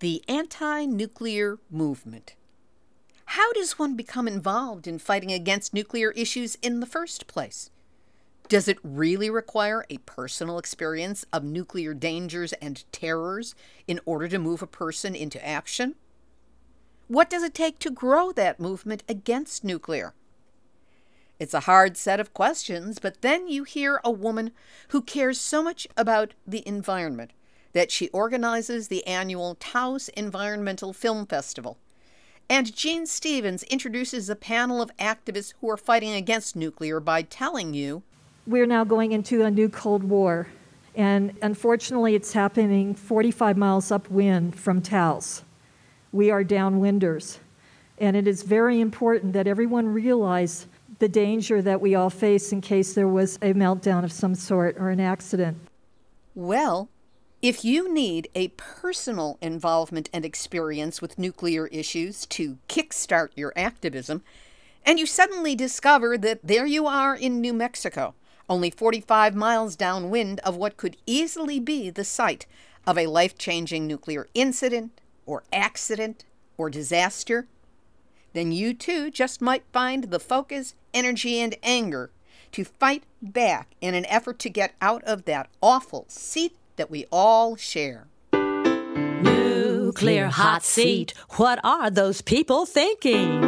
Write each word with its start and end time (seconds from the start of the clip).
The 0.00 0.22
anti 0.28 0.84
nuclear 0.84 1.58
movement. 1.72 2.36
How 3.32 3.52
does 3.52 3.80
one 3.80 3.96
become 3.96 4.28
involved 4.28 4.86
in 4.86 5.00
fighting 5.00 5.32
against 5.32 5.74
nuclear 5.74 6.12
issues 6.12 6.56
in 6.62 6.78
the 6.78 6.86
first 6.86 7.26
place? 7.26 7.70
Does 8.48 8.68
it 8.68 8.78
really 8.84 9.28
require 9.28 9.84
a 9.90 9.98
personal 9.98 10.56
experience 10.56 11.26
of 11.32 11.42
nuclear 11.42 11.94
dangers 11.94 12.52
and 12.54 12.84
terrors 12.92 13.56
in 13.88 13.98
order 14.06 14.28
to 14.28 14.38
move 14.38 14.62
a 14.62 14.68
person 14.68 15.16
into 15.16 15.44
action? 15.44 15.96
What 17.08 17.28
does 17.28 17.42
it 17.42 17.52
take 17.52 17.80
to 17.80 17.90
grow 17.90 18.30
that 18.30 18.60
movement 18.60 19.02
against 19.08 19.64
nuclear? 19.64 20.14
It's 21.40 21.54
a 21.54 21.60
hard 21.60 21.96
set 21.96 22.20
of 22.20 22.34
questions, 22.34 23.00
but 23.00 23.20
then 23.22 23.48
you 23.48 23.64
hear 23.64 24.00
a 24.04 24.12
woman 24.12 24.52
who 24.90 25.02
cares 25.02 25.40
so 25.40 25.60
much 25.60 25.88
about 25.96 26.34
the 26.46 26.62
environment 26.68 27.32
that 27.72 27.90
she 27.90 28.08
organizes 28.08 28.88
the 28.88 29.06
annual 29.06 29.56
Taos 29.56 30.08
Environmental 30.10 30.92
Film 30.92 31.26
Festival. 31.26 31.78
And 32.50 32.74
Jean 32.74 33.04
Stevens 33.04 33.62
introduces 33.64 34.30
a 34.30 34.36
panel 34.36 34.80
of 34.80 34.90
activists 34.96 35.52
who 35.60 35.68
are 35.70 35.76
fighting 35.76 36.14
against 36.14 36.56
nuclear 36.56 36.98
by 36.98 37.22
telling 37.22 37.74
you 37.74 38.02
We're 38.46 38.66
now 38.66 38.84
going 38.84 39.12
into 39.12 39.44
a 39.44 39.50
new 39.50 39.68
Cold 39.68 40.02
War, 40.02 40.48
and 40.94 41.36
unfortunately, 41.42 42.14
it's 42.14 42.32
happening 42.32 42.94
45 42.94 43.58
miles 43.58 43.92
upwind 43.92 44.56
from 44.56 44.80
Taos. 44.80 45.42
We 46.10 46.30
are 46.30 46.42
downwinders, 46.42 47.38
and 47.98 48.16
it 48.16 48.26
is 48.26 48.42
very 48.42 48.80
important 48.80 49.34
that 49.34 49.46
everyone 49.46 49.92
realize 49.92 50.66
the 50.98 51.08
danger 51.08 51.60
that 51.62 51.80
we 51.80 51.94
all 51.94 52.10
face 52.10 52.50
in 52.50 52.60
case 52.60 52.94
there 52.94 53.08
was 53.08 53.36
a 53.36 53.52
meltdown 53.52 54.04
of 54.04 54.10
some 54.10 54.34
sort 54.34 54.76
or 54.78 54.88
an 54.88 55.00
accident. 55.00 55.58
Well, 56.34 56.88
if 57.40 57.64
you 57.64 57.92
need 57.92 58.28
a 58.34 58.48
personal 58.48 59.38
involvement 59.40 60.10
and 60.12 60.24
experience 60.24 61.00
with 61.00 61.18
nuclear 61.18 61.68
issues 61.68 62.26
to 62.26 62.58
kickstart 62.68 63.28
your 63.36 63.52
activism, 63.54 64.22
and 64.84 64.98
you 64.98 65.06
suddenly 65.06 65.54
discover 65.54 66.18
that 66.18 66.40
there 66.42 66.66
you 66.66 66.86
are 66.86 67.14
in 67.14 67.40
New 67.40 67.52
Mexico, 67.52 68.14
only 68.48 68.70
45 68.70 69.36
miles 69.36 69.76
downwind 69.76 70.40
of 70.40 70.56
what 70.56 70.76
could 70.76 70.96
easily 71.06 71.60
be 71.60 71.90
the 71.90 72.04
site 72.04 72.46
of 72.86 72.98
a 72.98 73.06
life 73.06 73.38
changing 73.38 73.86
nuclear 73.86 74.26
incident, 74.34 75.00
or 75.24 75.44
accident, 75.52 76.24
or 76.56 76.70
disaster, 76.70 77.46
then 78.32 78.50
you 78.50 78.74
too 78.74 79.10
just 79.10 79.40
might 79.40 79.64
find 79.72 80.04
the 80.04 80.18
focus, 80.18 80.74
energy, 80.92 81.38
and 81.38 81.54
anger 81.62 82.10
to 82.50 82.64
fight 82.64 83.04
back 83.20 83.68
in 83.80 83.94
an 83.94 84.06
effort 84.06 84.38
to 84.40 84.50
get 84.50 84.74
out 84.80 85.04
of 85.04 85.24
that 85.26 85.48
awful 85.62 86.04
seat 86.08 86.56
that 86.78 86.90
we 86.90 87.04
all 87.12 87.56
share. 87.56 88.06
Nuclear 88.32 90.28
hot 90.28 90.62
seat. 90.62 91.12
What 91.36 91.60
are 91.64 91.90
those 91.90 92.22
people 92.22 92.64
thinking? 92.66 93.40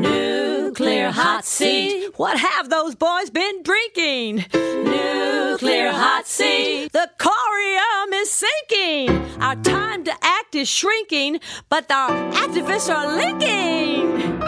Nuclear 0.00 1.10
hot 1.10 1.44
seat. 1.44 2.10
What 2.16 2.38
have 2.38 2.70
those 2.70 2.94
boys 2.94 3.30
been 3.30 3.62
drinking? 3.62 4.46
Nuclear 4.54 5.90
hot 5.90 6.26
seat. 6.26 6.92
The 6.92 7.10
corium 7.18 8.12
is 8.14 8.30
sinking. 8.30 9.10
Our 9.42 9.56
time 9.56 10.04
to 10.04 10.12
act 10.22 10.54
is 10.54 10.68
shrinking, 10.68 11.40
but 11.68 11.90
our 11.90 12.10
activists 12.32 12.88
are 12.94 13.16
linking. 13.16 14.38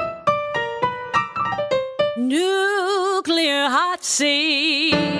Nuclear 2.16 3.68
hot 3.68 4.04
seat. 4.04 5.19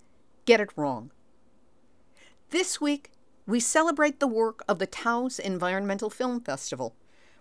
get 0.45 0.59
it 0.59 0.69
wrong. 0.75 1.11
This 2.49 2.81
week, 2.81 3.11
we 3.47 3.59
celebrate 3.59 4.19
the 4.19 4.27
work 4.27 4.63
of 4.67 4.79
the 4.79 4.87
Taos 4.87 5.39
Environmental 5.39 6.09
Film 6.09 6.41
Festival, 6.41 6.95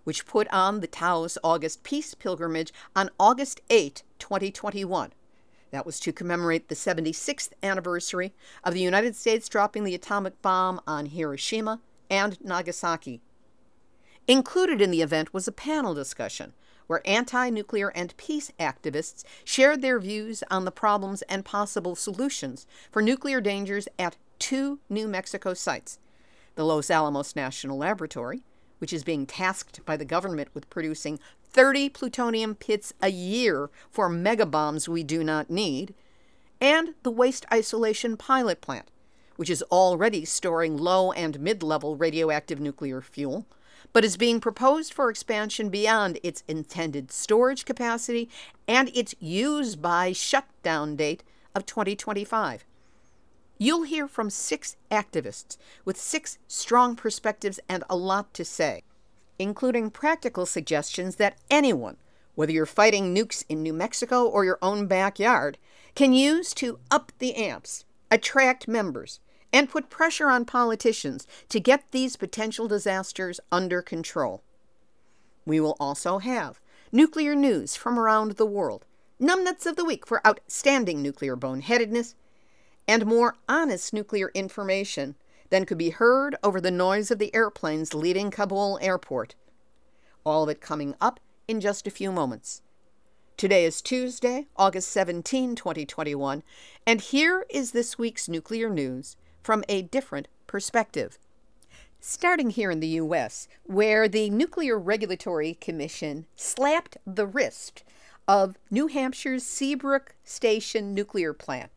which 0.05 0.27
put 0.27 0.49
on 0.49 0.81
the 0.81 0.87
Taos 0.87 1.37
August 1.45 1.83
Peace 1.83 2.15
Pilgrimage 2.15 2.73
on 2.97 3.11
August 3.19 3.61
8, 3.71 4.03
2021. 4.19 5.13
That 5.71 5.87
was 5.87 6.01
to 6.01 6.13
commemorate 6.13 6.69
the 6.69 6.75
76th 6.75 7.51
anniversary 7.63 8.33
of 8.65 8.75
the 8.75 8.81
United 8.81 9.15
States 9.15 9.49
dropping 9.49 9.85
the 9.85 9.95
atomic 9.95 10.41
bomb 10.43 10.81
on 10.87 11.07
Hiroshima 11.07 11.81
and 12.09 12.41
Nagasaki. 12.41 13.21
Included 14.27 14.81
in 14.81 14.91
the 14.91 15.03
event 15.03 15.33
was 15.33 15.47
a 15.47 15.53
panel 15.53 15.95
discussion 15.95 16.55
where 16.91 17.07
anti 17.09 17.49
nuclear 17.51 17.91
and 17.91 18.17
peace 18.17 18.51
activists 18.59 19.23
shared 19.45 19.81
their 19.81 20.01
views 20.01 20.43
on 20.51 20.65
the 20.65 20.73
problems 20.73 21.23
and 21.29 21.45
possible 21.45 21.95
solutions 21.95 22.67
for 22.91 23.01
nuclear 23.01 23.41
dangers 23.41 23.87
at 23.97 24.17
two 24.41 24.81
New 24.89 25.07
Mexico 25.07 25.55
sites. 25.55 26.01
The 26.57 26.65
Los 26.65 26.91
Alamos 26.91 27.37
National 27.37 27.79
Laboratory, 27.79 28.43
which 28.79 28.93
is 28.93 29.05
being 29.05 29.25
tasked 29.25 29.87
by 29.87 29.97
the 29.97 30.05
government 30.05 30.49
with 30.53 30.69
producing 30.69 31.21
30 31.53 31.91
plutonium 31.91 32.57
pits 32.57 32.93
a 33.01 33.11
year 33.11 33.71
for 33.93 34.11
megabombs 34.11 34.89
we 34.89 35.05
do 35.05 35.23
not 35.23 35.49
need, 35.49 35.95
and 36.61 36.95
the 37.05 37.13
Waste 37.13 37.47
Isolation 37.53 38.17
Pilot 38.17 38.61
Plant, 38.61 38.91
which 39.37 39.49
is 39.49 39.63
already 39.71 40.25
storing 40.25 40.77
low 40.77 41.13
and 41.13 41.39
mid 41.39 41.63
level 41.63 41.95
radioactive 41.95 42.59
nuclear 42.59 43.01
fuel, 43.01 43.47
but 43.93 44.05
is 44.05 44.17
being 44.17 44.41
proposed 44.41 44.93
for 44.93 45.11
expansion 45.11 45.69
beyond 45.69 46.19
its 46.23 46.45
intended 46.47 47.11
storage 47.11 47.65
capacity 47.65 48.29
and 48.69 48.91
its 48.95 49.15
use 49.19 49.77
by 49.77 50.13
shutdown 50.13 50.97
date 50.97 51.23
of 51.55 51.67
2025. 51.67 52.65
You'll 53.59 53.83
hear 53.83 54.09
from 54.09 54.31
six 54.31 54.77
activists 54.91 55.59
with 55.85 56.01
six 56.01 56.39
strong 56.49 56.97
perspectives 56.97 57.61
and 57.69 57.85
a 57.91 57.97
lot 57.97 58.33
to 58.35 58.45
say, 58.45 58.85
including 59.39 59.91
practical 59.91 60.47
suggestions 60.47 61.17
that 61.17 61.37
anyone, 61.51 61.97
whether 62.35 62.53
you're 62.53 62.65
fighting 62.65 63.15
nukes 63.15 63.45
in 63.49 63.63
New 63.63 63.75
Mexico 63.75 64.25
or 64.25 64.45
your 64.45 64.59
own 64.63 64.87
backyard, 64.87 65.59
can 65.95 66.15
use 66.15 66.55
to 66.55 66.79
up 66.91 67.13
the 67.19 67.35
amps, 67.35 67.85
attract 68.11 68.67
members, 68.67 69.21
and 69.53 69.69
put 69.69 69.91
pressure 69.91 70.29
on 70.29 70.45
politicians 70.45 71.27
to 71.49 71.61
get 71.61 71.91
these 71.91 72.17
potential 72.17 72.69
disasters 72.69 73.41
under 73.51 73.83
control. 73.83 74.43
We 75.45 75.61
will 75.61 75.77
also 75.81 76.19
have 76.19 76.61
nuclear 76.93 77.35
news 77.35 77.77
from 77.77 77.99
around 77.99 78.33
the 78.33 78.47
world, 78.47 78.87
numbnuts 79.21 79.67
of 79.67 79.77
the 79.77 79.85
week 79.85 80.07
for 80.07 80.25
outstanding 80.27 81.03
nuclear 81.03 81.37
boneheadedness, 81.37 82.15
and 82.87 83.07
more 83.07 83.37
honest 83.49 83.93
nuclear 83.93 84.31
information 84.35 85.15
than 85.51 85.65
could 85.65 85.79
be 85.79 85.91
heard 85.91 86.37
over 86.43 86.61
the 86.61 86.71
noise 86.71 87.11
of 87.11 87.19
the 87.19 87.35
airplanes 87.35 87.95
leaving 87.95 88.31
Kabul 88.31 88.79
airport. 88.81 89.35
All 90.25 90.45
of 90.45 90.49
it 90.49 90.61
coming 90.61 90.95
up 91.01 91.21
in 91.49 91.61
just 91.61 91.87
a 91.87 91.91
few 91.91 92.13
moments. 92.13 92.63
Today 93.37 93.65
is 93.65 93.81
Tuesday, 93.81 94.47
August 94.57 94.91
17, 94.93 95.55
2021, 95.57 96.43
and 96.87 97.01
here 97.01 97.47
is 97.49 97.73
this 97.73 97.99
week's 97.99 98.29
nuclear 98.29 98.69
news 98.69 99.17
from 99.43 99.65
a 99.69 99.83
different 99.83 100.29
perspective. 100.47 101.19
Starting 102.01 102.51
here 102.51 102.71
in 102.71 102.81
the 102.81 102.89
U.S., 102.89 103.47
where 103.65 104.09
the 104.09 104.31
Nuclear 104.31 104.79
Regulatory 104.79 105.55
Commission 105.55 106.27
slapped 106.35 106.97
the 107.07 107.27
wrist 107.27 107.85
of 108.27 108.57
New 108.71 108.89
Hampshire's 108.89 109.45
Seabrook 109.45 110.15
Station 110.25 110.95
nuclear 110.95 111.33
plant 111.33 111.71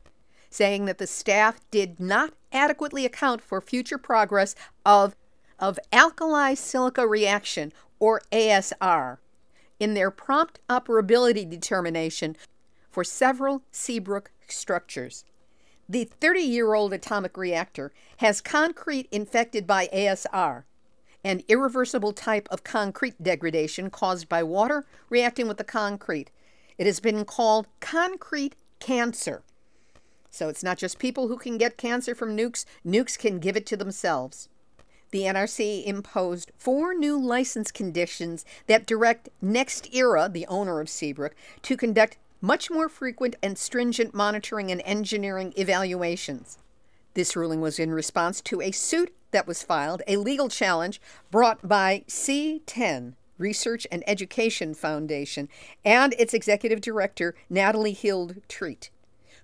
saying 0.54 0.86
that 0.86 1.00
the 1.00 1.08
staff 1.08 1.60
did 1.72 2.00
not 2.00 2.32
adequately 2.52 3.06
account 3.06 3.42
for 3.42 3.60
future 3.60 3.98
progress 3.98 4.54
of, 4.86 5.16
of 5.58 5.80
alkali 5.92 6.54
silica 6.54 7.08
reaction, 7.08 7.74
or 8.00 8.22
ASR, 8.32 9.18
in 9.80 9.96
their 9.96 10.12
prompt 10.12 10.60
operability 10.70 11.50
determination 11.50 12.36
for 12.92 13.04
several 13.04 13.64
Seabrook 13.72 14.32
structures. 14.48 15.26
The 15.94 16.06
30 16.06 16.40
year 16.42 16.74
old 16.74 16.92
atomic 16.92 17.38
reactor 17.38 17.94
has 18.18 18.42
concrete 18.42 19.08
infected 19.12 19.68
by 19.68 19.90
ASR, 19.94 20.64
an 21.24 21.44
irreversible 21.48 22.14
type 22.14 22.48
of 22.50 22.64
concrete 22.64 23.22
degradation 23.22 23.92
caused 23.92 24.28
by 24.28 24.42
water 24.42 24.88
reacting 25.12 25.48
with 25.48 25.58
the 25.58 25.64
concrete. 25.64 26.32
It 26.80 26.88
has 26.88 27.00
been 27.00 27.26
called 27.26 27.68
concrete 27.80 28.56
cancer. 28.80 29.44
So 30.32 30.50
it's 30.50 30.64
not 30.64 30.80
just 30.80 30.98
people 30.98 31.28
who 31.28 31.38
can 31.38 31.60
get 31.60 31.78
cancer 31.78 32.16
from 32.16 32.36
nukes, 32.36 32.66
nukes 32.84 33.16
can 33.16 33.38
give 33.38 33.56
it 33.56 33.68
to 33.68 33.78
themselves. 33.78 34.50
the 35.12 35.26
NRC 35.26 35.86
imposed 35.86 36.52
four 36.58 36.96
new 36.96 37.22
license 37.22 37.72
conditions 37.72 38.46
that 38.66 38.88
direct 38.88 39.30
NextEra, 39.44 40.34
the 40.34 40.48
owner 40.48 40.80
of 40.80 40.90
Seabrook, 40.90 41.36
to 41.62 41.78
conduct 41.78 42.18
much 42.44 42.70
more 42.70 42.90
frequent 42.90 43.38
and 43.42 43.58
stringent 43.58 44.14
monitoring 44.14 44.70
and 44.70 44.82
engineering 44.84 45.54
evaluations. 45.56 46.58
This 47.14 47.38
ruling 47.38 47.62
was 47.62 47.80
in 47.80 47.94
response 47.94 48.42
to 48.42 48.62
a 48.62 48.72
suit 48.72 49.16
that 49.32 49.48
was 49.48 49.64
filed, 49.64 50.02
a 50.10 50.18
legal 50.18 50.50
challenge 50.50 51.00
brought 51.32 51.66
by 51.66 52.04
C10 52.10 53.14
Research 53.38 53.88
and 53.90 54.04
Education 54.06 54.74
Foundation 54.74 55.48
and 55.86 56.14
its 56.20 56.34
executive 56.34 56.82
director, 56.82 57.34
Natalie 57.50 57.96
Hildt 57.96 58.46
Treat 58.50 58.90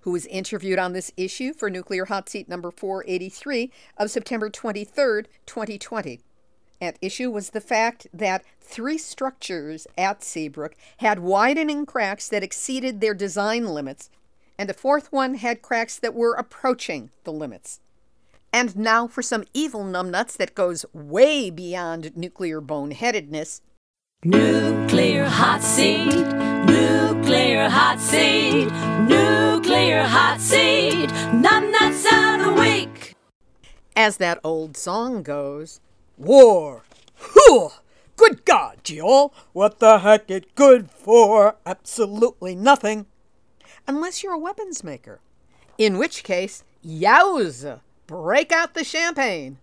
who 0.02 0.12
was 0.12 0.26
interviewed 0.26 0.78
on 0.78 0.92
this 0.92 1.12
issue 1.16 1.52
for 1.52 1.68
Nuclear 1.68 2.06
Hot 2.06 2.28
Seat 2.28 2.48
number 2.48 2.70
483 2.70 3.70
of 3.98 4.10
September 4.10 4.48
23, 4.48 5.24
2020. 5.44 6.20
At 6.80 6.98
issue 7.02 7.30
was 7.30 7.50
the 7.50 7.60
fact 7.60 8.06
that 8.12 8.44
three 8.58 8.96
structures 8.96 9.86
at 9.98 10.24
Seabrook 10.24 10.74
had 10.98 11.18
widening 11.18 11.84
cracks 11.84 12.28
that 12.28 12.42
exceeded 12.42 13.00
their 13.00 13.12
design 13.12 13.66
limits, 13.66 14.08
and 14.58 14.70
a 14.70 14.74
fourth 14.74 15.12
one 15.12 15.34
had 15.34 15.60
cracks 15.60 15.98
that 15.98 16.14
were 16.14 16.34
approaching 16.34 17.10
the 17.24 17.32
limits. 17.32 17.80
And 18.52 18.76
now 18.76 19.06
for 19.06 19.22
some 19.22 19.44
evil 19.52 19.84
numbnuts 19.84 20.36
that 20.38 20.54
goes 20.54 20.86
way 20.92 21.50
beyond 21.50 22.16
nuclear 22.16 22.60
boneheadedness. 22.62 23.60
Nuclear 24.24 25.26
hot 25.26 25.62
seat, 25.62 26.14
nuclear 26.66 27.68
hot 27.68 28.00
seat, 28.00 28.70
nuclear 29.06 30.02
hot 30.02 30.40
seat, 30.40 31.10
numbnuts 31.30 32.04
of 32.06 32.44
the 32.44 32.60
week. 32.60 33.14
As 33.94 34.16
that 34.16 34.40
old 34.42 34.76
song 34.76 35.22
goes, 35.22 35.80
War! 36.20 36.84
Whew! 37.32 37.70
Good 38.16 38.44
God, 38.44 38.80
Jill! 38.84 39.32
What 39.54 39.78
the 39.78 40.00
heck 40.00 40.30
it 40.30 40.54
good 40.54 40.90
for? 40.90 41.56
Absolutely 41.64 42.54
nothing. 42.54 43.06
Unless 43.88 44.22
you're 44.22 44.34
a 44.34 44.38
weapons 44.38 44.84
maker. 44.84 45.20
In 45.78 45.96
which 45.96 46.22
case, 46.22 46.62
yowza! 46.84 47.80
Break 48.06 48.52
out 48.52 48.74
the 48.74 48.84
champagne. 48.84 49.60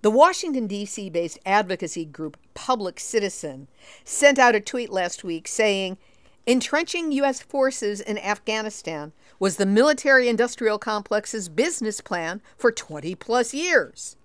The 0.00 0.10
Washington, 0.10 0.66
D.C. 0.66 1.10
based 1.10 1.38
advocacy 1.44 2.06
group 2.06 2.38
Public 2.54 2.98
Citizen 2.98 3.68
sent 4.02 4.38
out 4.38 4.54
a 4.54 4.60
tweet 4.60 4.88
last 4.88 5.24
week 5.24 5.46
saying, 5.46 5.98
Entrenching 6.46 7.12
U.S. 7.12 7.42
forces 7.42 8.00
in 8.00 8.16
Afghanistan 8.16 9.12
was 9.38 9.56
the 9.56 9.66
military 9.66 10.26
industrial 10.26 10.78
complex's 10.78 11.50
business 11.50 12.00
plan 12.00 12.40
for 12.56 12.72
20 12.72 13.14
plus 13.16 13.52
years. 13.52 14.16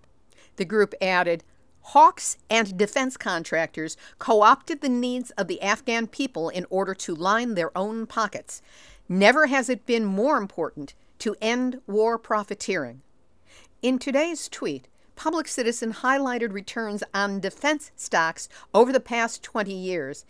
The 0.56 0.66
group 0.66 0.94
added 1.02 1.44
Hawks 1.90 2.38
and 2.50 2.78
defense 2.78 3.16
contractors 3.16 3.96
co 4.18 4.42
opted 4.42 4.82
the 4.82 4.90
needs 4.90 5.30
of 5.32 5.48
the 5.48 5.62
Afghan 5.62 6.08
people 6.08 6.50
in 6.50 6.66
order 6.72 6.96
to 6.96 7.14
line 7.14 7.54
their 7.54 7.78
own 7.78 8.08
pockets. 8.08 8.62
Never 9.08 9.46
has 9.46 9.70
it 9.70 9.86
been 9.86 10.04
more 10.04 10.38
important 10.38 10.96
to 11.20 11.36
end 11.42 11.82
war 11.86 12.18
profiteering. 12.18 13.02
In 13.84 14.00
today's 14.00 14.50
tweet, 14.50 14.88
Public 15.16 15.48
Citizen 15.48 15.94
highlighted 15.94 16.54
returns 16.54 17.04
on 17.14 17.40
defense 17.40 17.92
stocks 17.96 18.50
over 18.74 18.92
the 18.92 19.00
past 19.00 19.44
20 19.44 19.72
years, 19.72 20.26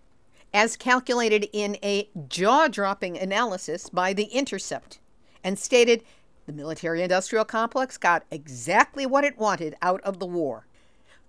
as 0.54 0.76
calculated 0.76 1.48
in 1.54 1.78
a 1.82 2.10
jaw 2.28 2.68
dropping 2.68 3.18
analysis 3.18 3.90
by 3.90 4.12
The 4.14 4.26
Intercept, 4.26 5.00
and 5.44 5.58
stated 5.58 6.04
the 6.46 6.54
military 6.54 7.02
industrial 7.02 7.46
complex 7.46 7.98
got 7.98 8.24
exactly 8.32 9.06
what 9.06 9.24
it 9.24 9.38
wanted 9.38 9.76
out 9.82 10.02
of 10.02 10.20
the 10.20 10.26
war. 10.26 10.68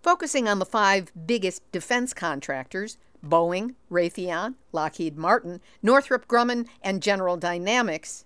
Focusing 0.02 0.48
on 0.48 0.58
the 0.58 0.66
five 0.66 1.12
biggest 1.26 1.70
defense 1.72 2.12
contractors 2.14 2.98
Boeing, 3.24 3.74
Raytheon, 3.90 4.54
Lockheed 4.72 5.16
Martin, 5.16 5.60
Northrop 5.82 6.28
Grumman, 6.28 6.66
and 6.82 7.02
General 7.02 7.36
Dynamics 7.36 8.24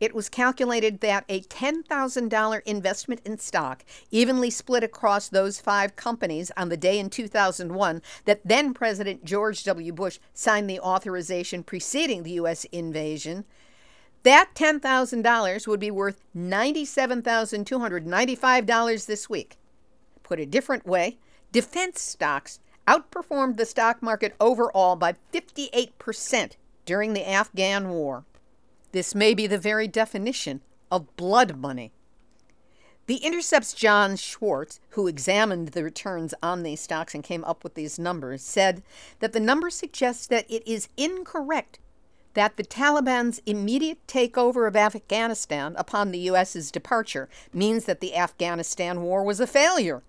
it 0.00 0.14
was 0.14 0.28
calculated 0.28 1.00
that 1.00 1.24
a 1.28 1.40
$10,000 1.42 2.62
investment 2.64 3.20
in 3.24 3.38
stock, 3.38 3.84
evenly 4.10 4.50
split 4.50 4.84
across 4.84 5.28
those 5.28 5.60
five 5.60 5.96
companies 5.96 6.52
on 6.56 6.68
the 6.68 6.76
day 6.76 6.98
in 6.98 7.10
2001 7.10 8.02
that 8.24 8.40
then 8.44 8.74
President 8.74 9.24
George 9.24 9.64
W. 9.64 9.92
Bush 9.92 10.18
signed 10.34 10.70
the 10.70 10.80
authorization 10.80 11.64
preceding 11.64 12.22
the 12.22 12.32
U.S. 12.32 12.64
invasion, 12.66 13.44
that 14.22 14.50
$10,000 14.54 15.66
would 15.66 15.80
be 15.80 15.90
worth 15.90 16.22
$97,295 16.36 19.06
this 19.06 19.30
week. 19.30 19.58
Put 20.22 20.40
a 20.40 20.46
different 20.46 20.86
way, 20.86 21.18
defense 21.52 22.00
stocks 22.00 22.60
outperformed 22.86 23.56
the 23.56 23.66
stock 23.66 24.02
market 24.02 24.34
overall 24.40 24.96
by 24.96 25.14
58% 25.32 26.52
during 26.84 27.12
the 27.12 27.28
Afghan 27.28 27.90
war. 27.90 28.24
This 28.92 29.14
may 29.14 29.34
be 29.34 29.46
the 29.46 29.58
very 29.58 29.86
definition 29.86 30.62
of 30.90 31.14
blood 31.16 31.58
money. 31.58 31.92
The 33.06 33.16
Intercept's 33.16 33.72
Jon 33.72 34.16
Schwarz, 34.16 34.80
who 34.90 35.06
examined 35.06 35.68
the 35.68 35.84
returns 35.84 36.34
on 36.42 36.62
these 36.62 36.80
stocks 36.80 37.14
and 37.14 37.24
came 37.24 37.44
up 37.44 37.64
with 37.64 37.74
these 37.74 37.98
numbers, 37.98 38.42
said 38.42 38.82
that 39.20 39.32
the 39.32 39.40
number 39.40 39.70
suggests 39.70 40.26
that 40.26 40.50
it 40.50 40.66
is 40.66 40.88
incorrect 40.96 41.78
that 42.38 42.56
the 42.56 42.62
Taliban's 42.62 43.42
immediate 43.46 43.98
takeover 44.06 44.68
of 44.68 44.76
Afghanistan 44.76 45.74
upon 45.76 46.12
the 46.12 46.20
U.S.'s 46.20 46.70
departure 46.70 47.28
means 47.52 47.84
that 47.86 47.98
the 47.98 48.14
Afghanistan 48.14 49.02
war 49.02 49.24
was 49.24 49.40
a 49.40 49.46
failure. 49.46 50.04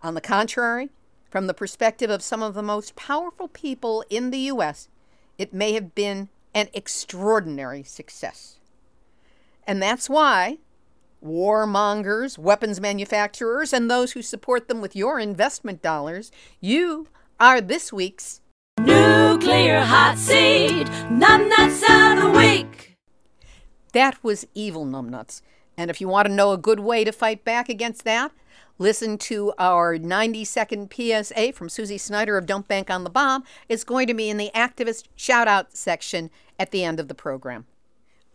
On 0.00 0.14
the 0.14 0.20
contrary, 0.20 0.90
from 1.28 1.48
the 1.48 1.54
perspective 1.54 2.08
of 2.08 2.22
some 2.22 2.40
of 2.40 2.54
the 2.54 2.62
most 2.62 2.94
powerful 2.94 3.48
people 3.48 4.04
in 4.10 4.30
the 4.30 4.38
U.S., 4.38 4.88
it 5.38 5.52
may 5.52 5.72
have 5.72 5.94
been 5.94 6.28
an 6.54 6.68
extraordinary 6.72 7.82
success. 7.82 8.58
And 9.66 9.82
that's 9.82 10.08
why 10.08 10.58
warmongers, 11.24 12.38
weapons 12.38 12.80
manufacturers, 12.80 13.72
and 13.72 13.90
those 13.90 14.12
who 14.12 14.22
support 14.22 14.68
them 14.68 14.80
with 14.80 14.94
your 14.94 15.18
investment 15.18 15.82
dollars, 15.82 16.30
you 16.60 17.08
are 17.40 17.60
this 17.60 17.92
week's 17.92 18.41
Nuclear 19.52 19.80
Hot 19.80 20.16
Seat 20.16 20.86
Numbnuts 21.10 21.82
of 21.82 22.22
the 22.22 22.30
Week. 22.30 22.96
That 23.92 24.16
was 24.24 24.46
evil 24.54 24.86
numbnuts. 24.86 25.42
And 25.76 25.90
if 25.90 26.00
you 26.00 26.08
want 26.08 26.26
to 26.26 26.32
know 26.32 26.52
a 26.52 26.56
good 26.56 26.80
way 26.80 27.04
to 27.04 27.12
fight 27.12 27.44
back 27.44 27.68
against 27.68 28.04
that, 28.04 28.32
listen 28.78 29.18
to 29.18 29.52
our 29.58 29.98
90 29.98 30.46
second 30.46 30.90
PSA 30.90 31.52
from 31.52 31.68
Susi 31.68 31.98
Snyder 31.98 32.38
of 32.38 32.46
Don't 32.46 32.66
Bank 32.66 32.88
on 32.88 33.04
the 33.04 33.10
Bomb. 33.10 33.44
It's 33.68 33.84
going 33.84 34.06
to 34.06 34.14
be 34.14 34.30
in 34.30 34.38
the 34.38 34.50
activist 34.54 35.08
shout 35.16 35.48
out 35.48 35.76
section 35.76 36.30
at 36.58 36.70
the 36.70 36.82
end 36.82 36.98
of 36.98 37.08
the 37.08 37.14
program. 37.14 37.66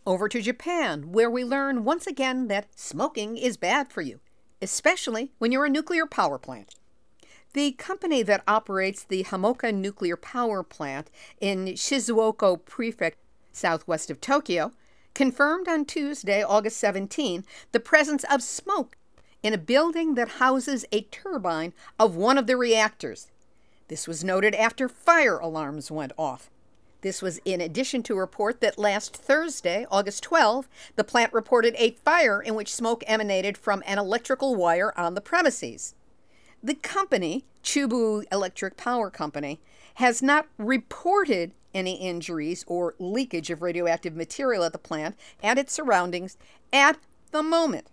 Over 0.06 0.30
to 0.30 0.40
Japan, 0.40 1.12
where 1.12 1.32
we 1.32 1.44
learn 1.44 1.84
once 1.84 2.06
again 2.06 2.48
that 2.50 2.68
smoking 2.80 3.38
is 3.38 3.58
bad 3.58 3.92
for 3.92 4.02
you, 4.02 4.20
especially 4.62 5.32
when 5.40 5.52
you're 5.52 5.66
a 5.66 5.70
nuclear 5.70 6.06
power 6.06 6.38
plant. 6.38 6.76
The 7.54 7.72
company 7.72 8.24
that 8.24 8.44
operates 8.48 9.04
the 9.04 9.24
Hamaoka 9.24 9.74
nuclear 9.74 10.18
power 10.18 10.64
plant 10.64 11.10
in 11.40 11.66
Shizuoka 11.66 12.64
Prefecture, 12.66 13.18
southwest 13.52 14.12
of 14.12 14.22
Tokyo, 14.22 14.74
confirmed 15.16 15.68
on 15.68 15.86
Tuesday, 15.86 16.44
August 16.44 16.78
17, 16.78 17.44
the 17.72 17.80
presence 17.80 18.24
of 18.30 18.44
smoke 18.44 18.98
in 19.42 19.54
a 19.54 19.58
building 19.58 20.16
that 20.16 20.30
houses 20.30 20.86
a 20.92 21.02
turbine 21.02 21.74
of 21.98 22.16
one 22.16 22.38
of 22.38 22.48
the 22.48 22.58
reactors. 22.58 23.32
This 23.88 24.08
was 24.08 24.24
noted 24.24 24.54
after 24.54 24.90
fire 24.90 25.40
alarms 25.40 25.90
went 25.90 26.12
off. 26.18 26.50
This 27.02 27.22
was 27.22 27.40
in 27.46 27.62
addition 27.62 28.04
to 28.04 28.14
a 28.14 28.20
report 28.20 28.60
that 28.62 28.78
last 28.78 29.16
Thursday, 29.16 29.86
August 29.90 30.24
12, 30.24 30.68
the 30.96 31.04
plant 31.04 31.32
reported 31.32 31.74
a 31.78 31.92
fire 31.92 32.42
in 32.42 32.54
which 32.56 32.76
smoke 32.76 33.04
emanated 33.08 33.58
from 33.58 33.82
an 33.86 33.98
electrical 33.98 34.56
wire 34.56 34.94
on 34.98 35.14
the 35.14 35.22
premises. 35.22 35.96
The 36.64 36.76
company, 36.76 37.46
Chubu 37.64 38.24
Electric 38.32 38.78
Power 38.78 39.10
Company, 39.10 39.60
has 39.96 40.22
not 40.22 40.48
reported 40.58 41.54
any 41.74 41.96
injuries 41.96 42.64
or 42.68 42.96
leakage 43.00 43.50
of 43.50 43.62
radioactive 43.62 44.16
material 44.16 44.64
at 44.64 44.72
the 44.72 44.78
plant 44.78 45.16
and 45.44 45.60
its 45.60 45.74
surroundings 45.74 46.38
at 46.74 46.98
the 47.32 47.44
moment 47.44 47.88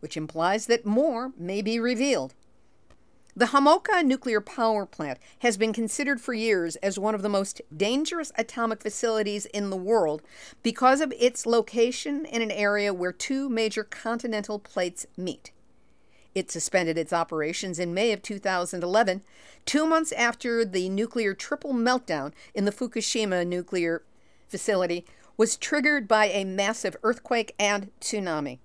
which 0.00 0.16
implies 0.16 0.66
that 0.66 0.86
more 0.86 1.32
may 1.36 1.62
be 1.62 1.80
revealed. 1.80 2.34
The 3.34 3.46
Hamaoka 3.46 4.04
nuclear 4.04 4.40
power 4.40 4.86
plant 4.86 5.18
has 5.40 5.56
been 5.56 5.72
considered 5.72 6.20
for 6.20 6.32
years 6.32 6.76
as 6.76 6.98
one 6.98 7.14
of 7.14 7.22
the 7.22 7.28
most 7.28 7.60
dangerous 7.76 8.32
atomic 8.38 8.82
facilities 8.82 9.44
in 9.46 9.68
the 9.68 9.76
world 9.76 10.22
because 10.62 11.02
of 11.02 11.12
its 11.18 11.44
location 11.44 12.24
in 12.24 12.40
an 12.40 12.50
area 12.50 12.94
where 12.94 13.12
two 13.12 13.50
major 13.50 13.84
continental 13.84 14.58
plates 14.58 15.06
meet. 15.18 15.50
It 16.36 16.50
suspended 16.50 16.98
its 16.98 17.14
operations 17.14 17.78
in 17.78 17.94
May 17.94 18.12
of 18.12 18.20
2011, 18.20 19.22
two 19.64 19.86
months 19.86 20.12
after 20.12 20.66
the 20.66 20.90
nuclear 20.90 21.32
triple 21.32 21.72
meltdown 21.72 22.34
in 22.54 22.66
the 22.66 22.72
Fukushima 22.72 23.46
nuclear 23.46 24.02
facility 24.46 25.06
was 25.38 25.56
triggered 25.56 26.06
by 26.06 26.26
a 26.26 26.44
massive 26.44 26.94
earthquake 27.02 27.54
and 27.58 27.90
tsunami. 28.02 28.58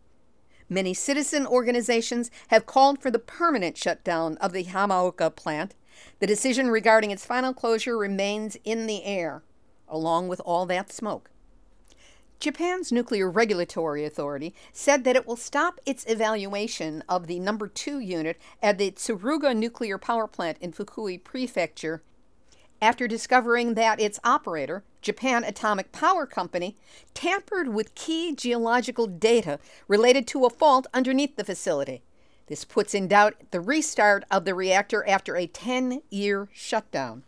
Many 0.68 0.94
citizen 0.94 1.48
organizations 1.48 2.30
have 2.50 2.66
called 2.66 3.01
for 3.01 3.10
the 3.10 3.20
permanent 3.20 3.78
shutdown 3.78 4.36
of 4.40 4.51
the 4.51 4.66
Hamaoka 4.66 5.34
plant. 5.34 5.74
The 6.20 6.28
decision 6.28 6.70
regarding 6.70 7.10
its 7.10 7.25
final 7.25 7.54
closure 7.54 7.98
remains 7.98 8.58
in 8.66 8.86
the 8.86 9.06
air, 9.06 9.44
along 9.88 10.28
with 10.28 10.42
all 10.42 10.66
that 10.66 10.92
smoke. 10.92 11.30
Japan's 12.41 12.91
Nuclear 12.91 13.29
Regulatory 13.29 14.03
Authority 14.03 14.55
said 14.74 15.03
that 15.03 15.15
it 15.15 15.27
will 15.27 15.36
stop 15.36 15.79
its 15.86 16.03
evaluation 16.07 17.03
of 17.07 17.27
the 17.27 17.39
number 17.39 17.67
2 17.67 18.00
unit 18.00 18.41
at 18.63 18.79
the 18.79 18.89
Tsuruga 18.89 19.55
nuclear 19.55 20.00
power 20.00 20.25
plant 20.25 20.57
in 20.60 20.74
Fukui 20.74 21.24
Prefecture 21.24 22.01
after 22.81 23.07
discovering 23.07 23.75
that 23.75 24.01
its 24.01 24.19
operator, 24.24 24.83
Japan 25.03 25.43
Atomic 25.43 25.91
Power 25.91 26.25
Company, 26.25 26.75
tampered 27.13 27.67
with 27.67 27.93
key 27.93 28.33
geological 28.36 29.05
data 29.05 29.60
related 29.88 30.25
to 30.29 30.43
a 30.43 30.50
fault 30.50 30.88
underneath 30.95 31.36
the 31.36 31.43
facility. 31.43 32.01
This 32.48 32.65
puts 32.65 32.95
in 32.95 33.07
doubt 33.07 33.36
the 33.51 33.62
restart 33.62 34.24
of 34.31 34.45
the 34.45 34.55
reactor 34.55 35.07
after 35.07 35.36
a 35.36 35.45
10 35.45 36.01
year 36.10 36.50
shutdown. 36.51 37.21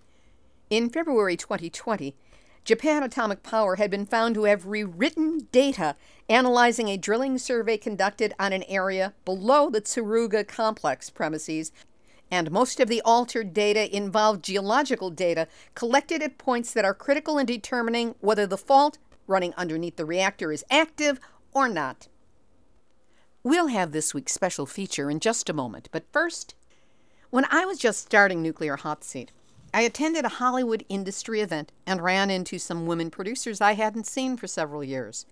In 0.72 0.90
February 0.90 1.38
2020, 1.38 2.16
Japan 2.64 3.04
Atomic 3.04 3.44
Power 3.44 3.76
had 3.76 3.92
been 3.92 4.06
found 4.06 4.36
to 4.36 4.46
have 4.46 4.68
rewritten 4.68 5.48
data 5.52 5.96
analyzing 6.30 6.88
a 6.88 6.98
drilling 6.98 7.38
survey 7.38 7.76
conducted 7.78 8.34
on 8.40 8.54
an 8.54 8.64
area 8.64 9.14
below 9.26 9.70
the 9.70 9.82
Tsuruga 9.82 10.48
complex 10.48 11.10
premises, 11.10 11.74
and 12.32 12.52
most 12.52 12.80
of 12.80 12.88
the 12.88 13.02
altered 13.02 13.54
data 13.54 13.94
involved 13.96 14.46
geological 14.46 15.10
data 15.10 15.48
collected 15.76 16.24
at 16.24 16.38
points 16.38 16.72
that 16.72 16.86
are 16.86 16.94
critical 16.94 17.38
in 17.38 17.46
determining 17.46 18.16
whether 18.22 18.48
the 18.48 18.58
fault 18.58 18.98
running 19.28 19.54
underneath 19.56 19.98
the 19.98 20.06
reactor 20.06 20.52
is 20.52 20.64
active 20.72 21.20
or 21.52 21.68
not. 21.68 22.08
We'll 23.44 23.68
have 23.68 23.92
this 23.92 24.14
week's 24.14 24.34
special 24.34 24.66
feature 24.66 25.12
in 25.12 25.20
just 25.20 25.50
a 25.50 25.54
moment, 25.54 25.90
but 25.92 26.06
first, 26.14 26.56
when 27.30 27.46
I 27.52 27.66
was 27.66 27.78
just 27.78 28.00
starting 28.00 28.42
Nuclear 28.42 28.78
Hot 28.78 29.04
Seat, 29.04 29.34
I 29.74 29.82
attended 29.82 30.24
a 30.24 30.30
Hollywood 30.30 30.86
industry 30.88 31.42
event 31.42 31.72
and 31.88 32.00
ran 32.02 32.30
into 32.30 32.60
some 32.60 32.86
women 32.86 33.10
producers 33.10 33.60
I 33.60 33.74
hadn't 33.74 34.06
seen 34.06 34.38
for 34.38 34.46
several 34.46 34.84
years. 34.84 35.26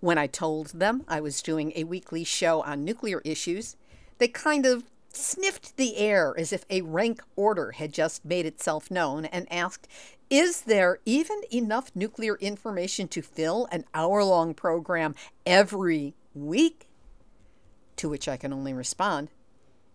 When 0.00 0.16
I 0.16 0.26
told 0.26 0.68
them 0.68 1.04
I 1.06 1.20
was 1.20 1.42
doing 1.42 1.72
a 1.76 1.84
weekly 1.84 2.24
show 2.24 2.62
on 2.62 2.84
nuclear 2.84 3.20
issues, 3.24 3.76
they 4.16 4.28
kind 4.28 4.64
of 4.64 4.84
sniffed 5.12 5.76
the 5.76 5.98
air 5.98 6.34
as 6.38 6.54
if 6.54 6.64
a 6.70 6.80
rank 6.80 7.22
order 7.36 7.72
had 7.72 7.92
just 7.92 8.24
made 8.24 8.46
itself 8.46 8.90
known 8.90 9.26
and 9.26 9.46
asked, 9.52 9.86
Is 10.30 10.62
there 10.62 10.98
even 11.04 11.42
enough 11.52 11.92
nuclear 11.94 12.36
information 12.36 13.08
to 13.08 13.20
fill 13.20 13.68
an 13.70 13.84
hour 13.92 14.24
long 14.24 14.54
program 14.54 15.14
every 15.44 16.14
week? 16.34 16.88
To 17.96 18.08
which 18.08 18.26
I 18.26 18.38
can 18.38 18.54
only 18.54 18.72
respond, 18.72 19.28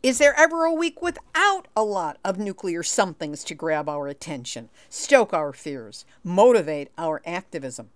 is 0.08 0.20
there 0.20 0.40
ever 0.40 0.64
a 0.64 0.72
week 0.72 1.02
without 1.02 1.68
a 1.76 1.84
lot 1.84 2.18
of 2.24 2.40
nuclear 2.40 2.82
somethings 2.82 3.44
to 3.44 3.54
grab 3.54 3.90
our 3.90 4.08
attention, 4.08 4.70
stoke 4.90 5.34
our 5.34 5.52
fears, 5.52 6.06
motivate 6.24 6.90
our 6.98 7.22
activism? 7.26 7.90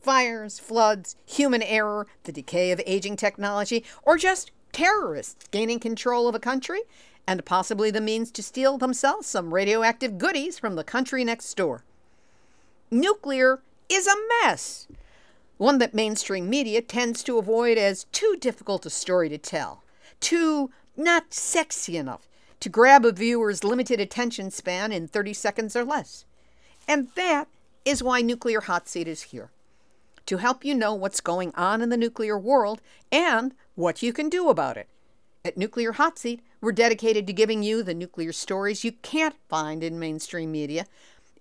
Fires, 0.00 0.58
floods, 0.58 1.14
human 1.26 1.62
error, 1.62 2.06
the 2.24 2.32
decay 2.32 2.70
of 2.70 2.80
aging 2.86 3.16
technology, 3.16 3.84
or 4.02 4.16
just 4.16 4.50
terrorists 4.72 5.46
gaining 5.50 5.78
control 5.78 6.26
of 6.26 6.34
a 6.34 6.40
country 6.40 6.80
and 7.26 7.44
possibly 7.44 7.90
the 7.90 8.00
means 8.00 8.30
to 8.30 8.42
steal 8.42 8.78
themselves 8.78 9.26
some 9.26 9.52
radioactive 9.52 10.16
goodies 10.16 10.58
from 10.58 10.74
the 10.74 10.84
country 10.84 11.22
next 11.22 11.54
door. 11.54 11.84
Nuclear 12.90 13.60
is 13.90 14.06
a 14.06 14.14
mess, 14.42 14.88
one 15.58 15.76
that 15.80 15.92
mainstream 15.92 16.48
media 16.48 16.80
tends 16.80 17.22
to 17.24 17.36
avoid 17.36 17.76
as 17.76 18.04
too 18.04 18.38
difficult 18.40 18.86
a 18.86 18.90
story 18.90 19.28
to 19.28 19.36
tell, 19.36 19.82
too 20.18 20.70
not 20.96 21.32
sexy 21.32 21.96
enough 21.96 22.28
to 22.60 22.68
grab 22.68 23.04
a 23.04 23.12
viewer's 23.12 23.64
limited 23.64 24.00
attention 24.00 24.50
span 24.50 24.92
in 24.92 25.08
30 25.08 25.34
seconds 25.34 25.76
or 25.76 25.84
less. 25.84 26.24
And 26.88 27.08
that 27.14 27.48
is 27.84 28.02
why 28.02 28.20
Nuclear 28.20 28.62
Hot 28.62 28.88
Seat 28.88 29.08
is 29.08 29.22
here 29.22 29.50
to 30.26 30.38
help 30.38 30.64
you 30.64 30.74
know 30.74 30.92
what's 30.92 31.20
going 31.20 31.54
on 31.54 31.80
in 31.80 31.88
the 31.88 31.96
nuclear 31.96 32.38
world 32.38 32.82
and 33.12 33.54
what 33.74 34.02
you 34.02 34.12
can 34.12 34.28
do 34.28 34.48
about 34.48 34.76
it. 34.76 34.88
At 35.44 35.56
Nuclear 35.56 35.92
Hot 35.92 36.18
Seat, 36.18 36.42
we're 36.60 36.72
dedicated 36.72 37.26
to 37.28 37.32
giving 37.32 37.62
you 37.62 37.82
the 37.82 37.94
nuclear 37.94 38.32
stories 38.32 38.82
you 38.82 38.92
can't 38.92 39.36
find 39.48 39.84
in 39.84 39.98
mainstream 39.98 40.50
media, 40.50 40.86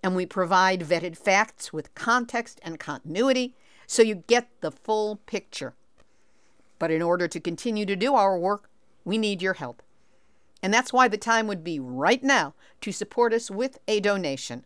and 0.04 0.16
we 0.16 0.28
provide 0.28 0.82
vetted 0.82 1.18
facts 1.18 1.74
with 1.74 1.96
context 1.96 2.60
and 2.62 2.80
continuity 2.80 3.56
so 3.88 4.04
you 4.04 4.16
get 4.28 4.48
the 4.62 4.72
full 4.72 5.16
picture. 5.26 5.74
But 6.78 6.92
in 6.92 7.02
order 7.02 7.28
to 7.28 7.40
continue 7.40 7.88
to 7.88 7.96
do 7.96 8.14
our 8.14 8.38
work, 8.38 8.70
we 9.06 9.18
need 9.18 9.42
your 9.42 9.54
help. 9.54 9.82
And 10.62 10.74
that's 10.74 10.92
why 10.92 11.08
the 11.08 11.18
time 11.18 11.48
would 11.48 11.64
be 11.64 11.80
right 11.80 12.24
now 12.24 12.56
to 12.82 12.92
support 12.92 13.34
us 13.34 13.52
with 13.52 13.78
a 13.88 14.00
donation. 14.00 14.66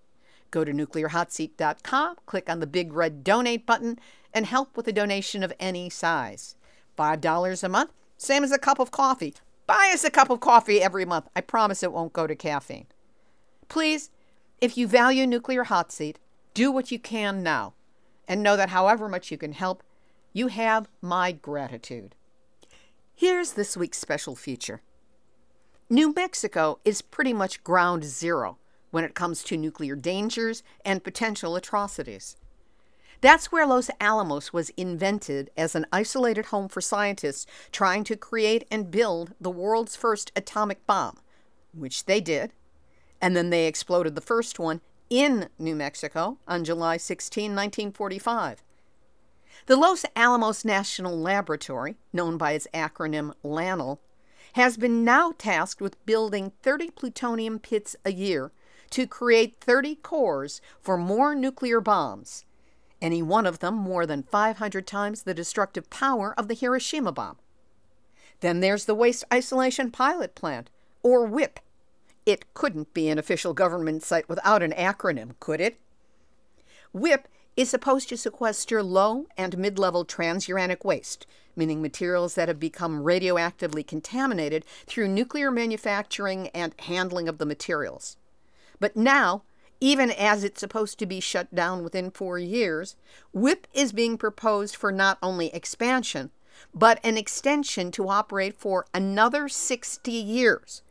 Go 0.49 0.63
to 0.63 0.71
nuclearhotseat.com, 0.71 2.15
click 2.25 2.49
on 2.49 2.59
the 2.59 2.67
big 2.67 2.93
red 2.93 3.23
donate 3.23 3.65
button, 3.65 3.99
and 4.33 4.45
help 4.45 4.75
with 4.75 4.87
a 4.87 4.93
donation 4.93 5.43
of 5.43 5.53
any 5.59 5.89
size. 5.89 6.55
$5 6.97 7.63
a 7.63 7.69
month, 7.69 7.91
same 8.17 8.43
as 8.43 8.51
a 8.51 8.57
cup 8.57 8.79
of 8.79 8.91
coffee. 8.91 9.33
Buy 9.67 9.91
us 9.93 10.03
a 10.03 10.09
cup 10.09 10.29
of 10.29 10.39
coffee 10.39 10.81
every 10.81 11.05
month. 11.05 11.27
I 11.35 11.41
promise 11.41 11.83
it 11.83 11.93
won't 11.93 12.13
go 12.13 12.25
to 12.25 12.35
caffeine. 12.35 12.87
Please, 13.67 14.09
if 14.59 14.77
you 14.77 14.87
value 14.87 15.27
Nuclear 15.27 15.65
Hot 15.65 15.91
Seat, 15.91 16.17
do 16.53 16.71
what 16.71 16.91
you 16.91 16.99
can 16.99 17.43
now. 17.43 17.73
And 18.27 18.41
know 18.41 18.57
that 18.57 18.69
however 18.69 19.07
much 19.07 19.31
you 19.31 19.37
can 19.37 19.53
help, 19.53 19.83
you 20.33 20.47
have 20.47 20.89
my 21.01 21.31
gratitude. 21.31 22.15
Here's 23.19 23.51
this 23.51 23.75
week's 23.75 23.97
special 23.97 24.33
feature 24.33 24.81
New 25.89 26.13
Mexico 26.13 26.79
is 26.85 27.01
pretty 27.01 27.33
much 27.33 27.65
ground 27.65 28.05
zero 28.05 28.59
when 28.91 29.03
it 29.03 29.13
comes 29.13 29.43
to 29.43 29.57
nuclear 29.57 29.97
dangers 29.97 30.63
and 30.85 31.03
potential 31.03 31.57
atrocities. 31.57 32.37
That's 33.19 33.51
where 33.51 33.67
Los 33.67 33.89
Alamos 33.99 34.53
was 34.53 34.69
invented 34.77 35.49
as 35.57 35.75
an 35.75 35.85
isolated 35.91 36.45
home 36.45 36.69
for 36.69 36.79
scientists 36.79 37.45
trying 37.73 38.05
to 38.05 38.15
create 38.15 38.65
and 38.71 38.89
build 38.89 39.33
the 39.41 39.51
world's 39.51 39.97
first 39.97 40.31
atomic 40.33 40.87
bomb, 40.87 41.17
which 41.73 42.05
they 42.05 42.21
did, 42.21 42.53
and 43.21 43.35
then 43.35 43.49
they 43.49 43.67
exploded 43.67 44.15
the 44.15 44.21
first 44.21 44.59
one 44.59 44.79
in 45.09 45.49
New 45.59 45.75
Mexico 45.75 46.37
on 46.47 46.63
July 46.63 46.95
16, 46.95 47.51
1945. 47.51 48.63
The 49.65 49.75
Los 49.75 50.05
Alamos 50.15 50.65
National 50.65 51.17
Laboratory, 51.17 51.97
known 52.11 52.37
by 52.37 52.53
its 52.53 52.67
acronym 52.73 53.33
LANL, 53.43 53.99
has 54.53 54.77
been 54.77 55.03
now 55.03 55.33
tasked 55.37 55.81
with 55.81 56.03
building 56.05 56.51
30 56.63 56.91
plutonium 56.91 57.59
pits 57.59 57.95
a 58.03 58.11
year 58.11 58.51
to 58.89 59.05
create 59.05 59.57
30 59.61 59.95
cores 59.95 60.61
for 60.81 60.97
more 60.97 61.35
nuclear 61.35 61.79
bombs, 61.79 62.45
any 63.01 63.21
one 63.21 63.45
of 63.45 63.59
them 63.59 63.75
more 63.75 64.05
than 64.05 64.23
500 64.23 64.87
times 64.87 65.23
the 65.23 65.33
destructive 65.33 65.89
power 65.89 66.33
of 66.37 66.47
the 66.47 66.55
Hiroshima 66.55 67.11
bomb. 67.11 67.37
Then 68.39 68.61
there's 68.61 68.85
the 68.85 68.95
Waste 68.95 69.23
Isolation 69.31 69.91
Pilot 69.91 70.33
Plant, 70.33 70.69
or 71.03 71.25
WIPP. 71.25 71.59
It 72.25 72.53
couldn't 72.53 72.93
be 72.93 73.09
an 73.09 73.19
official 73.19 73.53
government 73.53 74.03
site 74.03 74.27
without 74.27 74.63
an 74.63 74.71
acronym, 74.71 75.33
could 75.39 75.61
it? 75.61 75.79
WIPP 76.93 77.27
is 77.59 77.69
supposed 77.69 78.07
to 78.07 78.15
sequester 78.15 78.81
low 78.81 79.25
and 79.35 79.57
mid 79.57 79.77
level 79.77 80.05
transuranic 80.05 80.85
waste, 80.85 81.27
meaning 81.57 81.81
materials 81.81 82.35
that 82.35 82.47
have 82.47 82.57
become 82.57 83.03
radioactively 83.03 83.85
contaminated 83.85 84.63
through 84.85 85.09
nuclear 85.09 85.51
manufacturing 85.51 86.47
and 86.49 86.73
handling 86.79 87.27
of 87.27 87.37
the 87.37 87.45
materials. 87.45 88.15
But 88.79 88.95
now, 88.95 89.43
even 89.81 90.09
as 90.09 90.45
it's 90.45 90.61
supposed 90.61 90.99
to 90.99 91.05
be 91.05 91.19
shut 91.19 91.53
down 91.53 91.83
within 91.83 92.11
four 92.11 92.39
years, 92.39 92.95
WIPP 93.33 93.67
is 93.73 93.91
being 93.91 94.17
proposed 94.17 94.77
for 94.77 94.89
not 94.89 95.17
only 95.21 95.53
expansion, 95.53 96.31
but 96.73 96.97
an 97.03 97.17
extension 97.17 97.91
to 97.91 98.07
operate 98.07 98.57
for 98.57 98.85
another 98.93 99.49
60 99.49 100.09
years, 100.09 100.81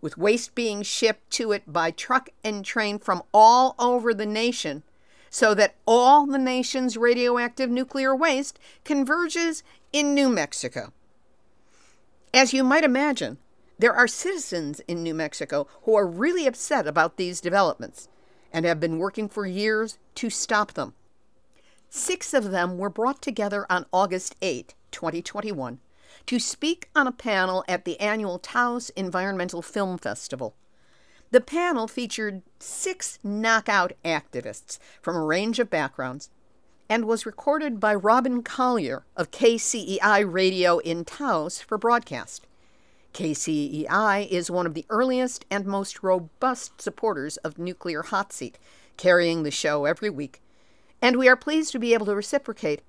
with 0.00 0.16
waste 0.16 0.54
being 0.54 0.82
shipped 0.82 1.30
to 1.32 1.52
it 1.52 1.70
by 1.70 1.90
truck 1.90 2.30
and 2.42 2.64
train 2.64 2.98
from 2.98 3.22
all 3.34 3.74
over 3.78 4.14
the 4.14 4.24
nation 4.24 4.84
so 5.34 5.52
that 5.52 5.74
all 5.84 6.26
the 6.26 6.38
nation's 6.38 6.96
radioactive 6.96 7.68
nuclear 7.68 8.14
waste 8.14 8.56
converges 8.84 9.64
in 9.92 10.14
New 10.14 10.28
Mexico. 10.28 10.92
As 12.32 12.52
you 12.52 12.62
might 12.62 12.84
imagine, 12.84 13.38
there 13.76 13.92
are 13.92 14.06
citizens 14.06 14.78
in 14.86 15.02
New 15.02 15.12
Mexico 15.12 15.66
who 15.82 15.96
are 15.96 16.06
really 16.06 16.46
upset 16.46 16.86
about 16.86 17.16
these 17.16 17.40
developments 17.40 18.08
and 18.52 18.64
have 18.64 18.78
been 18.78 18.98
working 18.98 19.28
for 19.28 19.44
years 19.44 19.98
to 20.14 20.30
stop 20.30 20.74
them. 20.74 20.94
Six 21.90 22.32
of 22.32 22.52
them 22.52 22.78
were 22.78 22.88
brought 22.88 23.20
together 23.20 23.66
on 23.68 23.86
August 23.92 24.36
8, 24.40 24.76
2021, 24.92 25.80
to 26.26 26.38
speak 26.38 26.90
on 26.94 27.08
a 27.08 27.12
panel 27.12 27.64
at 27.66 27.84
the 27.84 27.98
annual 27.98 28.38
Taos 28.38 28.90
Environmental 28.90 29.62
Film 29.62 29.98
Festival. 29.98 30.54
The 31.34 31.40
panel 31.40 31.88
featured 31.88 32.42
six 32.60 33.18
knockout 33.24 33.94
activists 34.04 34.78
from 35.02 35.16
a 35.16 35.24
range 35.24 35.58
of 35.58 35.68
backgrounds, 35.68 36.30
and 36.88 37.06
was 37.06 37.26
recorded 37.26 37.80
by 37.80 37.92
Robin 37.92 38.40
Collier 38.44 39.04
of 39.16 39.32
KCEI 39.32 40.32
Radio 40.32 40.78
in 40.78 41.04
Taos 41.04 41.60
for 41.60 41.76
broadcast. 41.76 42.46
KCEI 43.14 44.28
is 44.28 44.48
one 44.48 44.64
of 44.64 44.74
the 44.74 44.86
earliest 44.88 45.44
and 45.50 45.66
most 45.66 46.04
robust 46.04 46.80
supporters 46.80 47.36
of 47.38 47.58
Nuclear 47.58 48.02
Hot 48.02 48.32
Seat, 48.32 48.56
carrying 48.96 49.42
the 49.42 49.50
show 49.50 49.86
every 49.86 50.10
week, 50.10 50.40
and 51.02 51.16
we 51.16 51.26
are 51.26 51.34
pleased 51.34 51.72
to 51.72 51.80
be 51.80 51.94
able 51.94 52.06
to 52.06 52.14
reciprocate 52.14 52.80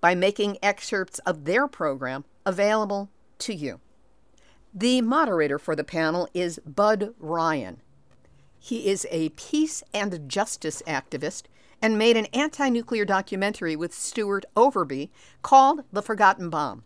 by 0.00 0.16
making 0.16 0.58
excerpts 0.60 1.20
of 1.20 1.44
their 1.44 1.68
program 1.68 2.24
available 2.44 3.10
to 3.38 3.54
you. 3.54 3.78
The 4.74 5.02
moderator 5.02 5.60
for 5.60 5.76
the 5.76 5.84
panel 5.84 6.28
is 6.34 6.58
Bud 6.66 7.14
Ryan. 7.20 7.80
He 8.64 8.86
is 8.86 9.08
a 9.10 9.30
peace 9.30 9.82
and 9.92 10.28
justice 10.28 10.84
activist 10.86 11.46
and 11.82 11.98
made 11.98 12.16
an 12.16 12.26
anti 12.26 12.68
nuclear 12.68 13.04
documentary 13.04 13.74
with 13.74 13.92
Stuart 13.92 14.44
Overby 14.56 15.10
called 15.42 15.82
The 15.92 16.00
Forgotten 16.00 16.48
Bomb. 16.48 16.84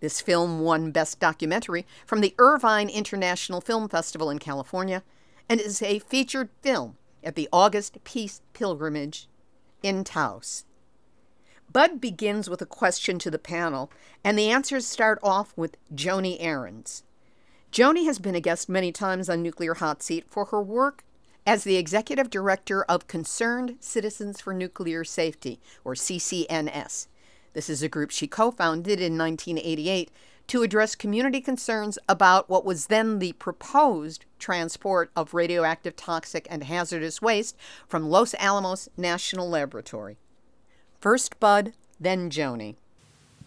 This 0.00 0.20
film 0.20 0.60
won 0.60 0.90
Best 0.90 1.18
Documentary 1.18 1.86
from 2.04 2.20
the 2.20 2.34
Irvine 2.38 2.90
International 2.90 3.62
Film 3.62 3.88
Festival 3.88 4.28
in 4.28 4.38
California 4.38 5.02
and 5.48 5.62
is 5.62 5.80
a 5.80 6.00
featured 6.00 6.50
film 6.60 6.98
at 7.24 7.36
the 7.36 7.48
August 7.54 8.04
Peace 8.04 8.42
Pilgrimage 8.52 9.28
in 9.82 10.04
Taos. 10.04 10.66
Bud 11.72 12.02
begins 12.02 12.50
with 12.50 12.60
a 12.60 12.66
question 12.66 13.18
to 13.20 13.30
the 13.30 13.38
panel, 13.38 13.90
and 14.22 14.38
the 14.38 14.50
answers 14.50 14.86
start 14.86 15.18
off 15.22 15.54
with 15.56 15.78
Joni 15.94 16.38
Arends. 16.38 17.02
Joni 17.72 18.06
has 18.06 18.18
been 18.18 18.34
a 18.34 18.40
guest 18.40 18.68
many 18.68 18.90
times 18.90 19.28
on 19.28 19.42
Nuclear 19.42 19.74
Hot 19.74 20.02
Seat 20.02 20.24
for 20.28 20.46
her 20.46 20.62
work 20.62 21.04
as 21.46 21.64
the 21.64 21.76
executive 21.76 22.30
director 22.30 22.82
of 22.84 23.06
Concerned 23.06 23.76
Citizens 23.80 24.40
for 24.40 24.54
Nuclear 24.54 25.04
Safety, 25.04 25.60
or 25.84 25.94
CCNS. 25.94 27.06
This 27.52 27.70
is 27.70 27.82
a 27.82 27.88
group 27.88 28.10
she 28.10 28.26
co 28.26 28.50
founded 28.50 29.00
in 29.00 29.18
1988 29.18 30.10
to 30.48 30.62
address 30.62 30.94
community 30.94 31.42
concerns 31.42 31.98
about 32.08 32.48
what 32.48 32.64
was 32.64 32.86
then 32.86 33.18
the 33.18 33.32
proposed 33.32 34.24
transport 34.38 35.10
of 35.14 35.34
radioactive, 35.34 35.94
toxic, 35.94 36.46
and 36.50 36.64
hazardous 36.64 37.20
waste 37.20 37.56
from 37.86 38.08
Los 38.08 38.34
Alamos 38.38 38.88
National 38.96 39.48
Laboratory. 39.48 40.16
First 41.00 41.38
Bud, 41.38 41.74
then 42.00 42.30
Joni. 42.30 42.76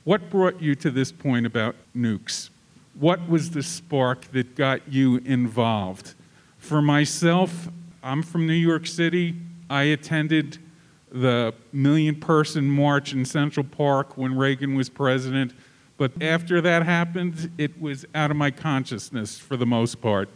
What 0.03 0.29
brought 0.29 0.61
you 0.61 0.75
to 0.75 0.91
this 0.91 1.11
point 1.11 1.45
about 1.45 1.75
nukes? 1.95 2.49
What 3.01 3.27
was 3.27 3.49
the 3.49 3.63
spark 3.63 4.31
that 4.31 4.55
got 4.55 4.87
you 4.87 5.17
involved? 5.25 6.13
For 6.59 6.83
myself, 6.83 7.67
I'm 8.03 8.21
from 8.21 8.45
New 8.45 8.53
York 8.53 8.85
City. 8.85 9.33
I 9.71 9.85
attended 9.85 10.59
the 11.11 11.55
million 11.73 12.13
person 12.13 12.69
march 12.69 13.11
in 13.11 13.25
Central 13.25 13.65
Park 13.65 14.19
when 14.19 14.37
Reagan 14.37 14.75
was 14.75 14.87
president. 14.87 15.51
But 15.97 16.11
after 16.21 16.61
that 16.61 16.83
happened, 16.83 17.49
it 17.57 17.81
was 17.81 18.05
out 18.13 18.29
of 18.29 18.37
my 18.37 18.51
consciousness 18.51 19.35
for 19.35 19.57
the 19.57 19.65
most 19.65 19.99
part. 19.99 20.29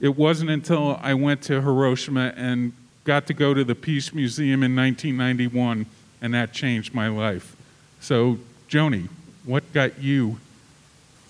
It 0.00 0.16
wasn't 0.16 0.50
until 0.50 0.98
I 1.00 1.14
went 1.14 1.42
to 1.42 1.62
Hiroshima 1.62 2.34
and 2.36 2.72
got 3.04 3.28
to 3.28 3.34
go 3.34 3.54
to 3.54 3.62
the 3.62 3.76
Peace 3.76 4.12
Museum 4.12 4.64
in 4.64 4.74
1991, 4.74 5.86
and 6.20 6.34
that 6.34 6.52
changed 6.52 6.92
my 6.92 7.06
life. 7.06 7.54
So, 8.00 8.40
Joni, 8.68 9.08
what 9.44 9.72
got 9.72 10.02
you? 10.02 10.40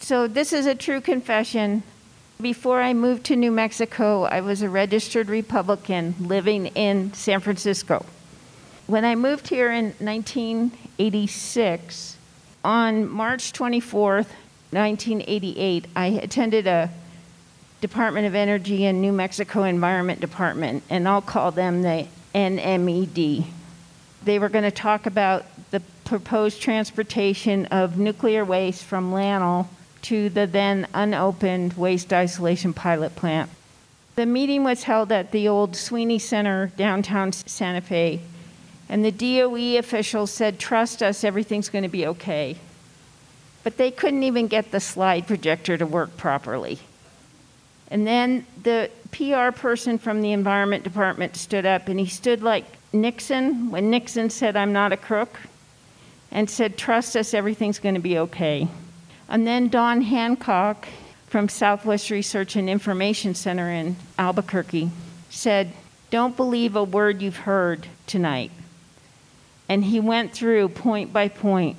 So, 0.05 0.29
this 0.29 0.53
is 0.53 0.67
a 0.67 0.75
true 0.75 1.01
confession. 1.01 1.83
Before 2.39 2.83
I 2.83 2.93
moved 2.93 3.25
to 3.25 3.37
New 3.37 3.51
Mexico, 3.51 4.25
I 4.25 4.43
was 4.43 4.61
a 4.61 4.69
registered 4.69 5.31
Republican 5.31 6.15
living 6.21 6.67
in 6.67 7.15
San 7.15 7.41
Francisco. 7.41 8.05
When 8.87 9.07
I 9.07 9.15
moved 9.15 9.49
here 9.49 9.73
in 9.73 9.95
1986, 10.01 12.19
on 12.63 13.09
March 13.09 13.55
24th, 13.55 14.29
1988, 14.73 15.87
I 15.97 16.07
attended 16.09 16.67
a 16.67 16.91
Department 17.81 18.27
of 18.27 18.35
Energy 18.35 18.85
and 18.85 19.01
New 19.01 19.13
Mexico 19.13 19.63
Environment 19.63 20.21
Department, 20.21 20.83
and 20.91 21.09
I'll 21.09 21.23
call 21.23 21.51
them 21.51 21.81
the 21.81 22.07
NMED. 22.35 23.47
They 24.23 24.39
were 24.39 24.51
going 24.51 24.65
to 24.65 24.71
talk 24.71 25.07
about 25.07 25.47
the 25.71 25.81
proposed 26.05 26.61
transportation 26.61 27.65
of 27.67 27.97
nuclear 27.97 28.45
waste 28.45 28.85
from 28.85 29.11
LANL 29.11 29.67
to 30.05 30.29
the 30.29 30.47
then 30.47 30.87
unopened 30.95 31.75
waste 31.75 32.13
isolation 32.13 32.73
pilot 32.73 33.17
plant. 33.17 33.51
The 34.17 34.27
meeting 34.27 34.63
was 34.63 34.85
held 34.85 35.11
at 35.11 35.33
the 35.33 35.49
old 35.49 35.75
Sweeney 35.75 36.19
Center, 36.19 36.71
downtown 36.77 37.33
Santa 37.33 37.81
Fe, 37.81 38.21
and 38.89 39.05
the 39.05 39.11
DOE 39.11 39.79
officials 39.79 40.31
said, 40.31 40.59
Trust 40.59 41.03
us, 41.03 41.25
everything's 41.25 41.69
going 41.69 41.83
to 41.83 41.89
be 41.89 42.07
okay. 42.07 42.57
But 43.65 43.79
they 43.79 43.91
couldn't 43.91 44.23
even 44.23 44.47
get 44.47 44.71
the 44.71 44.81
slide 44.81 45.27
projector 45.27 45.79
to 45.79 45.87
work 45.87 46.17
properly. 46.17 46.79
And 47.91 48.07
then 48.07 48.47
the 48.63 48.91
PR 49.11 49.57
person 49.59 49.99
from 49.99 50.21
the 50.21 50.33
Environment 50.33 50.85
Department 50.85 51.37
stood 51.37 51.65
up 51.65 51.89
and 51.89 51.99
he 51.99 52.07
stood 52.07 52.43
like 52.43 52.65
Nixon 52.93 53.71
when 53.71 53.91
Nixon 53.91 54.29
said, 54.29 54.55
I'm 54.55 54.73
not 54.73 54.93
a 54.93 54.97
crook, 54.97 55.41
and 56.31 56.49
said, 56.51 56.77
Trust 56.77 57.17
us, 57.17 57.33
everything's 57.33 57.79
going 57.79 57.95
to 57.95 58.01
be 58.01 58.19
okay. 58.19 58.69
And 59.29 59.47
then 59.47 59.69
Don 59.69 60.03
Hancock 60.03 60.87
from 61.27 61.49
Southwest 61.49 62.11
Research 62.11 62.57
and 62.57 62.69
Information 62.71 63.35
Center 63.35 63.71
in 63.71 63.97
Albuquerque 64.19 64.91
said, 65.31 65.73
Don't 66.11 66.37
believe 66.37 66.77
a 66.77 66.85
word 66.85 67.23
you've 67.23 67.39
heard 67.39 67.89
tonight. 68.07 68.51
And 69.69 69.85
he 69.85 69.99
went 70.01 70.33
through 70.33 70.69
point 70.69 71.13
by 71.13 71.29
point 71.29 71.77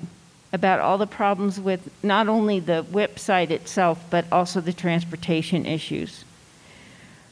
about 0.51 0.79
all 0.79 0.97
the 0.97 1.07
problems 1.07 1.59
with 1.59 1.89
not 2.03 2.27
only 2.27 2.59
the 2.59 2.85
WIPP 2.91 3.19
site 3.19 3.51
itself, 3.51 4.03
but 4.09 4.25
also 4.31 4.61
the 4.61 4.73
transportation 4.73 5.65
issues. 5.65 6.25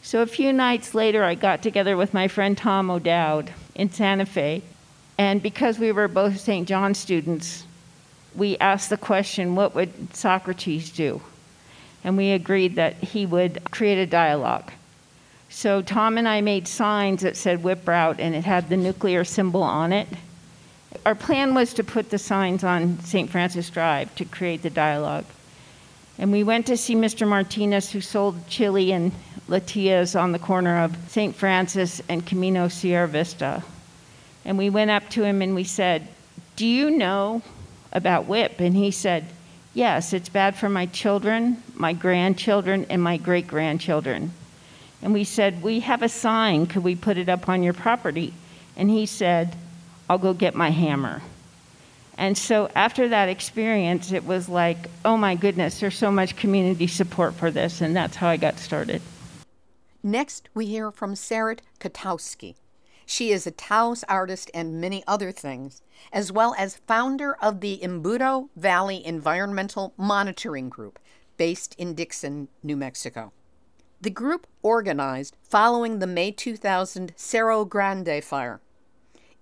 So 0.02 0.22
a 0.22 0.28
few 0.28 0.52
nights 0.52 0.94
later, 0.94 1.24
I 1.24 1.36
got 1.36 1.64
together 1.64 1.96
with 1.96 2.14
my 2.14 2.28
friend 2.28 2.58
Tom 2.58 2.92
O'Dowd 2.92 3.52
in 3.74 3.90
Santa 3.90 4.26
Fe. 4.26 4.62
And 5.18 5.42
because 5.42 5.80
we 5.80 5.92
were 5.92 6.08
both 6.08 6.40
St. 6.40 6.68
John 6.68 6.94
students, 6.94 7.64
we 8.36 8.58
asked 8.58 8.90
the 8.90 8.98
question 8.98 9.56
what 9.56 9.76
would 9.76 10.16
Socrates 10.16 10.92
do? 10.92 11.22
And 12.04 12.18
we 12.18 12.32
agreed 12.32 12.76
that 12.76 12.96
he 12.96 13.26
would 13.26 13.72
create 13.72 13.98
a 13.98 14.06
dialogue. 14.06 14.72
So 15.50 15.82
Tom 15.82 16.18
and 16.18 16.28
I 16.28 16.42
made 16.42 16.68
signs 16.68 17.22
that 17.22 17.38
said 17.38 17.64
WIPP 17.64 17.88
route, 17.88 18.20
and 18.20 18.36
it 18.36 18.44
had 18.44 18.70
the 18.70 18.78
nuclear 18.78 19.24
symbol 19.24 19.64
on 19.64 19.94
it 19.94 20.08
our 21.06 21.16
plan 21.16 21.54
was 21.54 21.74
to 21.74 21.84
put 21.84 22.10
the 22.10 22.18
signs 22.18 22.64
on 22.64 23.00
St. 23.02 23.30
Francis 23.30 23.70
Drive 23.70 24.14
to 24.16 24.26
create 24.26 24.62
the 24.62 24.70
dialogue. 24.70 25.26
And 26.18 26.32
we 26.32 26.44
went 26.44 26.68
to 26.68 26.78
see 26.78 26.96
Mr. 26.96 27.28
Martinez, 27.28 27.92
who 27.92 28.00
sold 28.00 28.48
chili 28.48 28.92
and 28.92 29.12
latillas 29.50 30.20
on 30.20 30.32
the 30.32 30.40
corner 30.40 30.82
of 30.82 30.96
St. 31.10 31.36
Francis 31.36 32.02
and 32.08 32.26
Camino 32.26 32.68
Sierra 32.68 33.08
Vista. 33.08 33.64
And 34.46 34.58
we 34.58 34.70
went 34.70 34.92
up 34.92 35.10
to 35.10 35.24
him 35.24 35.42
and 35.42 35.56
we 35.56 35.64
said, 35.64 36.08
Do 36.56 36.66
you 36.66 36.92
know 36.92 37.42
about 37.94 38.28
WIPP? 38.28 38.60
And 38.60 38.76
he 38.76 38.92
said, 38.92 39.26
Yes, 39.74 40.14
it's 40.14 40.30
bad 40.30 40.56
for 40.56 40.70
my 40.70 40.86
children, 40.88 41.64
my 41.74 41.94
grandchildren, 41.94 42.86
and 42.90 43.02
my 43.02 43.18
great 43.18 43.48
grandchildren. 43.48 44.34
And 45.02 45.14
we 45.14 45.24
said, 45.24 45.64
We 45.64 45.80
have 45.80 46.04
a 46.04 46.10
sign. 46.10 46.68
Could 46.68 46.84
we 46.84 46.96
put 46.96 47.18
it 47.18 47.30
up 47.30 47.48
on 47.48 47.64
your 47.64 47.74
property? 47.74 48.34
And 48.76 48.90
he 48.90 49.06
said, 49.06 49.56
I'll 50.10 50.18
go 50.18 50.34
get 50.34 50.54
my 50.54 50.70
hammer. 50.70 51.22
And 52.18 52.38
so 52.38 52.70
after 52.76 53.10
that 53.10 53.30
experience, 53.30 54.12
it 54.12 54.26
was 54.26 54.48
like, 54.48 54.90
oh 55.04 55.18
my 55.18 55.36
goodness, 55.36 55.80
there's 55.80 55.98
so 55.98 56.12
much 56.12 56.36
community 56.36 56.88
support 56.88 57.34
for 57.34 57.50
this, 57.50 57.82
and 57.82 57.96
that's 57.96 58.16
how 58.16 58.28
I 58.28 58.38
got 58.38 58.60
started. 58.60 59.02
Next, 60.04 60.50
we 60.54 60.66
hear 60.66 60.92
from 60.92 61.16
Serit 61.16 61.60
Kotowski. 61.80 62.56
She 63.06 63.32
is 63.32 63.46
a 63.46 63.52
Taos 63.52 64.04
artist 64.06 64.50
and 64.54 64.80
many 64.80 65.04
other 65.08 65.32
things, 65.32 65.82
as 66.12 66.32
well 66.32 66.56
as 66.58 66.78
founder 66.88 67.36
of 67.36 67.62
the 67.62 67.80
Embudo 67.84 68.50
Valley 68.56 69.06
Environmental 69.06 69.94
Monitoring 69.98 70.70
Group, 70.70 71.00
based 71.38 71.76
in 71.78 71.94
Dixon, 71.94 72.48
New 72.62 72.78
Mexico. 72.78 73.32
The 74.02 74.10
group 74.10 74.48
organized 74.62 75.38
following 75.42 76.00
the 76.00 76.08
May 76.08 76.32
2000 76.32 77.14
Cerro 77.16 77.66
Grande 77.66 78.24
fire 78.24 78.62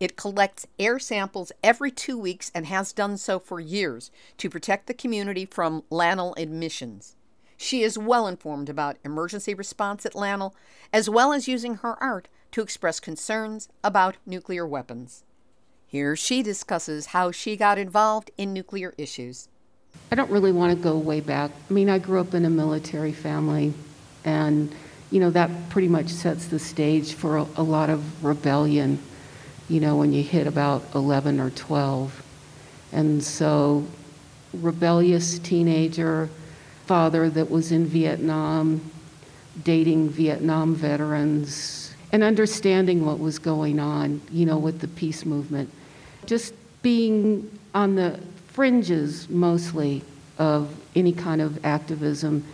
it 0.02 0.18
collects 0.18 0.66
air 0.80 0.98
samples 0.98 1.52
every 1.64 1.92
two 1.92 2.18
weeks 2.18 2.52
and 2.56 2.66
has 2.66 2.92
done 2.92 3.18
so 3.18 3.38
for 3.38 3.60
years 3.60 4.10
to 4.40 4.50
protect 4.50 4.88
the 4.88 4.96
community 4.96 5.46
from 5.46 5.84
LANL 5.92 6.34
emissions. 6.40 7.16
She 7.56 7.84
is 7.84 8.00
well 8.00 8.26
informed 8.26 8.68
about 8.68 8.98
emergency 9.06 9.54
response 9.54 10.04
at 10.04 10.16
LANL, 10.16 10.56
as 10.92 11.08
well 11.08 11.32
as 11.32 11.48
using 11.48 11.76
her 11.76 12.02
art 12.02 12.30
to 12.52 12.62
express 12.62 13.00
concerns 13.00 13.70
about 13.84 14.18
nuclear 14.26 14.66
weapons. 14.66 15.24
Here 15.88 16.16
she 16.16 16.42
discusses 16.42 17.08
how 17.08 17.32
she 17.32 17.58
got 17.58 17.78
involved 17.78 18.32
in 18.38 18.54
nuclear 18.54 18.94
issues. 18.98 19.48
I 20.12 20.16
don't 20.16 20.32
really 20.32 20.52
want 20.52 20.76
to 20.76 20.82
go 20.82 20.98
way 20.98 21.20
back. 21.20 21.52
I 21.70 21.74
mean, 21.74 21.90
I 21.90 22.00
grew 22.00 22.22
up 22.22 22.34
in 22.34 22.46
a 22.46 22.50
military 22.50 23.12
family, 23.12 23.74
and 24.24 24.74
you 25.10 25.20
know 25.20 25.30
that 25.32 25.70
pretty 25.70 25.90
much 25.90 26.08
sets 26.08 26.48
the 26.48 26.60
stage 26.60 27.14
for 27.14 27.38
a, 27.38 27.48
a 27.58 27.64
lot 27.64 27.90
of 27.90 28.24
rebellion 28.24 29.00
you 29.72 29.80
know, 29.80 29.96
when 29.96 30.12
you 30.12 30.22
hit 30.22 30.48
about 30.48 30.84
11 30.94 31.40
or 31.40 31.50
12. 31.50 32.22
And 32.92 33.24
so, 33.24 33.86
rebellious 34.54 35.40
teenager, 35.40 36.30
father 36.86 37.30
that 37.30 37.50
was 37.50 37.72
in 37.72 37.86
Vietnam, 37.86 38.92
dating 39.64 40.10
Vietnam 40.10 40.76
veterans, 40.76 41.81
and 42.12 42.24
understanding 42.24 43.06
what 43.06 43.20
was 43.20 43.40
going 43.40 43.80
on, 43.80 44.22
you 44.32 44.46
know, 44.46 44.58
with 44.58 44.80
the 44.80 44.88
peace 44.88 45.26
movement. 45.26 45.70
Just 46.26 46.54
being 46.82 47.50
on 47.74 47.96
the 47.96 48.20
fringes 48.48 49.30
mostly 49.30 50.04
of 50.38 50.76
any 50.96 51.14
kind 51.14 51.42
of 51.42 51.64
activism. 51.66 52.46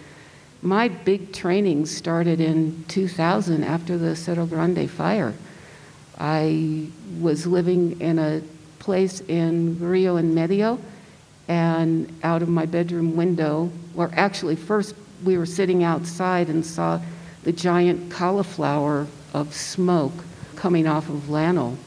My 0.62 0.88
big 0.88 1.34
training 1.34 1.86
started 1.86 2.40
in 2.40 2.84
2000 2.88 3.64
after 3.64 3.98
the 3.98 4.16
Cerro 4.16 4.46
Grande 4.46 4.90
fire. 4.90 5.34
I 6.20 6.88
was 7.20 7.46
living 7.48 8.00
in 8.02 8.20
a 8.20 8.42
place 8.80 9.22
in 9.22 9.80
Rio 9.80 10.18
en 10.18 10.34
Medio, 10.34 10.80
and 11.48 12.12
out 12.24 12.42
of 12.42 12.50
my 12.50 12.66
bedroom 12.66 13.16
window, 13.16 13.72
or 13.96 14.10
actually, 14.14 14.56
first 14.56 14.96
we 15.24 15.38
were 15.38 15.46
sitting 15.46 15.84
outside 15.84 16.50
and 16.50 16.66
saw 16.66 17.00
the 17.44 17.52
giant 17.52 18.12
cauliflower 18.12 19.08
of 19.42 19.54
smoke 19.54 20.26
coming 20.56 20.88
off 20.88 21.10
of 21.10 21.30
Llano. 21.30 21.78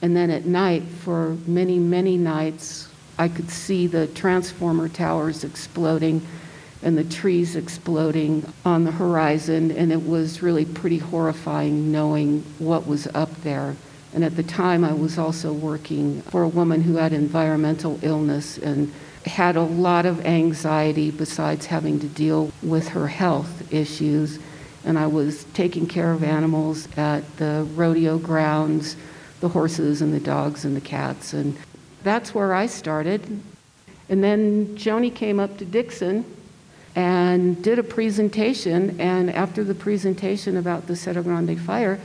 And 0.00 0.16
then 0.16 0.30
at 0.30 0.44
night, 0.44 0.82
for 0.82 1.36
many, 1.46 1.78
many 1.78 2.16
nights, 2.16 2.88
I 3.18 3.28
could 3.28 3.50
see 3.50 3.86
the 3.86 4.06
transformer 4.08 4.88
towers 4.88 5.44
exploding 5.44 6.26
and 6.82 6.98
the 6.98 7.04
trees 7.04 7.54
exploding 7.54 8.44
on 8.64 8.84
the 8.84 8.90
horizon, 8.90 9.70
and 9.70 9.92
it 9.92 10.04
was 10.04 10.42
really 10.42 10.64
pretty 10.64 10.98
horrifying 10.98 11.92
knowing 11.92 12.42
what 12.58 12.86
was 12.86 13.06
up 13.14 13.30
there. 13.42 13.76
And 14.14 14.24
at 14.24 14.36
the 14.36 14.42
time, 14.42 14.84
I 14.84 14.92
was 14.92 15.16
also 15.18 15.52
working 15.52 16.22
for 16.22 16.42
a 16.42 16.48
woman 16.48 16.82
who 16.82 16.96
had 16.96 17.12
environmental 17.12 17.98
illness 18.02 18.58
and 18.58 18.92
had 19.24 19.54
a 19.54 19.62
lot 19.62 20.04
of 20.04 20.26
anxiety 20.26 21.10
besides 21.10 21.66
having 21.66 22.00
to 22.00 22.08
deal 22.08 22.50
with 22.62 22.88
her 22.88 23.06
health 23.06 23.72
issues. 23.72 24.40
And 24.84 24.98
I 24.98 25.06
was 25.06 25.44
taking 25.54 25.86
care 25.86 26.12
of 26.12 26.24
animals 26.24 26.88
at 26.96 27.36
the 27.36 27.66
rodeo 27.74 28.18
grounds, 28.18 28.96
the 29.40 29.48
horses 29.48 30.02
and 30.02 30.12
the 30.12 30.20
dogs 30.20 30.64
and 30.64 30.76
the 30.76 30.80
cats. 30.80 31.32
And 31.32 31.56
that's 32.02 32.34
where 32.34 32.54
I 32.54 32.66
started. 32.66 33.22
And 34.08 34.22
then 34.22 34.76
Joni 34.76 35.14
came 35.14 35.38
up 35.38 35.58
to 35.58 35.64
Dixon 35.64 36.24
and 36.94 37.62
did 37.62 37.78
a 37.78 37.82
presentation. 37.82 39.00
And 39.00 39.30
after 39.30 39.64
the 39.64 39.74
presentation 39.74 40.56
about 40.56 40.86
the 40.86 40.96
Cerro 40.96 41.22
Grande 41.22 41.58
fire, 41.60 42.00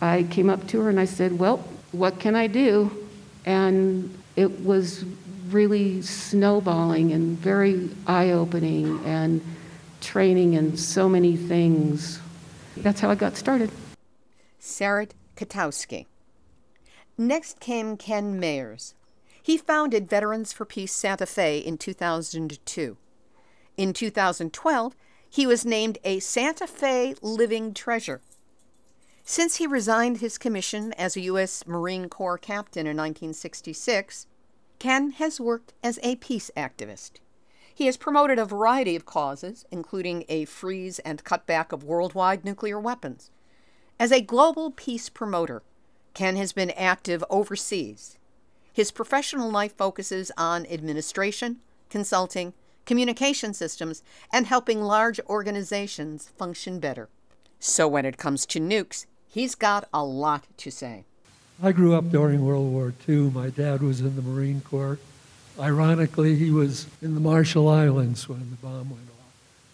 I 0.00 0.24
came 0.24 0.50
up 0.50 0.66
to 0.68 0.80
her 0.80 0.90
and 0.90 0.98
I 0.98 1.04
said, 1.04 1.38
Well, 1.38 1.58
what 1.92 2.18
can 2.18 2.34
I 2.34 2.46
do? 2.46 2.90
And 3.44 4.16
it 4.36 4.64
was 4.64 5.04
really 5.50 6.02
snowballing 6.02 7.12
and 7.12 7.38
very 7.38 7.90
eye 8.06 8.30
opening 8.30 8.98
and 9.04 9.40
training 10.04 10.52
in 10.52 10.76
so 10.76 11.08
many 11.08 11.36
things. 11.36 12.20
That's 12.76 13.00
how 13.00 13.10
I 13.10 13.14
got 13.14 13.36
started. 13.36 13.70
Serit 14.60 15.10
Kotowski. 15.36 16.06
Next 17.16 17.60
came 17.60 17.96
Ken 17.96 18.40
Mayers. 18.40 18.94
He 19.42 19.56
founded 19.58 20.08
Veterans 20.08 20.52
for 20.52 20.64
Peace 20.64 20.92
Santa 20.92 21.26
Fe 21.26 21.58
in 21.58 21.78
2002. 21.78 22.96
In 23.76 23.92
2012, 23.92 24.96
he 25.28 25.46
was 25.46 25.64
named 25.64 25.98
a 26.04 26.20
Santa 26.20 26.66
Fe 26.66 27.14
Living 27.20 27.74
Treasure. 27.74 28.20
Since 29.24 29.56
he 29.56 29.66
resigned 29.66 30.18
his 30.18 30.38
commission 30.38 30.92
as 30.94 31.16
a 31.16 31.22
U.S. 31.22 31.66
Marine 31.66 32.08
Corps 32.08 32.38
captain 32.38 32.86
in 32.86 32.96
1966, 32.96 34.26
Ken 34.78 35.12
has 35.12 35.40
worked 35.40 35.72
as 35.82 35.98
a 36.02 36.16
peace 36.16 36.50
activist. 36.56 37.20
He 37.74 37.86
has 37.86 37.96
promoted 37.96 38.38
a 38.38 38.44
variety 38.44 38.94
of 38.94 39.04
causes, 39.04 39.64
including 39.70 40.24
a 40.28 40.44
freeze 40.44 41.00
and 41.00 41.24
cutback 41.24 41.72
of 41.72 41.82
worldwide 41.82 42.44
nuclear 42.44 42.78
weapons. 42.78 43.30
As 43.98 44.12
a 44.12 44.20
global 44.20 44.70
peace 44.70 45.08
promoter, 45.08 45.62
Ken 46.14 46.36
has 46.36 46.52
been 46.52 46.70
active 46.70 47.24
overseas. 47.28 48.16
His 48.72 48.92
professional 48.92 49.50
life 49.50 49.76
focuses 49.76 50.30
on 50.36 50.66
administration, 50.66 51.58
consulting, 51.90 52.54
communication 52.86 53.54
systems, 53.54 54.02
and 54.32 54.46
helping 54.46 54.80
large 54.82 55.18
organizations 55.28 56.30
function 56.36 56.78
better. 56.78 57.08
So 57.58 57.88
when 57.88 58.04
it 58.04 58.18
comes 58.18 58.46
to 58.46 58.60
nukes, 58.60 59.06
he's 59.26 59.54
got 59.56 59.88
a 59.92 60.04
lot 60.04 60.46
to 60.58 60.70
say. 60.70 61.06
I 61.62 61.72
grew 61.72 61.94
up 61.94 62.10
during 62.10 62.44
World 62.44 62.72
War 62.72 62.92
II. 63.08 63.30
My 63.30 63.48
dad 63.48 63.80
was 63.80 64.00
in 64.00 64.16
the 64.16 64.22
Marine 64.22 64.60
Corps. 64.60 64.98
Ironically, 65.58 66.34
he 66.34 66.50
was 66.50 66.86
in 67.00 67.14
the 67.14 67.20
Marshall 67.20 67.68
Islands 67.68 68.28
when 68.28 68.50
the 68.50 68.56
bomb 68.56 68.90
went 68.90 69.08
off. 69.08 69.32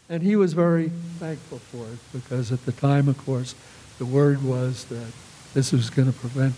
And 0.09 0.23
he 0.23 0.37
was 0.37 0.53
very 0.53 0.91
thankful 1.19 1.59
for 1.59 1.85
it 1.85 1.99
because 2.13 2.53
at 2.53 2.65
the 2.67 2.73
time, 2.73 3.09
of 3.09 3.17
course, 3.25 3.55
the 3.99 4.05
word 4.05 4.43
was 4.43 4.85
that 4.87 5.13
this 5.55 5.73
was 5.73 5.89
going 5.89 6.13
to 6.13 6.19
prevent 6.19 6.55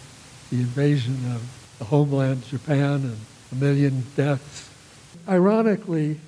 the 0.50 0.56
invasion 0.56 1.14
of 1.34 1.42
the 1.78 1.84
homeland, 1.84 2.44
Japan, 2.46 2.94
and 2.94 3.16
a 3.52 3.54
million 3.54 4.04
deaths. 4.16 4.68
Ironically, 5.28 6.18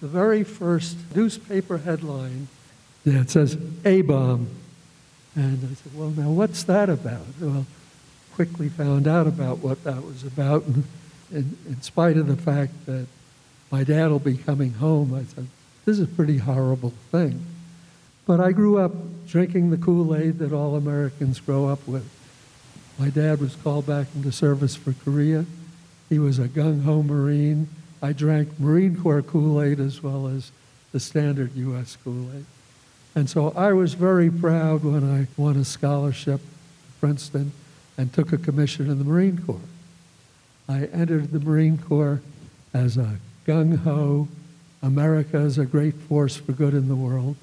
the 0.00 0.08
very 0.08 0.42
first 0.42 0.96
newspaper 1.14 1.78
headline 1.78 2.48
that 3.04 3.30
says 3.30 3.56
A 3.84 4.02
bomb. 4.02 4.48
And 5.34 5.58
I 5.64 5.74
said, 5.74 5.96
well, 5.96 6.10
now 6.10 6.30
what's 6.30 6.64
that 6.64 6.90
about? 6.90 7.26
Well, 7.40 7.66
quickly 8.34 8.68
found 8.68 9.06
out 9.06 9.26
about 9.26 9.58
what 9.58 9.84
that 9.84 10.02
was 10.04 10.24
about. 10.24 10.64
And 10.64 10.84
in, 11.32 11.56
in 11.66 11.82
spite 11.82 12.16
of 12.16 12.26
the 12.26 12.36
fact 12.36 12.86
that 12.86 13.06
my 13.70 13.84
dad 13.84 14.10
will 14.10 14.18
be 14.18 14.36
coming 14.36 14.74
home, 14.74 15.14
I 15.14 15.24
said, 15.24 15.46
this 15.84 15.98
is 15.98 16.04
a 16.04 16.06
pretty 16.06 16.38
horrible 16.38 16.92
thing. 17.10 17.44
But 18.26 18.40
I 18.40 18.52
grew 18.52 18.78
up 18.78 18.92
drinking 19.26 19.70
the 19.70 19.76
Kool 19.76 20.14
Aid 20.14 20.38
that 20.38 20.52
all 20.52 20.76
Americans 20.76 21.40
grow 21.40 21.68
up 21.68 21.86
with. 21.88 22.08
My 22.98 23.08
dad 23.08 23.40
was 23.40 23.56
called 23.56 23.86
back 23.86 24.06
into 24.14 24.30
service 24.30 24.76
for 24.76 24.92
Korea. 24.92 25.44
He 26.08 26.18
was 26.18 26.38
a 26.38 26.48
gung 26.48 26.84
ho 26.84 27.02
Marine. 27.02 27.68
I 28.02 28.12
drank 28.12 28.60
Marine 28.60 29.00
Corps 29.00 29.22
Kool 29.22 29.60
Aid 29.60 29.80
as 29.80 30.02
well 30.02 30.28
as 30.28 30.52
the 30.92 31.00
standard 31.00 31.56
U.S. 31.56 31.96
Kool 32.04 32.28
Aid. 32.36 32.44
And 33.14 33.28
so 33.28 33.52
I 33.56 33.72
was 33.72 33.94
very 33.94 34.30
proud 34.30 34.84
when 34.84 35.04
I 35.04 35.26
won 35.40 35.56
a 35.56 35.64
scholarship 35.64 36.40
to 36.40 36.92
Princeton 37.00 37.52
and 37.98 38.12
took 38.12 38.32
a 38.32 38.38
commission 38.38 38.90
in 38.90 38.98
the 38.98 39.04
Marine 39.04 39.42
Corps. 39.44 39.60
I 40.68 40.84
entered 40.86 41.32
the 41.32 41.40
Marine 41.40 41.78
Corps 41.78 42.20
as 42.72 42.96
a 42.96 43.18
gung 43.46 43.78
ho, 43.78 44.28
America 44.82 45.38
is 45.38 45.58
a 45.58 45.64
great 45.64 45.94
force 45.94 46.36
for 46.36 46.52
good 46.52 46.74
in 46.74 46.88
the 46.88 46.96
world. 46.96 47.36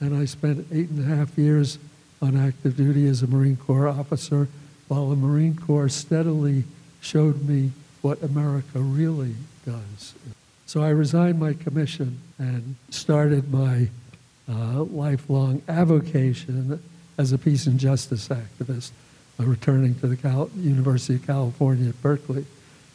And 0.00 0.16
I 0.16 0.24
spent 0.24 0.66
eight 0.72 0.90
and 0.90 1.00
a 1.00 1.16
half 1.16 1.36
years 1.36 1.78
on 2.20 2.36
active 2.36 2.76
duty 2.76 3.08
as 3.08 3.22
a 3.22 3.26
Marine 3.26 3.56
Corps 3.56 3.88
officer 3.88 4.48
while 4.88 5.10
the 5.10 5.16
Marine 5.16 5.56
Corps 5.56 5.88
steadily 5.88 6.64
showed 7.00 7.48
me 7.48 7.72
what 8.00 8.22
America 8.22 8.78
really 8.78 9.34
does. 9.64 10.14
So 10.66 10.82
I 10.82 10.90
resigned 10.90 11.38
my 11.38 11.54
commission 11.54 12.18
and 12.38 12.76
started 12.90 13.52
my 13.52 13.88
uh, 14.48 14.82
lifelong 14.84 15.62
avocation 15.68 16.80
as 17.18 17.32
a 17.32 17.38
peace 17.38 17.66
and 17.66 17.78
justice 17.78 18.28
activist, 18.28 18.90
returning 19.44 19.94
to 19.96 20.06
the 20.06 20.16
Cal- 20.16 20.50
University 20.56 21.14
of 21.14 21.26
California 21.26 21.88
at 21.88 22.02
Berkeley 22.02 22.44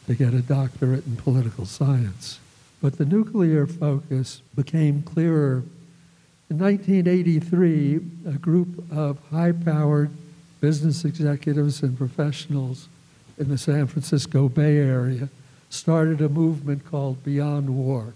to 0.06 0.14
get 0.14 0.34
a 0.34 0.40
doctorate 0.40 1.06
in 1.06 1.16
political 1.16 1.66
science. 1.66 2.40
But 2.80 2.98
the 2.98 3.04
nuclear 3.04 3.66
focus 3.66 4.42
became 4.54 5.02
clearer. 5.02 5.64
In 6.48 6.58
1983, 6.58 7.96
a 8.26 8.32
group 8.32 8.90
of 8.90 9.18
high 9.30 9.52
powered 9.52 10.10
business 10.60 11.04
executives 11.04 11.82
and 11.82 11.96
professionals 11.96 12.88
in 13.36 13.48
the 13.48 13.58
San 13.58 13.86
Francisco 13.86 14.48
Bay 14.48 14.78
Area 14.78 15.28
started 15.70 16.20
a 16.20 16.28
movement 16.28 16.84
called 16.84 17.22
Beyond 17.24 17.68
War. 17.70 18.14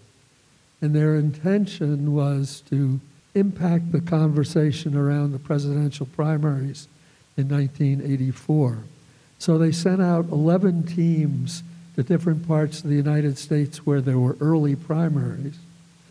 And 0.81 0.95
their 0.95 1.16
intention 1.16 2.14
was 2.14 2.62
to 2.71 3.01
impact 3.35 3.92
the 3.92 4.01
conversation 4.01 4.97
around 4.97 5.33
the 5.33 5.38
presidential 5.38 6.07
primaries 6.07 6.88
in 7.37 7.49
1984. 7.49 8.79
So 9.38 9.59
they 9.59 9.73
sent 9.73 10.01
out 10.01 10.27
11 10.31 10.85
teams 10.85 11.62
to 11.97 12.03
different 12.03 12.47
parts 12.47 12.83
of 12.83 12.90
the 12.90 12.97
United 12.97 13.38
States 13.38 13.85
where 13.85 14.01
there 14.01 14.18
were 14.18 14.37
early 14.40 14.77
primaries. 14.77 15.59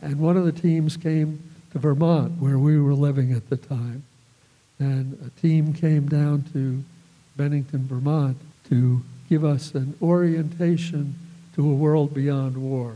And 0.02 0.20
one 0.20 0.38
of 0.38 0.46
the 0.46 0.52
teams 0.52 0.98
came 0.98 1.42
to 1.72 1.80
Vermont, 1.80 2.42
where 2.42 2.60
we 2.60 2.80
were 2.80 2.94
living 2.94 3.34
at 3.34 3.50
the 3.50 3.58
time. 3.58 4.04
And 4.80 5.18
a 5.26 5.42
team 5.42 5.74
came 5.74 6.08
down 6.08 6.44
to 6.54 6.84
Bennington, 7.36 7.88
Vermont 7.88 8.38
to 8.70 9.02
give 9.30 9.46
us 9.46 9.74
an 9.74 9.96
orientation 10.02 11.16
to 11.56 11.70
a 11.70 11.74
world 11.74 12.14
beyond 12.14 12.58
war. 12.58 12.96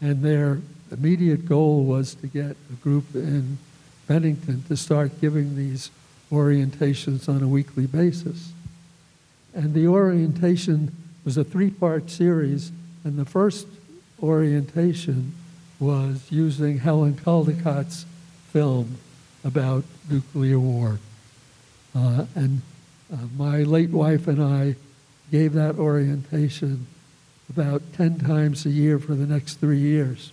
And 0.00 0.22
their 0.22 0.60
immediate 0.90 1.46
goal 1.46 1.84
was 1.84 2.14
to 2.16 2.26
get 2.26 2.56
a 2.72 2.74
group 2.82 3.14
in 3.14 3.58
Bennington 4.06 4.62
to 4.68 4.76
start 4.76 5.20
giving 5.20 5.56
these 5.56 5.90
orientations 6.30 7.28
on 7.28 7.42
a 7.42 7.48
weekly 7.48 7.86
basis. 7.86 8.52
And 9.54 9.74
the 9.74 9.86
orientation 9.86 10.94
was 11.24 11.36
a 11.36 11.44
three 11.44 11.70
part 11.70 12.10
series, 12.10 12.72
and 13.04 13.18
the 13.18 13.24
first 13.24 13.66
orientation 14.22 15.34
was 15.78 16.26
using 16.30 16.78
Helen 16.78 17.14
Caldicott's 17.14 18.06
film 18.52 18.98
about 19.44 19.84
nuclear 20.10 20.58
war. 20.58 20.98
Uh, 21.94 22.26
and 22.34 22.62
uh, 23.12 23.16
my 23.36 23.58
late 23.58 23.90
wife 23.90 24.26
and 24.26 24.42
I 24.42 24.76
gave 25.30 25.52
that 25.54 25.76
orientation 25.76 26.86
about 27.48 27.82
10 27.94 28.20
times 28.20 28.66
a 28.66 28.70
year 28.70 28.98
for 28.98 29.14
the 29.14 29.26
next 29.26 29.54
three 29.54 29.78
years. 29.78 30.32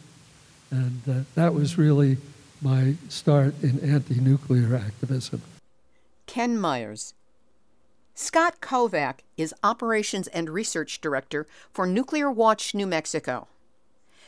And 0.71 1.01
uh, 1.07 1.19
that 1.35 1.53
was 1.53 1.77
really 1.77 2.17
my 2.61 2.95
start 3.09 3.53
in 3.61 3.79
anti 3.79 4.19
nuclear 4.19 4.75
activism. 4.75 5.41
Ken 6.25 6.57
Mayers. 6.57 7.13
Scott 8.15 8.61
Kovac 8.61 9.19
is 9.37 9.53
Operations 9.63 10.27
and 10.27 10.49
Research 10.49 11.01
Director 11.01 11.47
for 11.71 11.87
Nuclear 11.87 12.31
Watch 12.31 12.75
New 12.75 12.87
Mexico. 12.87 13.47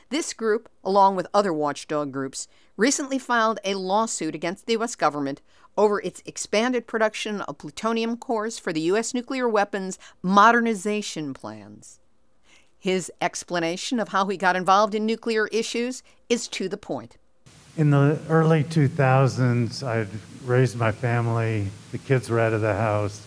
This 0.10 0.34
group, 0.34 0.70
along 0.84 1.16
with 1.16 1.28
other 1.34 1.54
watchdog 1.54 2.12
groups, 2.12 2.48
recently 2.78 3.18
filed 3.18 3.60
a 3.64 3.76
lawsuit 3.76 4.36
against 4.36 4.66
the 4.66 4.74
U.S. 4.74 4.96
government 4.96 5.42
over 5.78 6.00
its 6.02 6.22
expanded 6.26 6.88
production 6.88 7.42
of 7.42 7.58
plutonium 7.58 8.18
cores 8.18 8.60
for 8.60 8.72
the 8.72 8.82
U.S. 8.82 9.14
nuclear 9.14 9.50
weapons 9.50 9.98
modernization 10.22 11.34
plans. 11.34 12.00
His 12.78 13.12
explanation 13.20 14.00
of 14.00 14.10
how 14.10 14.28
he 14.28 14.38
got 14.38 14.56
involved 14.56 14.94
in 14.94 15.06
nuclear 15.06 15.48
issues 15.48 16.04
is 16.30 16.48
to 16.50 16.70
the 16.70 16.78
point. 16.78 17.18
In 17.78 17.90
the 17.90 18.18
early 18.30 18.64
2000s, 18.64 19.84
I'd 19.84 20.08
raised 20.46 20.78
my 20.78 20.94
family, 20.94 21.68
the 21.92 21.98
kids 21.98 22.30
were 22.30 22.40
out 22.40 22.54
of 22.54 22.62
the 22.62 22.74
house. 22.74 23.22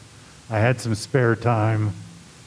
I 0.49 0.59
had 0.59 0.81
some 0.81 0.95
spare 0.95 1.37
time 1.37 1.93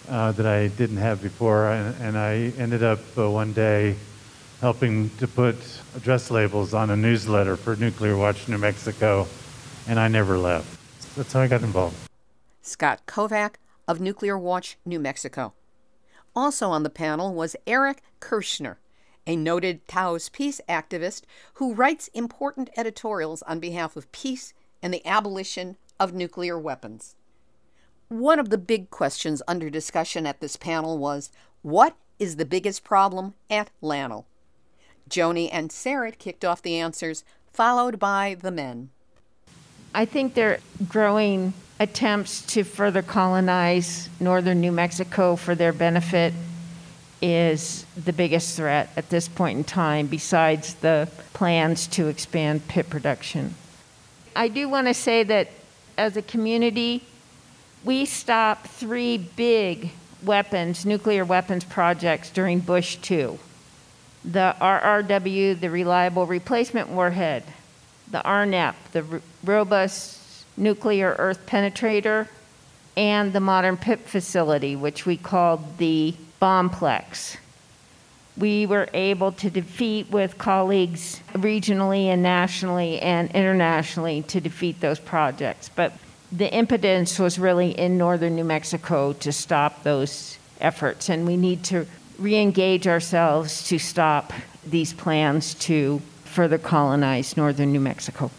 uh, 0.09 0.31
that 0.31 0.47
I 0.47 0.69
didn't 0.69 0.97
have 0.97 1.21
before, 1.21 1.71
and, 1.71 2.17
I 2.17 2.53
ended 2.57 2.81
up 2.81 2.99
uh, 3.15 3.29
one 3.29 3.53
day 3.53 3.95
helping 4.61 5.11
to 5.17 5.27
put 5.27 5.55
address 5.95 6.31
labels 6.31 6.73
on 6.73 6.89
a 6.89 6.97
newsletter 6.97 7.55
for 7.55 7.75
Nuclear 7.75 8.17
Watch 8.17 8.47
New 8.47 8.57
Mexico, 8.57 9.27
and 9.87 9.99
I 9.99 10.07
never 10.07 10.39
left. 10.39 11.15
That's 11.15 11.31
how 11.33 11.41
I 11.41 11.47
got 11.47 11.61
involved. 11.61 11.95
Scott 12.63 13.05
Kovac 13.05 13.55
of 13.87 14.01
Nuclear 14.01 14.39
Watch 14.39 14.77
New 14.85 14.99
Mexico. 14.99 15.53
Also 16.35 16.69
on 16.69 16.81
the 16.81 16.89
panel 16.89 17.31
was 17.35 17.55
Erich 17.67 18.01
Kuerschner, 18.19 18.77
a 19.31 19.35
noted 19.37 19.87
Taos 19.87 20.27
peace 20.27 20.59
activist 20.67 21.21
who 21.53 21.73
writes 21.73 22.09
important 22.09 22.69
editorials 22.75 23.41
on 23.43 23.61
behalf 23.61 23.95
of 23.95 24.11
peace 24.11 24.53
and 24.83 24.93
the 24.93 25.05
abolition 25.07 25.77
of 26.01 26.13
nuclear 26.13 26.59
weapons. 26.59 27.15
One 28.09 28.39
of 28.39 28.49
the 28.49 28.57
big 28.57 28.89
questions 28.89 29.41
under 29.47 29.69
discussion 29.69 30.27
at 30.27 30.41
this 30.41 30.57
panel 30.57 30.97
was 30.97 31.31
what 31.61 31.95
is 32.19 32.35
the 32.35 32.43
biggest 32.43 32.83
problem 32.83 33.33
at 33.49 33.69
LANL? 33.81 34.25
Joni 35.09 35.47
and 35.49 35.69
Serit 35.69 36.17
kicked 36.17 36.43
off 36.43 36.61
the 36.61 36.75
answers, 36.75 37.23
followed 37.53 37.99
by 37.99 38.35
the 38.37 38.51
men. 38.51 38.89
I 39.95 40.03
think 40.03 40.33
there 40.33 40.51
are 40.51 40.59
growing 40.89 41.53
attempts 41.79 42.41
to 42.47 42.65
further 42.65 43.01
colonize 43.01 44.09
northern 44.19 44.59
New 44.59 44.73
Mexico 44.73 45.37
for 45.37 45.55
their 45.55 45.71
benefit 45.71 46.33
is 47.21 47.85
the 47.95 48.13
biggest 48.13 48.57
threat 48.57 48.89
at 48.97 49.09
this 49.09 49.27
point 49.27 49.57
in 49.57 49.63
time, 49.63 50.07
besides 50.07 50.75
the 50.75 51.07
plans 51.33 51.87
to 51.87 52.07
expand 52.07 52.67
pit 52.67 52.89
production. 52.89 53.55
I 54.35 54.47
do 54.47 54.67
want 54.67 54.87
to 54.87 54.93
say 54.93 55.23
that 55.23 55.49
as 55.97 56.17
a 56.17 56.21
community, 56.21 57.03
we 57.83 58.05
stopped 58.05 58.67
three 58.67 59.17
big 59.17 59.91
weapons, 60.23 60.85
nuclear 60.85 61.25
weapons 61.25 61.63
projects 61.63 62.29
during 62.29 62.59
Bush 62.59 62.97
2 62.97 63.37
the 64.23 64.55
RRW, 64.61 65.59
the 65.59 65.69
Reliable 65.69 66.27
Replacement 66.27 66.89
Warhead, 66.89 67.43
the 68.11 68.21
RNEP, 68.23 68.75
the 68.91 69.03
R- 69.03 69.21
Robust 69.43 70.45
Nuclear 70.57 71.15
Earth 71.17 71.43
Penetrator, 71.47 72.27
and 72.95 73.33
the 73.33 73.39
Modern 73.39 73.77
Pit 73.77 73.99
Facility, 74.01 74.75
which 74.75 75.07
we 75.07 75.17
called 75.17 75.79
the 75.79 76.13
Bombplex. 76.41 77.37
We 78.37 78.65
were 78.65 78.89
able 78.93 79.31
to 79.33 79.49
defeat 79.49 80.09
with 80.09 80.37
colleagues 80.37 81.21
regionally 81.33 82.05
and 82.05 82.23
nationally 82.23 82.99
and 82.99 83.29
internationally 83.31 84.23
to 84.23 84.41
defeat 84.41 84.79
those 84.79 84.99
projects. 84.99 85.69
But 85.69 85.93
the 86.31 86.51
impotence 86.51 87.19
was 87.19 87.37
really 87.37 87.77
in 87.77 87.97
northern 87.97 88.35
New 88.35 88.45
Mexico 88.45 89.13
to 89.13 89.31
stop 89.31 89.83
those 89.83 90.39
efforts, 90.59 91.09
and 91.09 91.27
we 91.27 91.37
need 91.37 91.63
to 91.65 91.85
re 92.17 92.35
engage 92.35 92.87
ourselves 92.87 93.67
to 93.67 93.77
stop 93.77 94.33
these 94.65 94.93
plans 94.93 95.53
to 95.55 96.01
further 96.23 96.57
colonize 96.57 97.35
northern 97.35 97.71
New 97.71 97.79
Mexico. 97.81 98.31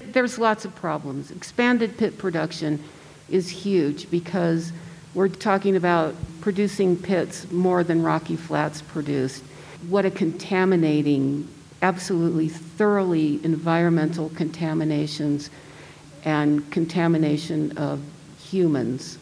There's 0.00 0.38
lots 0.38 0.64
of 0.64 0.74
problems. 0.74 1.30
Expanded 1.30 1.98
pit 1.98 2.16
production 2.16 2.82
is 3.28 3.48
huge 3.50 4.10
because 4.10 4.72
we're 5.16 5.28
talking 5.28 5.76
about 5.76 6.14
producing 6.42 6.94
pits 6.94 7.50
more 7.50 7.82
than 7.82 8.02
Rocky 8.02 8.36
Flats 8.36 8.82
produced. 8.82 9.42
What 9.88 10.04
a 10.04 10.10
contaminating, 10.10 11.48
absolutely 11.80 12.50
thoroughly 12.50 13.42
environmental 13.42 14.28
contaminations 14.28 15.48
and 16.24 16.70
contamination 16.70 17.76
of 17.78 18.00
humans 18.38 19.18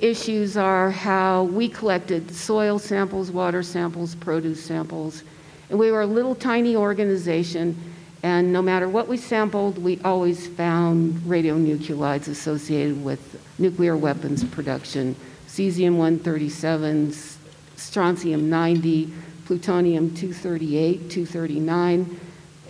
issues 0.00 0.56
are 0.56 0.90
how 0.90 1.44
we 1.44 1.68
collected 1.68 2.30
soil 2.30 2.78
samples, 2.78 3.30
water 3.30 3.62
samples, 3.62 4.14
produce 4.14 4.62
samples. 4.62 5.22
And 5.70 5.78
we 5.78 5.90
were 5.90 6.02
a 6.02 6.06
little 6.06 6.34
tiny 6.34 6.76
organization, 6.76 7.93
and 8.24 8.54
no 8.54 8.62
matter 8.62 8.88
what 8.88 9.06
we 9.06 9.18
sampled, 9.18 9.76
we 9.76 10.00
always 10.00 10.46
found 10.46 11.12
radionuclides 11.26 12.26
associated 12.26 13.04
with 13.04 13.38
nuclear 13.58 13.98
weapons 13.98 14.42
production 14.42 15.14
cesium 15.46 15.98
137, 15.98 17.12
strontium 17.76 18.48
90, 18.48 19.12
plutonium 19.44 20.08
238, 20.14 21.10
239. 21.10 22.20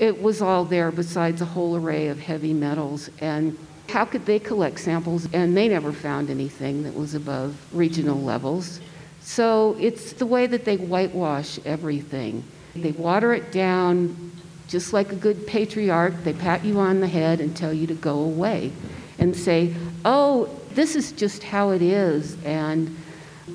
It 0.00 0.20
was 0.20 0.42
all 0.42 0.64
there 0.64 0.90
besides 0.90 1.40
a 1.40 1.44
whole 1.44 1.76
array 1.76 2.08
of 2.08 2.18
heavy 2.18 2.52
metals. 2.52 3.08
And 3.20 3.56
how 3.88 4.06
could 4.06 4.26
they 4.26 4.40
collect 4.40 4.80
samples? 4.80 5.28
And 5.32 5.56
they 5.56 5.68
never 5.68 5.92
found 5.92 6.30
anything 6.30 6.82
that 6.82 6.94
was 6.94 7.14
above 7.14 7.56
regional 7.72 8.20
levels. 8.20 8.80
So 9.20 9.76
it's 9.78 10.14
the 10.14 10.26
way 10.26 10.48
that 10.48 10.64
they 10.64 10.78
whitewash 10.78 11.60
everything. 11.64 12.42
They 12.74 12.90
water 12.90 13.32
it 13.32 13.52
down 13.52 14.32
just 14.68 14.92
like 14.92 15.12
a 15.12 15.16
good 15.16 15.46
patriarch. 15.46 16.24
They 16.24 16.32
pat 16.32 16.64
you 16.64 16.78
on 16.78 17.00
the 17.00 17.08
head 17.08 17.40
and 17.40 17.56
tell 17.56 17.72
you 17.72 17.86
to 17.86 17.94
go 17.94 18.18
away 18.20 18.72
and 19.18 19.36
say, 19.36 19.74
oh, 20.04 20.48
this 20.72 20.96
is 20.96 21.12
just 21.12 21.42
how 21.42 21.70
it 21.70 21.82
is, 21.82 22.36
and 22.44 22.96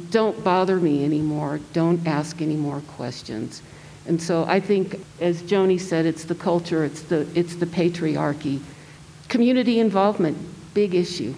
don't 0.09 0.41
bother 0.43 0.77
me 0.77 1.03
anymore. 1.03 1.59
Don't 1.73 2.05
ask 2.07 2.41
any 2.41 2.55
more 2.55 2.79
questions. 2.81 3.61
And 4.07 4.21
so 4.21 4.45
I 4.45 4.59
think, 4.59 4.99
as 5.19 5.43
Joni 5.43 5.79
said, 5.79 6.05
it's 6.05 6.23
the 6.23 6.35
culture, 6.35 6.83
it's 6.85 7.01
the, 7.01 7.27
it's 7.35 7.55
the 7.55 7.65
patriarchy 7.65 8.61
Community 9.29 9.79
involvement, 9.79 10.35
big 10.73 10.95
issue. 10.95 11.35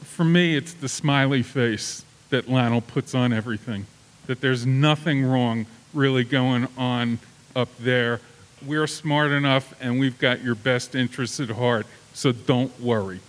For 0.00 0.24
me, 0.24 0.54
it's 0.54 0.74
the 0.74 0.88
smiley 0.88 1.42
face 1.42 2.04
that 2.30 2.46
LANL 2.46 2.86
puts 2.86 3.14
on 3.14 3.32
everything, 3.32 3.86
that 4.26 4.40
there's 4.40 4.66
nothing 4.66 5.24
wrong 5.24 5.66
really 5.92 6.24
going 6.24 6.68
on 6.78 7.18
up 7.54 7.68
there. 7.78 8.20
We're 8.64 8.86
smart 8.86 9.32
enough 9.32 9.74
and 9.80 9.98
we've 9.98 10.18
got 10.18 10.42
your 10.42 10.54
best 10.54 10.94
interests 10.94 11.40
at 11.40 11.50
heart, 11.50 11.86
so 12.14 12.32
don't 12.32 12.78
worry. 12.80 13.20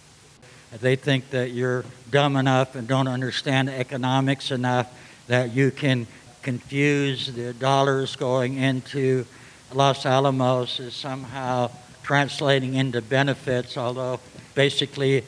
They 0.80 0.96
think 0.96 1.32
that 1.32 1.52
you're 1.52 1.84
dumb 2.10 2.36
enough 2.36 2.76
and 2.76 2.88
don't 2.88 3.08
understand 3.08 3.70
economics 3.70 4.52
enough 4.52 4.92
that 5.28 5.54
you 5.54 5.72
can 5.72 6.08
confuse 6.42 7.32
the 7.34 7.54
dollars 7.54 8.16
going 8.16 8.56
into 8.56 9.26
Los 9.74 10.06
Alamos 10.06 10.80
is 10.80 10.94
somehow 10.94 11.72
translating 12.04 12.74
into 12.74 13.02
benefits, 13.02 13.78
although 13.78 14.20
basically 14.56 15.24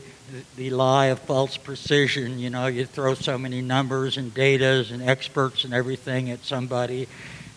the 0.56 0.70
lie 0.70 1.08
of 1.08 1.20
false 1.20 1.58
precision, 1.58 2.40
you 2.40 2.50
know, 2.50 2.68
you 2.68 2.86
throw 2.86 3.14
so 3.14 3.38
many 3.38 3.62
numbers 3.62 4.18
and 4.18 4.34
datas 4.34 4.92
and 4.92 5.02
experts 5.02 5.64
and 5.64 5.74
everything 5.74 6.30
at 6.30 6.44
somebody 6.44 7.08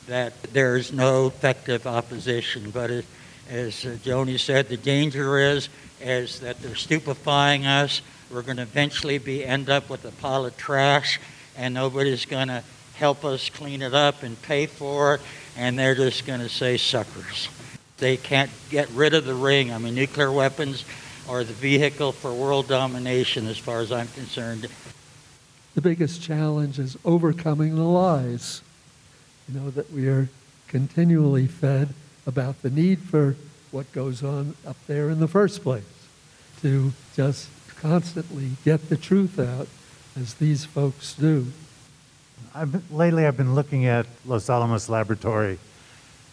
that 0.06 0.40
there's 0.52 0.92
no 0.92 1.26
effective 1.26 1.86
opposition. 1.86 2.70
But 2.70 2.90
it, 2.90 3.04
as 3.48 3.84
uh, 3.84 3.96
Joni 4.02 4.38
said, 4.38 4.68
the 4.68 4.76
danger 4.76 5.38
is 5.38 5.68
is 6.00 6.40
that 6.40 6.60
they're 6.60 6.74
stupefying 6.74 7.66
us. 7.66 8.02
We're 8.30 8.42
going 8.42 8.58
to 8.58 8.64
eventually 8.64 9.18
be 9.18 9.44
end 9.44 9.70
up 9.70 9.88
with 9.88 10.04
a 10.04 10.10
pile 10.10 10.44
of 10.44 10.56
trash, 10.56 11.20
and 11.56 11.72
nobody's 11.72 12.26
going 12.26 12.48
to 12.48 12.62
help 12.94 13.24
us 13.24 13.48
clean 13.48 13.82
it 13.82 13.94
up 13.94 14.22
and 14.22 14.40
pay 14.42 14.66
for 14.66 15.14
it, 15.14 15.20
and 15.56 15.78
they're 15.78 15.94
just 15.94 16.26
going 16.26 16.40
to 16.40 16.48
say 16.48 16.76
suckers. 16.76 17.48
They 17.98 18.18
can't 18.18 18.50
get 18.68 18.90
rid 18.90 19.14
of 19.14 19.24
the 19.24 19.34
ring. 19.34 19.72
I 19.72 19.78
mean, 19.78 19.94
nuclear 19.94 20.30
weapons 20.30 20.84
are 21.28 21.44
the 21.44 21.52
vehicle 21.52 22.12
for 22.12 22.32
world 22.32 22.68
domination, 22.68 23.46
as 23.46 23.58
far 23.58 23.80
as 23.80 23.90
I'm 23.92 24.08
concerned. 24.08 24.68
The 25.74 25.80
biggest 25.80 26.22
challenge 26.22 26.78
is 26.78 26.96
overcoming 27.04 27.76
the 27.76 27.82
lies. 27.82 28.62
You 29.48 29.60
know, 29.60 29.70
that 29.70 29.92
we 29.92 30.08
are 30.08 30.28
continually 30.68 31.46
fed 31.46 31.94
about 32.26 32.62
the 32.62 32.70
need 32.70 33.00
for 33.00 33.36
what 33.70 33.92
goes 33.92 34.22
on 34.22 34.56
up 34.66 34.76
there 34.86 35.10
in 35.10 35.20
the 35.20 35.28
first 35.28 35.62
place, 35.62 35.84
to 36.62 36.92
just 37.14 37.48
constantly 37.76 38.50
get 38.64 38.88
the 38.88 38.96
truth 38.96 39.38
out 39.38 39.68
as 40.18 40.34
these 40.34 40.64
folks 40.64 41.14
do. 41.14 41.46
I've 42.54 42.72
been, 42.72 42.82
lately, 42.90 43.26
I've 43.26 43.36
been 43.36 43.54
looking 43.54 43.86
at 43.86 44.06
Los 44.24 44.48
Alamos 44.48 44.88
Laboratory 44.88 45.58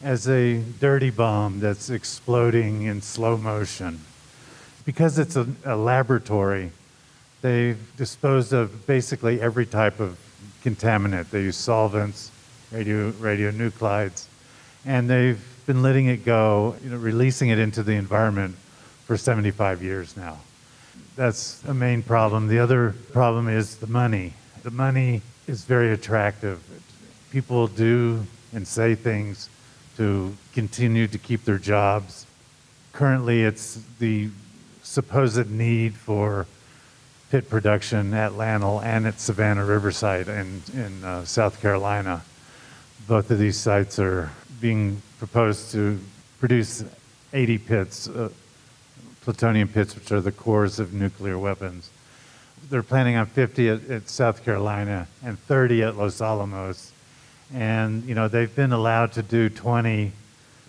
as 0.02 0.28
a 0.28 0.62
dirty 0.80 1.10
bomb 1.10 1.60
that's 1.60 1.90
exploding 1.90 2.84
in 2.84 3.02
slow 3.02 3.38
motion. 3.38 4.00
Because 4.86 5.20
it's 5.20 5.36
a, 5.36 5.48
a 5.66 5.76
laboratory, 5.76 6.72
they've 7.42 7.78
disposed 7.98 8.54
of 8.54 8.86
basically 8.86 9.40
every 9.42 9.66
type 9.66 10.00
of 10.00 10.20
contaminant. 10.64 11.30
They 11.30 11.42
use 11.42 11.58
solvents, 11.58 12.32
radio, 12.72 13.12
radionuclides, 13.12 14.26
and 14.86 15.10
they've 15.10 15.42
been 15.66 15.82
letting 15.82 16.08
it 16.08 16.26
go, 16.26 16.76
you 16.84 16.90
know, 16.90 16.98
releasing 16.98 17.50
it 17.50 17.60
into 17.60 17.84
the 17.84 17.94
environment 17.94 18.56
for 19.06 19.18
75 19.18 19.82
years 19.82 20.18
now. 20.18 20.40
That's 21.16 21.64
a 21.66 21.74
main 21.74 22.04
problem. 22.04 22.48
The 22.48 22.60
other 22.60 22.96
problem 23.12 23.48
is 23.48 23.78
the 23.78 23.88
money. 23.88 24.34
The 24.64 24.72
money 24.72 25.22
is 25.48 25.64
very 25.64 25.92
attractive. 25.92 26.62
People 27.32 27.68
do 27.68 28.26
and 28.54 28.68
say 28.68 28.96
things 28.96 29.50
to 29.98 30.36
continue 30.54 31.08
to 31.08 31.18
keep 31.18 31.44
their 31.46 31.58
jobs. 31.58 32.26
Currently, 32.94 33.44
it's 33.44 33.80
the 34.00 34.30
supposed 34.94 35.50
need 35.50 35.96
for 35.96 36.46
pit 37.32 37.50
production 37.50 38.14
at 38.14 38.34
LANL 38.34 38.84
and 38.84 39.08
at 39.08 39.20
Savannah 39.20 39.66
River 39.66 39.92
Site 39.92 40.28
in, 40.28 40.62
in 40.76 41.04
uh, 41.04 41.26
South 41.26 41.60
Carolina. 41.60 42.22
Both 43.08 43.32
of 43.32 43.40
these 43.40 43.58
sites 43.58 43.98
are 43.98 44.30
being 44.62 45.02
proposed 45.18 45.72
to 45.72 46.00
produce 46.40 46.86
80 47.34 47.58
pits, 47.58 48.08
uh, 48.08 48.30
plutonium 49.22 49.68
pits, 49.68 49.96
which 49.96 50.12
are 50.12 50.22
the 50.22 50.32
cores 50.32 50.78
of 50.78 50.94
nuclear 50.94 51.40
weapons. 51.40 51.90
They're 52.70 52.84
planning 52.84 53.16
on 53.16 53.26
50 53.26 53.70
at, 53.70 53.90
at 53.90 54.10
South 54.10 54.46
Carolina 54.46 55.08
and 55.26 55.40
30 55.40 55.82
at 55.82 55.98
Los 55.98 56.22
Alamos. 56.22 56.92
And, 57.52 58.04
you 58.04 58.14
know, 58.14 58.28
they've 58.28 58.56
been 58.56 58.72
allowed 58.72 59.14
to 59.14 59.24
do 59.24 59.50
20. 59.50 60.12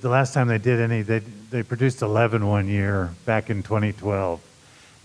The 0.05 0.11
last 0.11 0.35
time 0.35 0.49
they 0.49 0.59
did 0.59 0.81
any, 0.81 1.01
they, 1.01 1.21
they 1.21 1.63
produced 1.63 2.03
11 2.03 2.47
one 2.47 2.69
year 2.69 3.09
back 3.25 3.49
in 3.49 3.63
2012 3.63 4.39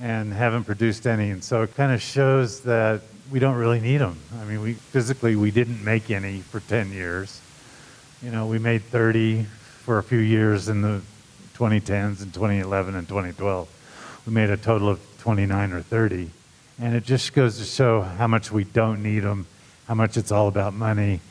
and 0.01 0.33
haven't 0.33 0.65
produced 0.65 1.07
any. 1.07 1.29
And 1.29 1.41
so 1.41 1.61
it 1.61 1.73
kind 1.73 1.93
of 1.93 2.01
shows 2.01 2.59
that 2.63 2.99
we 3.31 3.39
don't 3.39 3.55
really 3.55 3.79
need 3.79 3.99
them. 3.99 4.17
I 4.41 4.43
mean, 4.43 4.61
we 4.61 4.73
physically 4.73 5.37
we 5.37 5.51
didn't 5.51 5.85
make 5.85 6.11
any 6.11 6.39
for 6.41 6.59
10 6.59 6.91
years. 6.91 7.39
You 8.21 8.31
know, 8.31 8.47
we 8.47 8.59
made 8.59 8.81
30 8.81 9.43
for 9.43 9.99
a 9.99 10.03
few 10.03 10.19
years 10.19 10.67
in 10.67 10.81
the 10.81 11.01
2010s 11.55 12.21
and 12.21 12.33
2011 12.33 12.93
and 12.93 13.07
2012. 13.07 13.69
We 14.27 14.33
made 14.33 14.49
a 14.49 14.57
total 14.57 14.89
of 14.89 14.99
29 15.19 15.71
or 15.71 15.81
30. 15.81 16.29
And 16.77 16.93
it 16.93 17.05
just 17.05 17.31
goes 17.31 17.57
to 17.59 17.63
show 17.63 18.01
how 18.01 18.27
much 18.27 18.51
we 18.51 18.65
don't 18.65 19.01
need 19.01 19.21
them, 19.21 19.47
how 19.87 19.93
much 19.93 20.17
it's 20.17 20.33
all 20.33 20.49
about 20.49 20.73
money, 20.73 21.21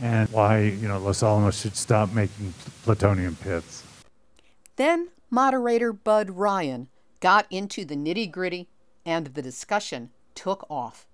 and 0.00 0.28
why, 0.30 0.60
you 0.60 0.88
know, 0.88 0.98
Los 0.98 1.22
Alamos 1.22 1.60
should 1.60 1.76
stop 1.76 2.12
making 2.12 2.54
plutonium 2.84 3.36
pits. 3.36 3.82
Then 4.76 5.08
moderator 5.30 5.92
Bud 5.92 6.30
Ryan 6.30 6.88
got 7.20 7.46
into 7.50 7.84
the 7.84 7.96
nitty 7.96 8.30
gritty, 8.30 8.68
and 9.04 9.26
the 9.28 9.42
discussion 9.42 10.10
took 10.34 10.66
off. 10.70 11.06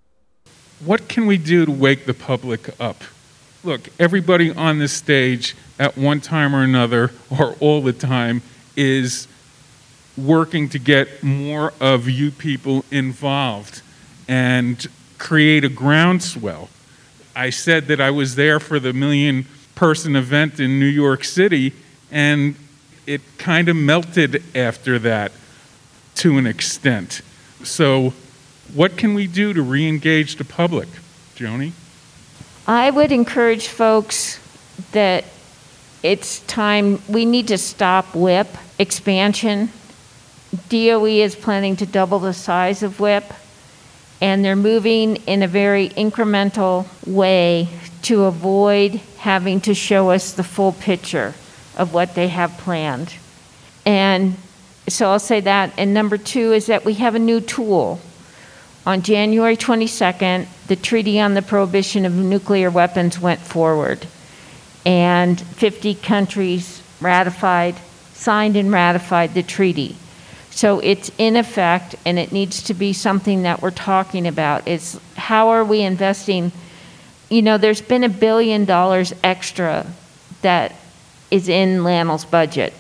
What 0.85 1.09
can 1.09 1.27
we 1.27 1.39
do 1.39 1.65
to 1.65 1.73
wake 1.73 2.05
the 2.05 2.15
public 2.15 2.79
up? 2.81 3.03
Look, 3.63 3.89
everybody 3.99 4.51
on 4.51 4.79
this 4.79 4.93
stage 4.93 5.57
at 5.79 5.97
one 5.97 6.21
time 6.21 6.55
or 6.55 6.63
another, 6.63 7.11
or 7.31 7.57
all 7.61 7.81
the 7.81 7.95
time, 7.95 8.43
is 8.77 9.27
working 10.17 10.69
to 10.69 10.79
get 10.79 11.23
more 11.23 11.73
of 11.81 12.09
you 12.09 12.31
people 12.31 12.85
involved 12.91 13.81
and 14.29 14.87
create 15.19 15.65
a 15.65 15.69
groundswell. 15.69 16.69
I 17.37 17.51
said 17.51 17.87
that 17.89 18.01
I 18.01 18.11
was 18.11 18.35
there 18.37 18.61
for 18.61 18.79
the 18.79 18.93
million 18.93 19.47
person 19.75 20.17
event 20.17 20.61
in 20.61 20.79
New 20.79 20.87
York 20.87 21.25
City, 21.25 21.73
and 22.11 22.55
it 23.07 23.21
kind 23.39 23.69
of 23.69 23.77
melted 23.77 24.43
after 24.55 24.99
that 25.01 25.33
to 26.17 26.39
an 26.39 26.47
extent. 26.47 27.23
So, 27.63 28.13
what 28.73 28.97
can 28.97 29.15
we 29.15 29.27
do 29.27 29.53
to 29.53 29.63
re 29.63 29.89
engage 29.89 30.37
the 30.37 30.45
public? 30.45 30.89
Joni? 31.37 31.73
I 32.67 32.91
would 32.91 33.13
encourage 33.13 33.69
folks 33.69 34.41
that 34.93 35.25
it's 36.03 36.41
time, 36.41 37.01
we 37.09 37.25
need 37.25 37.49
to 37.49 37.59
stop 37.59 38.15
WIPP 38.15 38.49
expansion. 38.79 39.71
DOE 40.69 41.07
is 41.07 41.35
planning 41.35 41.77
to 41.77 41.87
double 41.87 42.19
the 42.19 42.33
size 42.33 42.83
of 42.83 43.01
WIPP, 43.01 43.33
and 44.25 44.43
they're 44.43 44.57
moving 44.57 45.17
in 45.27 45.43
a 45.43 45.47
very 45.47 45.91
incremental 45.91 46.87
way 47.07 47.69
to 48.01 48.25
avoid 48.25 48.95
having 49.19 49.61
to 49.61 49.75
show 49.75 50.11
us 50.11 50.33
the 50.33 50.43
full 50.43 50.73
picture 50.73 51.35
of 51.77 51.93
what 51.93 52.15
they 52.15 52.29
have 52.29 52.51
planned. 52.57 53.13
And 53.85 54.37
so 54.89 55.11
I'll 55.11 55.19
say 55.19 55.41
that. 55.41 55.75
And 55.77 55.93
number 55.93 56.17
two 56.17 56.55
is 56.55 56.69
that 56.69 56.87
we 56.87 56.95
have 56.95 57.15
a 57.15 57.19
new 57.19 57.43
tool. 57.43 58.01
On 58.87 59.03
January 59.03 59.59
22nd, 59.59 60.47
the 60.69 60.77
Treaty 60.77 61.21
on 61.21 61.35
the 61.35 61.43
Prohibition 61.43 62.07
of 62.07 62.15
Nuclear 62.15 62.71
Weapons 62.71 63.19
went 63.19 63.41
forward, 63.41 64.07
and 64.87 65.39
50 65.39 65.97
countries 65.97 66.83
ratified, 66.99 67.75
signed 68.15 68.57
and 68.57 68.73
ratified 68.73 69.35
the 69.35 69.43
treaty. 69.43 69.97
So 70.55 70.79
it's 70.79 71.11
in 71.19 71.35
effect, 71.35 71.97
and 72.07 72.17
it 72.17 72.31
needs 72.31 72.63
to 72.65 72.75
be 72.75 72.93
something 72.93 73.43
that 73.43 73.61
we're 73.61 73.73
talking 73.73 74.29
about. 74.29 74.69
It's 74.69 74.97
how 75.17 75.49
are 75.49 75.65
we 75.65 75.81
investing? 75.81 76.53
You 77.29 77.43
know, 77.43 77.59
there's 77.59 77.83
been 77.83 78.05
a 78.05 78.09
billion 78.09 78.65
dollars 78.65 79.13
extra 79.25 79.85
that 80.43 80.77
is 81.33 81.49
in 81.49 81.83
LANL's 81.83 82.25
budget 82.25 82.73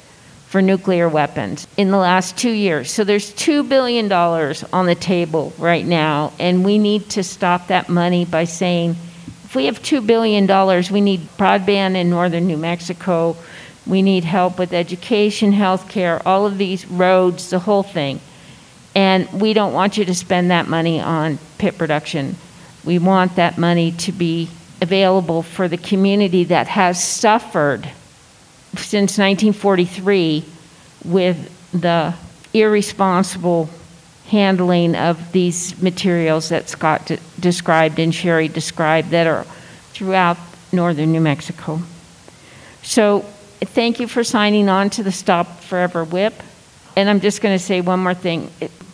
for 0.46 0.62
nuclear 0.62 1.08
weapons 1.08 1.66
in 1.76 1.90
the 1.90 1.96
last 1.96 2.38
two 2.38 2.52
years. 2.52 2.92
So 2.92 3.02
there's 3.02 3.32
$2 3.34 3.68
billion 3.68 4.10
on 4.12 4.86
the 4.86 4.94
table 4.94 5.52
right 5.58 5.84
now, 5.84 6.32
and 6.38 6.64
we 6.64 6.78
need 6.78 7.10
to 7.10 7.24
stop 7.24 7.66
that 7.66 7.88
money 7.88 8.24
by 8.24 8.44
saying 8.44 8.94
if 9.42 9.56
we 9.56 9.64
have 9.66 9.82
$2 9.82 10.06
billion, 10.06 10.46
we 10.92 11.00
need 11.00 11.22
broadband 11.36 11.96
in 11.96 12.08
northern 12.08 12.46
New 12.46 12.56
Mexico, 12.56 13.36
we 13.86 14.02
need 14.02 14.24
help 14.24 14.58
with 14.58 14.72
education, 14.72 15.52
health 15.52 15.88
care, 15.88 16.26
all 16.26 16.46
of 16.46 16.58
these 16.58 16.86
roads, 16.86 17.50
the 17.50 17.58
whole 17.58 17.82
thing. 17.82 18.20
And 18.94 19.30
we 19.32 19.52
don't 19.52 19.72
want 19.72 19.98
you 19.98 20.04
to 20.04 20.14
spend 20.14 20.50
that 20.50 20.68
money 20.68 21.00
on 21.00 21.38
pit 21.58 21.76
production. 21.76 22.36
We 22.84 22.98
want 22.98 23.36
that 23.36 23.58
money 23.58 23.92
to 23.92 24.12
be 24.12 24.48
available 24.80 25.42
for 25.42 25.68
the 25.68 25.76
community 25.76 26.44
that 26.44 26.68
has 26.68 27.02
suffered 27.02 27.88
since 28.76 29.18
1943 29.18 30.44
with 31.04 31.50
the 31.72 32.14
irresponsible 32.52 33.68
handling 34.28 34.94
of 34.94 35.32
these 35.32 35.80
materials 35.82 36.48
that 36.48 36.68
Scott 36.68 37.06
de- 37.06 37.18
described 37.38 37.98
and 37.98 38.14
Sherry 38.14 38.48
described 38.48 39.10
that 39.10 39.26
are 39.26 39.44
throughout 39.92 40.38
northern 40.72 41.12
New 41.12 41.20
Mexico. 41.20 41.80
So, 42.82 43.24
thank 43.64 44.00
you 44.00 44.08
for 44.08 44.24
signing 44.24 44.68
on 44.68 44.90
to 44.90 45.02
the 45.02 45.12
Stop 45.12 45.60
Forever 45.60 46.04
WIPP. 46.04 46.34
And 46.96 47.08
I'm 47.08 47.20
just 47.20 47.40
going 47.40 47.54
to 47.54 47.62
say 47.62 47.80
one 47.80 48.00
more 48.00 48.14
thing. 48.14 48.50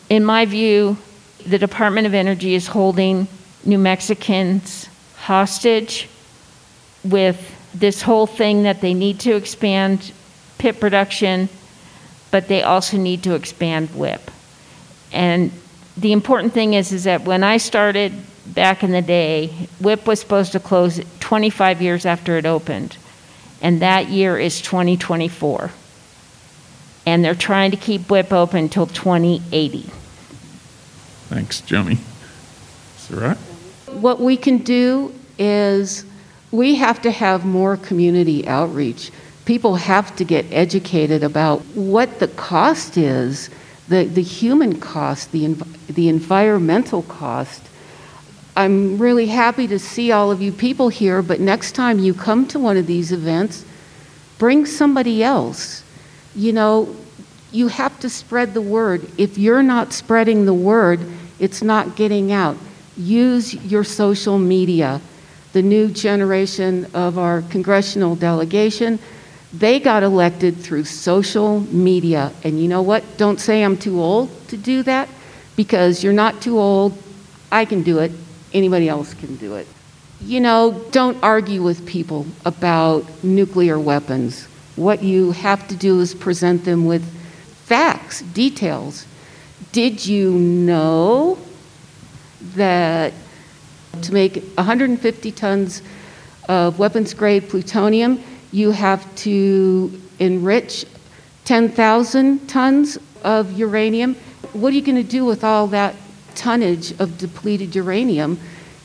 In 0.08 0.24
my 0.24 0.46
view, 0.46 0.96
the 1.46 1.58
Department 1.58 2.06
of 2.06 2.14
Energy 2.14 2.54
is 2.54 2.66
holding 2.66 3.28
New 3.64 3.78
Mexicans 3.78 4.88
hostage 5.16 6.08
with 7.04 7.56
this 7.74 8.02
whole 8.02 8.26
thing 8.26 8.64
that 8.64 8.80
they 8.80 8.94
need 8.94 9.20
to 9.20 9.36
expand 9.36 10.12
pit 10.58 10.80
production, 10.80 11.48
but 12.30 12.48
they 12.48 12.62
also 12.62 12.96
need 12.96 13.22
to 13.22 13.34
expand 13.34 13.88
WIPP. 13.90 14.30
And 15.12 15.52
the 15.96 16.12
important 16.12 16.52
thing 16.52 16.74
is, 16.74 16.92
is 16.92 17.04
that 17.04 17.22
when 17.22 17.44
I 17.44 17.58
started 17.58 18.12
back 18.46 18.82
in 18.82 18.92
the 18.92 19.02
day, 19.02 19.52
WIPP 19.80 20.06
was 20.06 20.20
supposed 20.20 20.52
to 20.52 20.60
close 20.60 21.00
25 21.20 21.82
years 21.82 22.06
after 22.06 22.36
it 22.36 22.46
opened, 22.46 22.96
and 23.60 23.82
that 23.82 24.08
year 24.08 24.38
is 24.38 24.60
2024. 24.62 25.70
And 27.06 27.24
they're 27.24 27.34
trying 27.34 27.70
to 27.70 27.76
keep 27.76 28.02
WIPP 28.08 28.32
open 28.32 28.58
until 28.64 28.86
2080. 28.86 29.90
Thanks, 31.28 31.60
Joni. 31.62 31.98
right? 33.10 33.36
What 33.86 34.20
we 34.20 34.36
can 34.36 34.58
do 34.58 35.14
is 35.38 36.04
we 36.50 36.74
have 36.76 37.02
to 37.02 37.10
have 37.10 37.44
more 37.44 37.76
community 37.76 38.46
outreach. 38.46 39.10
people 39.44 39.76
have 39.76 40.14
to 40.16 40.24
get 40.24 40.46
educated 40.52 41.24
about 41.24 41.60
what 41.74 42.20
the 42.20 42.28
cost 42.28 42.96
is, 42.96 43.50
the, 43.88 44.04
the 44.04 44.22
human 44.22 44.78
cost, 44.78 45.32
the, 45.32 45.44
env- 45.44 45.86
the 45.86 46.08
environmental 46.08 47.02
cost. 47.02 47.62
I'm 48.60 48.98
really 48.98 49.26
happy 49.26 49.66
to 49.68 49.78
see 49.78 50.12
all 50.12 50.30
of 50.30 50.42
you 50.42 50.52
people 50.52 50.90
here, 50.90 51.22
but 51.22 51.40
next 51.40 51.72
time 51.72 51.98
you 51.98 52.12
come 52.12 52.46
to 52.48 52.58
one 52.58 52.76
of 52.76 52.86
these 52.86 53.10
events, 53.10 53.64
bring 54.38 54.66
somebody 54.66 55.22
else. 55.22 55.82
You 56.34 56.52
know, 56.52 56.94
you 57.52 57.68
have 57.68 57.98
to 58.00 58.10
spread 58.10 58.52
the 58.52 58.60
word. 58.60 59.10
If 59.16 59.38
you're 59.38 59.62
not 59.62 59.94
spreading 59.94 60.44
the 60.44 60.52
word, 60.52 61.00
it's 61.38 61.62
not 61.62 61.96
getting 61.96 62.32
out. 62.32 62.58
Use 62.98 63.54
your 63.54 63.82
social 63.82 64.38
media. 64.38 65.00
The 65.54 65.62
new 65.62 65.88
generation 65.88 66.86
of 66.92 67.18
our 67.18 67.40
congressional 67.40 68.14
delegation, 68.14 68.98
they 69.54 69.80
got 69.80 70.02
elected 70.02 70.58
through 70.58 70.84
social 70.84 71.60
media. 71.60 72.30
And 72.44 72.60
you 72.60 72.68
know 72.68 72.82
what? 72.82 73.16
Don't 73.16 73.40
say 73.40 73.64
I'm 73.64 73.78
too 73.78 74.02
old 74.02 74.28
to 74.48 74.58
do 74.58 74.82
that 74.82 75.08
because 75.56 76.04
you're 76.04 76.12
not 76.12 76.42
too 76.42 76.58
old. 76.58 77.02
I 77.50 77.64
can 77.64 77.82
do 77.82 78.00
it. 78.00 78.12
Anybody 78.52 78.88
else 78.88 79.14
can 79.14 79.36
do 79.36 79.54
it. 79.54 79.66
You 80.22 80.40
know, 80.40 80.84
don't 80.90 81.22
argue 81.22 81.62
with 81.62 81.86
people 81.86 82.26
about 82.44 83.04
nuclear 83.24 83.78
weapons. 83.78 84.46
What 84.76 85.02
you 85.02 85.32
have 85.32 85.66
to 85.68 85.76
do 85.76 86.00
is 86.00 86.14
present 86.14 86.64
them 86.64 86.84
with 86.84 87.02
facts, 87.64 88.22
details. 88.22 89.06
Did 89.72 90.04
you 90.04 90.32
know 90.32 91.38
that 92.54 93.12
to 94.02 94.12
make 94.12 94.42
150 94.56 95.32
tons 95.32 95.82
of 96.48 96.78
weapons 96.78 97.14
grade 97.14 97.48
plutonium, 97.48 98.22
you 98.52 98.72
have 98.72 99.14
to 99.16 100.00
enrich 100.18 100.84
10,000 101.44 102.48
tons 102.48 102.98
of 103.22 103.52
uranium? 103.52 104.14
What 104.52 104.72
are 104.72 104.76
you 104.76 104.82
going 104.82 104.96
to 104.96 105.02
do 105.02 105.24
with 105.24 105.44
all 105.44 105.68
that 105.68 105.94
tonnage 106.34 106.98
of 107.00 107.18
depleted 107.18 107.74
uranium 107.74 108.38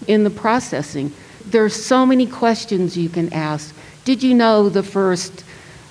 in 0.08 0.24
the 0.24 0.30
processing? 0.30 1.14
There 1.46 1.64
are 1.64 1.70
so 1.70 2.06
many 2.06 2.26
questions 2.26 2.98
you 2.98 3.10
can 3.10 3.32
ask. 3.34 3.76
Did 4.04 4.24
you 4.24 4.34
know 4.34 4.70
the 4.70 4.84
first 4.84 5.44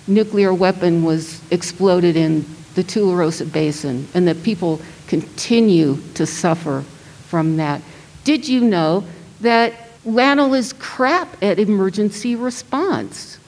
nuclear 0.06 0.52
weapon 0.52 1.04
was 1.04 1.40
exploded 1.50 2.16
in 2.16 2.44
the 2.74 2.82
Tularosa 2.82 3.50
Basin 3.50 4.06
and 4.14 4.26
that 4.28 4.42
people 4.42 4.80
continue 5.06 5.98
to 6.14 6.26
suffer 6.26 6.82
from 7.28 7.56
that? 7.56 7.80
Did 8.24 8.48
you 8.48 8.60
know 8.60 9.04
that 9.40 9.72
LANL 10.04 10.54
is 10.54 10.72
crap 10.74 11.42
at 11.42 11.58
emergency 11.58 12.36
response? 12.36 13.38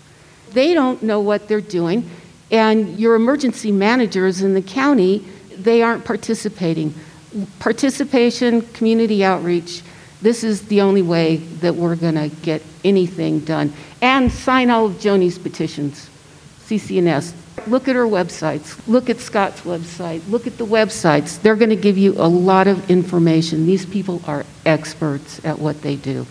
They 0.50 0.74
don't 0.74 1.02
know 1.02 1.20
what 1.20 1.48
they're 1.48 1.60
doing, 1.60 2.08
and 2.50 2.98
your 2.98 3.14
emergency 3.14 3.72
managers 3.72 4.42
in 4.42 4.54
the 4.54 4.62
county, 4.62 5.24
they 5.56 5.82
aren't 5.82 6.04
participating. 6.04 6.94
Participation, 7.58 8.62
community 8.62 9.24
outreach, 9.24 9.82
this 10.22 10.42
is 10.42 10.62
the 10.68 10.80
only 10.80 11.02
way 11.02 11.36
that 11.36 11.74
we're 11.74 11.96
going 11.96 12.14
to 12.14 12.28
get 12.42 12.62
anything 12.84 13.40
done. 13.40 13.72
And 14.00 14.30
sign 14.32 14.70
all 14.70 14.86
of 14.86 14.98
Joni's 14.98 15.38
petitions, 15.38 16.08
CCNS. 16.64 17.34
Look 17.66 17.88
at 17.88 17.96
her 17.96 18.04
websites. 18.04 18.80
Look 18.86 19.10
at 19.10 19.18
Scott's 19.18 19.62
website. 19.62 20.22
Look 20.28 20.46
at 20.46 20.58
the 20.58 20.66
websites. 20.66 21.40
They're 21.40 21.56
going 21.56 21.70
to 21.70 21.76
give 21.76 21.98
you 21.98 22.14
a 22.18 22.28
lot 22.28 22.66
of 22.66 22.90
information. 22.90 23.66
These 23.66 23.86
people 23.86 24.22
are 24.26 24.44
experts 24.64 25.44
at 25.44 25.58
what 25.58 25.82
they 25.82 25.96
do. 25.96 26.26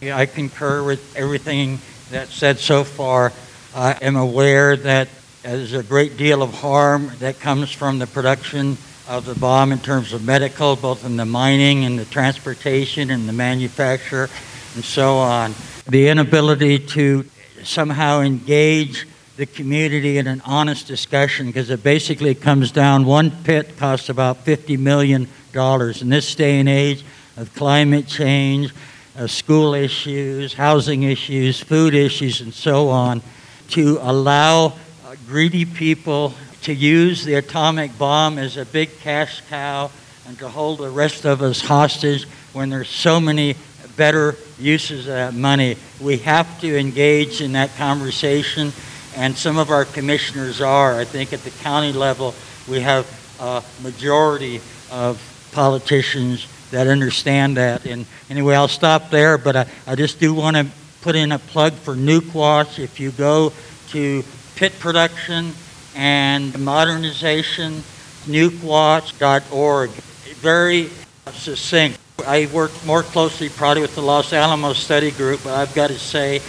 Yeah, 0.00 0.16
I 0.16 0.26
concur 0.26 0.82
with 0.82 1.16
everything 1.16 1.78
that's 2.10 2.34
said 2.34 2.58
so 2.58 2.84
far. 2.84 3.32
I 3.74 3.92
am 4.02 4.16
aware 4.16 4.76
that 4.76 5.08
there's 5.42 5.72
a 5.72 5.82
great 5.82 6.16
deal 6.16 6.42
of 6.42 6.54
harm 6.54 7.10
that 7.18 7.40
comes 7.40 7.72
from 7.72 7.98
the 7.98 8.06
production 8.06 8.76
of 9.08 9.24
the 9.24 9.34
bomb 9.34 9.72
in 9.72 9.78
terms 9.78 10.12
of 10.12 10.24
medical, 10.24 10.76
both 10.76 11.04
in 11.04 11.16
the 11.16 11.24
mining 11.24 11.84
and 11.84 11.98
the 11.98 12.04
transportation 12.04 13.10
and 13.10 13.28
the 13.28 13.32
manufacture 13.32 14.28
and 14.74 14.84
so 14.84 15.16
on. 15.16 15.54
The 15.88 16.08
inability 16.08 16.78
to 16.78 17.24
somehow 17.64 18.20
engage 18.20 19.06
the 19.36 19.46
community 19.46 20.18
in 20.18 20.26
an 20.26 20.42
honest 20.44 20.86
discussion 20.86 21.46
because 21.46 21.70
it 21.70 21.82
basically 21.82 22.34
comes 22.34 22.70
down 22.70 23.04
one 23.04 23.30
pit 23.44 23.76
costs 23.76 24.08
about 24.08 24.44
$50 24.44 24.78
million. 24.78 25.28
In 25.54 26.08
this 26.08 26.34
day 26.34 26.60
and 26.60 26.68
age 26.68 27.04
of 27.36 27.54
climate 27.54 28.06
change, 28.06 28.72
uh, 29.18 29.26
school 29.26 29.74
issues, 29.74 30.54
housing 30.54 31.02
issues, 31.02 31.60
food 31.60 31.94
issues, 31.94 32.40
and 32.40 32.54
so 32.54 32.88
on, 32.88 33.20
to 33.68 33.98
allow 34.00 34.66
uh, 34.66 35.14
greedy 35.26 35.64
people 35.64 36.34
to 36.62 36.72
use 36.72 37.24
the 37.24 37.34
atomic 37.34 37.96
bomb 37.98 38.38
as 38.38 38.56
a 38.56 38.64
big 38.64 38.98
cash 39.00 39.42
cow 39.48 39.90
and 40.26 40.38
to 40.38 40.48
hold 40.48 40.78
the 40.78 40.90
rest 40.90 41.24
of 41.24 41.42
us 41.42 41.60
hostage 41.60 42.24
when 42.52 42.70
there's 42.70 42.88
so 42.88 43.20
many 43.20 43.56
better 43.96 44.36
uses 44.58 45.00
of 45.00 45.14
that 45.14 45.34
money. 45.34 45.76
We 46.00 46.18
have 46.18 46.60
to 46.60 46.78
engage 46.78 47.40
in 47.40 47.52
that 47.52 47.74
conversation, 47.76 48.72
and 49.16 49.36
some 49.36 49.58
of 49.58 49.70
our 49.70 49.84
commissioners 49.84 50.60
are. 50.60 50.98
I 50.98 51.04
think 51.04 51.32
at 51.32 51.40
the 51.40 51.50
county 51.50 51.92
level, 51.92 52.34
we 52.68 52.80
have 52.80 53.06
a 53.40 53.62
majority 53.82 54.60
of 54.90 55.20
politicians 55.52 56.46
that 56.70 56.86
understand 56.86 57.56
that. 57.56 57.84
And 57.84 58.06
anyway, 58.30 58.54
I'll 58.54 58.68
stop 58.68 59.10
there, 59.10 59.36
but 59.36 59.56
I, 59.56 59.66
I 59.86 59.94
just 59.94 60.20
do 60.20 60.32
want 60.32 60.56
to 60.56 60.66
put 61.02 61.16
in 61.16 61.32
a 61.32 61.38
plug 61.38 61.72
for 61.72 61.94
Nuke 61.94 62.32
Watch. 62.32 62.78
If 62.78 63.00
you 63.00 63.10
go 63.10 63.52
to 63.88 64.24
pit 64.54 64.72
production 64.78 65.52
and 65.94 66.58
modernization, 66.58 67.82
nukewatch.org, 68.26 69.90
very 69.90 70.90
succinct. 71.32 71.98
I 72.26 72.48
work 72.52 72.70
more 72.84 73.02
closely 73.02 73.48
probably 73.48 73.82
with 73.82 73.94
the 73.94 74.02
Los 74.02 74.32
Alamos 74.32 74.78
Study 74.78 75.10
Group, 75.10 75.40
but 75.44 75.54
I've 75.54 75.74
got 75.74 75.88
to 75.88 75.98
say 75.98 76.40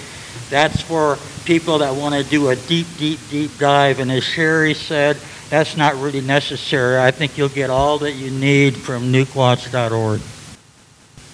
that's 0.50 0.82
for 0.82 1.18
people 1.46 1.80
that 1.80 1.96
want 1.96 2.16
to 2.16 2.24
do 2.24 2.50
a 2.50 2.56
deep, 2.56 2.88
deep, 2.98 3.20
deep 3.30 3.58
dive. 3.58 4.00
And 4.00 4.12
as 4.12 4.24
Sherry 4.24 4.74
said, 4.74 5.18
that's 5.50 5.78
not 5.78 5.96
really 5.96 6.22
necessary. 6.22 7.00
I 7.00 7.12
think 7.12 7.38
you'll 7.38 7.50
get 7.50 7.70
all 7.70 8.00
that 8.00 8.14
you 8.14 8.32
need 8.32 8.76
from 8.76 9.12
nukewatch.org. 9.12 10.20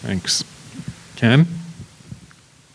Thanks. 0.01 0.43
Ken? 1.15 1.47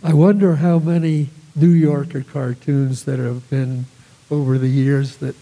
I 0.02 0.12
wonder 0.12 0.56
how 0.56 0.78
many 0.78 1.30
New 1.56 1.70
Yorker 1.70 2.22
cartoons 2.22 3.04
that 3.04 3.18
have 3.18 3.48
been 3.48 3.86
over 4.30 4.58
the 4.58 4.68
years 4.68 5.16
that 5.18 5.34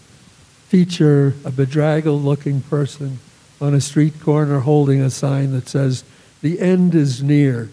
feature 0.67 1.35
a 1.45 1.51
bedraggled 1.51 2.23
looking 2.23 2.61
person 2.61 3.19
on 3.61 3.73
a 3.73 3.81
street 3.81 4.19
corner 4.19 4.59
holding 4.59 5.01
a 5.01 5.09
sign 5.09 5.51
that 5.51 5.69
says, 5.69 6.03
The 6.41 6.59
end 6.59 6.95
is 6.95 7.23
near. 7.23 7.69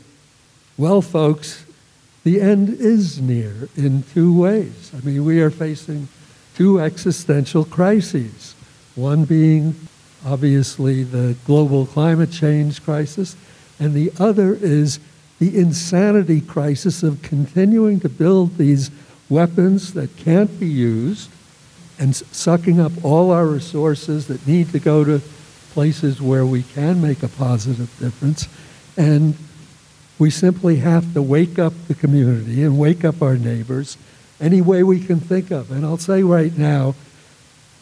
Well, 0.77 1.03
folks, 1.03 1.65
the 2.23 2.41
end 2.41 2.69
is 2.69 3.21
near 3.21 3.69
in 3.77 4.03
two 4.03 4.39
ways. 4.39 4.93
I 4.97 5.01
mean, 5.01 5.25
we 5.25 5.41
are 5.41 5.51
facing 5.51 6.09
two 6.55 6.81
existential 6.81 7.65
crises. 7.65 8.55
One 8.95 9.25
being 9.25 9.75
obviously 10.25 11.03
the 11.03 11.37
global 11.47 11.87
climate 11.87 12.31
change 12.31 12.83
crisis, 12.83 13.37
and 13.79 13.95
the 13.95 14.13
other 14.19 14.55
is 14.55 15.01
the 15.39 15.59
insanity 15.59 16.43
crisis 16.43 17.03
of 17.03 17.23
continuing 17.23 17.99
to 18.01 18.09
build 18.11 18.59
these 18.59 18.91
weapons 19.31 19.95
that 19.95 20.15
can't 20.17 20.61
be 20.61 20.67
used 20.67 21.31
and 21.99 22.15
sucking 22.17 22.81
up 22.81 22.93
all 23.05 23.31
our 23.31 23.47
resources 23.47 24.27
that 24.27 24.47
need 24.47 24.73
to 24.73 24.79
go 24.79 25.05
to 25.05 25.21
places 25.73 26.21
where 26.21 26.45
we 26.45 26.63
can 26.63 27.01
make 27.01 27.23
a 27.23 27.29
positive 27.29 27.97
difference. 28.01 28.49
And 28.97 29.37
we 30.19 30.31
simply 30.31 30.77
have 30.77 31.15
to 31.15 31.23
wake 31.23 31.59
up 31.59 31.73
the 31.87 31.95
community 31.95 32.63
and 32.63 32.79
wake 32.79 33.05
up 33.05 33.23
our 33.23 33.37
neighbors 33.37 33.97
any 34.41 34.61
way 34.61 34.83
we 34.83 34.99
can 34.99 35.21
think 35.21 35.51
of. 35.51 35.71
And 35.71 35.85
I'll 35.85 35.99
say 35.99 36.23
right 36.23 36.57
now, 36.57 36.95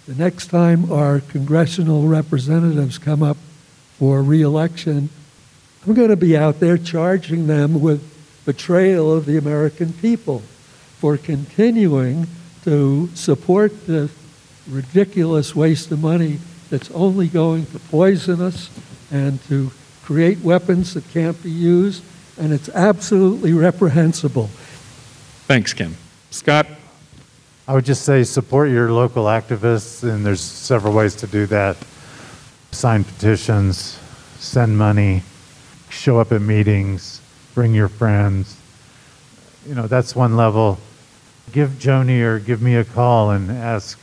the 0.07 0.15
next 0.15 0.49
time 0.49 0.93
our 0.93 1.21
congressional 1.21 2.09
representatives 2.09 2.99
come 2.99 3.23
up 3.23 3.37
for 3.99 4.23
reelection, 4.23 5.09
I'm 5.87 5.95
going 5.95 6.09
to 6.09 6.17
be 6.17 6.37
out 6.37 6.61
there 6.61 6.77
charging 6.77 7.47
them 7.47 7.81
with 7.81 8.03
betrayal 8.45 9.13
of 9.13 9.27
the 9.27 9.37
American 9.37 9.93
people 9.93 10.43
for 10.99 11.17
continuing 11.17 12.27
to 12.65 13.09
support 13.15 13.87
the 13.87 14.11
ridiculous 14.69 15.55
waste 15.55 15.91
of 15.91 16.01
money 16.01 16.39
that's 16.71 16.91
only 16.91 17.29
going 17.29 17.65
to 17.67 17.79
poison 17.79 18.43
us 18.43 18.69
and 19.11 19.43
to 19.45 19.71
create 20.03 20.39
weapons 20.41 20.95
that 20.95 21.09
can't 21.11 21.41
be 21.43 21.51
used, 21.51 22.03
and 22.39 22.53
it's 22.53 22.69
absolutely 22.71 23.53
reprehensible. 23.53 24.49
Thanks, 25.47 25.73
Ken. 25.73 25.97
Scott? 26.31 26.67
I 27.67 27.75
would 27.75 27.85
just 27.85 28.05
say 28.05 28.25
support 28.25 28.71
your 28.71 28.91
local 28.91 29.25
activists, 29.25 30.03
and 30.03 30.25
there's 30.25 30.41
several 30.41 30.95
ways 30.95 31.15
to 31.17 31.27
do 31.27 31.47
that. 31.47 31.77
Sign 32.73 33.05
petitions, 33.05 33.99
send 34.39 34.77
money, 34.77 35.23
show 35.91 36.19
up 36.19 36.33
at 36.33 36.41
meetings, 36.41 37.21
bring 37.55 37.75
your 37.75 37.89
friends. 37.89 38.57
You 39.67 39.75
know, 39.75 39.87
that's 39.87 40.17
one 40.17 40.37
level. 40.37 40.79
Give 41.53 41.71
Joni 41.71 42.23
or 42.23 42.39
give 42.39 42.63
me 42.63 42.77
a 42.77 42.85
call 42.85 43.31
and 43.31 43.51
ask, 43.51 43.99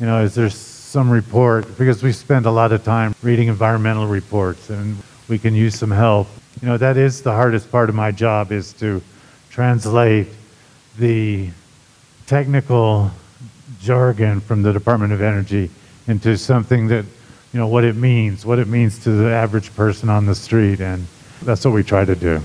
you 0.00 0.06
know, 0.06 0.22
is 0.22 0.34
there 0.34 0.50
some 0.50 1.10
report? 1.10 1.78
Because 1.78 2.02
we 2.02 2.12
spend 2.12 2.46
a 2.46 2.50
lot 2.50 2.72
of 2.72 2.84
time 2.84 3.14
reading 3.22 3.48
environmental 3.48 4.06
reports 4.06 4.70
and 4.70 4.96
we 5.28 5.38
can 5.38 5.54
use 5.54 5.78
some 5.78 5.90
help. 5.90 6.28
You 6.60 6.68
know, 6.68 6.76
that 6.76 6.96
is 6.96 7.22
the 7.22 7.32
hardest 7.32 7.70
part 7.70 7.88
of 7.88 7.94
my 7.94 8.10
job 8.10 8.52
is 8.52 8.72
to 8.74 9.02
translate 9.50 10.28
the 10.98 11.50
technical 12.26 13.10
jargon 13.80 14.40
from 14.40 14.62
the 14.62 14.72
Department 14.72 15.12
of 15.12 15.20
Energy 15.20 15.70
into 16.06 16.36
something 16.36 16.88
that, 16.88 17.04
you 17.52 17.60
know, 17.60 17.66
what 17.66 17.84
it 17.84 17.96
means, 17.96 18.44
what 18.46 18.58
it 18.58 18.68
means 18.68 18.98
to 19.04 19.10
the 19.10 19.30
average 19.30 19.74
person 19.74 20.08
on 20.08 20.26
the 20.26 20.34
street. 20.34 20.80
And 20.80 21.06
that's 21.42 21.64
what 21.64 21.74
we 21.74 21.82
try 21.82 22.04
to 22.04 22.14
do. 22.14 22.38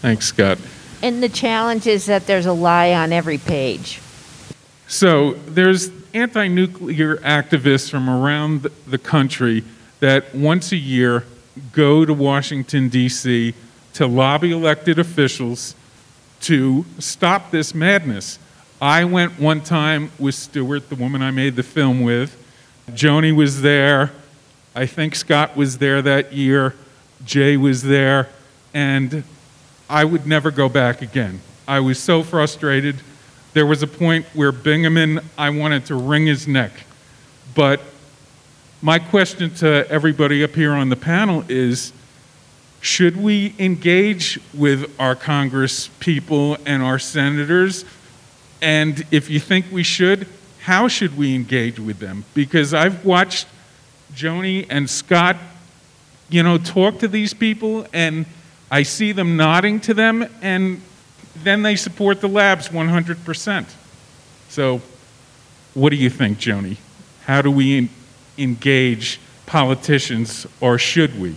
Thanks, 0.00 0.26
Scott. 0.26 0.58
And 1.04 1.22
the 1.22 1.28
challenge 1.28 1.86
is 1.86 2.06
that 2.06 2.26
there's 2.26 2.46
a 2.46 2.54
lie 2.54 2.94
on 2.94 3.12
every 3.12 3.36
page. 3.36 4.00
So 4.86 5.32
there's 5.34 5.90
anti-nuclear 6.14 7.18
activists 7.18 7.90
from 7.90 8.08
around 8.08 8.62
the 8.86 8.96
country 8.96 9.64
that 10.00 10.34
once 10.34 10.72
a 10.72 10.76
year 10.76 11.26
go 11.72 12.06
to 12.06 12.14
Washington, 12.14 12.88
D.C. 12.88 13.52
to 13.92 14.06
lobby 14.06 14.52
elected 14.52 14.98
officials 14.98 15.74
to 16.40 16.86
stop 16.98 17.50
this 17.50 17.74
madness. 17.74 18.38
I 18.80 19.04
went 19.04 19.38
one 19.38 19.60
time 19.60 20.10
with 20.18 20.34
Stewart, 20.34 20.88
the 20.88 20.96
woman 20.96 21.20
I 21.20 21.32
made 21.32 21.56
the 21.56 21.62
film 21.62 22.00
with. 22.00 22.34
Joni 22.92 23.36
was 23.36 23.60
there. 23.60 24.10
I 24.74 24.86
think 24.86 25.16
Scott 25.16 25.54
was 25.54 25.76
there 25.76 26.00
that 26.00 26.32
year. 26.32 26.74
Jay 27.26 27.58
was 27.58 27.82
there. 27.82 28.30
And 28.72 29.22
I 29.88 30.04
would 30.04 30.26
never 30.26 30.50
go 30.50 30.68
back 30.68 31.02
again. 31.02 31.40
I 31.66 31.80
was 31.80 31.98
so 31.98 32.22
frustrated. 32.22 32.96
There 33.52 33.66
was 33.66 33.82
a 33.82 33.86
point 33.86 34.26
where 34.34 34.52
Bingaman, 34.52 35.24
I 35.38 35.50
wanted 35.50 35.86
to 35.86 35.94
wring 35.94 36.26
his 36.26 36.48
neck. 36.48 36.72
But 37.54 37.80
my 38.82 38.98
question 38.98 39.54
to 39.56 39.88
everybody 39.90 40.44
up 40.44 40.54
here 40.54 40.72
on 40.72 40.88
the 40.88 40.96
panel 40.96 41.44
is 41.48 41.92
should 42.80 43.16
we 43.16 43.54
engage 43.58 44.38
with 44.52 44.94
our 45.00 45.14
Congress 45.14 45.88
people 46.00 46.58
and 46.66 46.82
our 46.82 46.98
senators? 46.98 47.86
And 48.60 49.06
if 49.10 49.30
you 49.30 49.40
think 49.40 49.66
we 49.72 49.82
should, 49.82 50.26
how 50.60 50.88
should 50.88 51.16
we 51.16 51.34
engage 51.34 51.80
with 51.80 51.98
them? 51.98 52.24
Because 52.34 52.74
I've 52.74 53.04
watched 53.04 53.46
Joni 54.14 54.66
and 54.68 54.88
Scott, 54.88 55.36
you 56.28 56.42
know, 56.42 56.58
talk 56.58 56.98
to 56.98 57.08
these 57.08 57.32
people, 57.32 57.86
and 57.92 58.26
I 58.74 58.82
see 58.82 59.12
them 59.12 59.36
nodding 59.36 59.78
to 59.82 59.94
them, 59.94 60.28
and 60.42 60.82
then 61.44 61.62
they 61.62 61.76
support 61.76 62.20
the 62.20 62.26
labs 62.26 62.70
100%. 62.70 63.66
So, 64.48 64.82
what 65.74 65.90
do 65.90 65.96
you 65.96 66.10
think, 66.10 66.38
Joni? 66.38 66.78
How 67.22 67.40
do 67.40 67.52
we 67.52 67.88
engage 68.36 69.20
politicians, 69.46 70.48
or 70.60 70.76
should 70.78 71.20
we? 71.20 71.36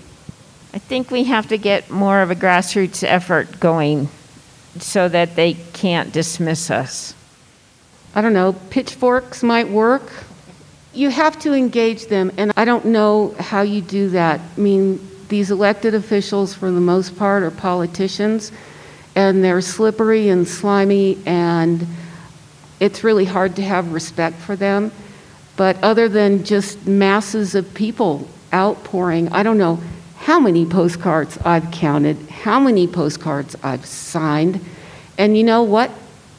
I 0.73 0.79
think 0.79 1.11
we 1.11 1.25
have 1.25 1.47
to 1.49 1.59
get 1.59 1.91
more 1.91 2.23
of 2.23 2.31
a 2.31 2.35
grassroots 2.35 3.03
effort 3.03 3.59
going 3.59 4.09
so 4.79 5.07
that 5.07 5.35
they 5.35 5.53
can't 5.73 6.11
dismiss 6.11 6.71
us. 6.71 7.13
I 8.15 8.21
don't 8.21 8.33
know, 8.33 8.53
pitchforks 8.71 9.43
might 9.43 9.69
work. 9.69 10.11
You 10.91 11.11
have 11.11 11.38
to 11.41 11.53
engage 11.53 12.07
them, 12.07 12.31
and 12.35 12.51
I 12.57 12.65
don't 12.65 12.85
know 12.85 13.35
how 13.39 13.61
you 13.61 13.81
do 13.81 14.09
that. 14.09 14.41
I 14.41 14.59
mean, 14.59 15.07
these 15.30 15.51
elected 15.51 15.93
officials, 15.93 16.53
for 16.53 16.71
the 16.71 16.82
most 16.82 17.17
part, 17.17 17.43
are 17.43 17.51
politicians, 17.51 18.51
and 19.15 19.43
they're 19.43 19.61
slippery 19.61 20.30
and 20.30 20.47
slimy, 20.47 21.17
and 21.25 21.86
it's 22.80 23.03
really 23.03 23.25
hard 23.25 23.55
to 23.55 23.61
have 23.63 23.91
respect 23.91 24.38
for 24.38 24.55
them. 24.55 24.91
But 25.55 25.82
other 25.84 26.07
than 26.07 26.43
just 26.43 26.86
masses 26.86 27.55
of 27.55 27.73
people 27.73 28.28
outpouring, 28.53 29.30
I 29.30 29.43
don't 29.43 29.57
know 29.57 29.80
how 30.17 30.39
many 30.39 30.65
postcards 30.65 31.38
I've 31.39 31.71
counted, 31.71 32.17
how 32.30 32.59
many 32.59 32.88
postcards 32.88 33.55
I've 33.63 33.86
signed. 33.86 34.63
And 35.17 35.38
you 35.38 35.43
know 35.43 35.63
what? 35.63 35.91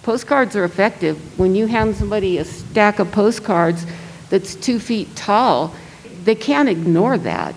Postcards 0.02 0.54
are 0.56 0.64
effective. 0.64 1.38
When 1.38 1.54
you 1.54 1.66
hand 1.66 1.96
somebody 1.96 2.38
a 2.38 2.44
stack 2.44 2.98
of 2.98 3.10
postcards 3.10 3.84
that's 4.30 4.54
two 4.54 4.78
feet 4.78 5.14
tall, 5.16 5.74
they 6.24 6.34
can't 6.34 6.68
ignore 6.68 7.18
that. 7.18 7.54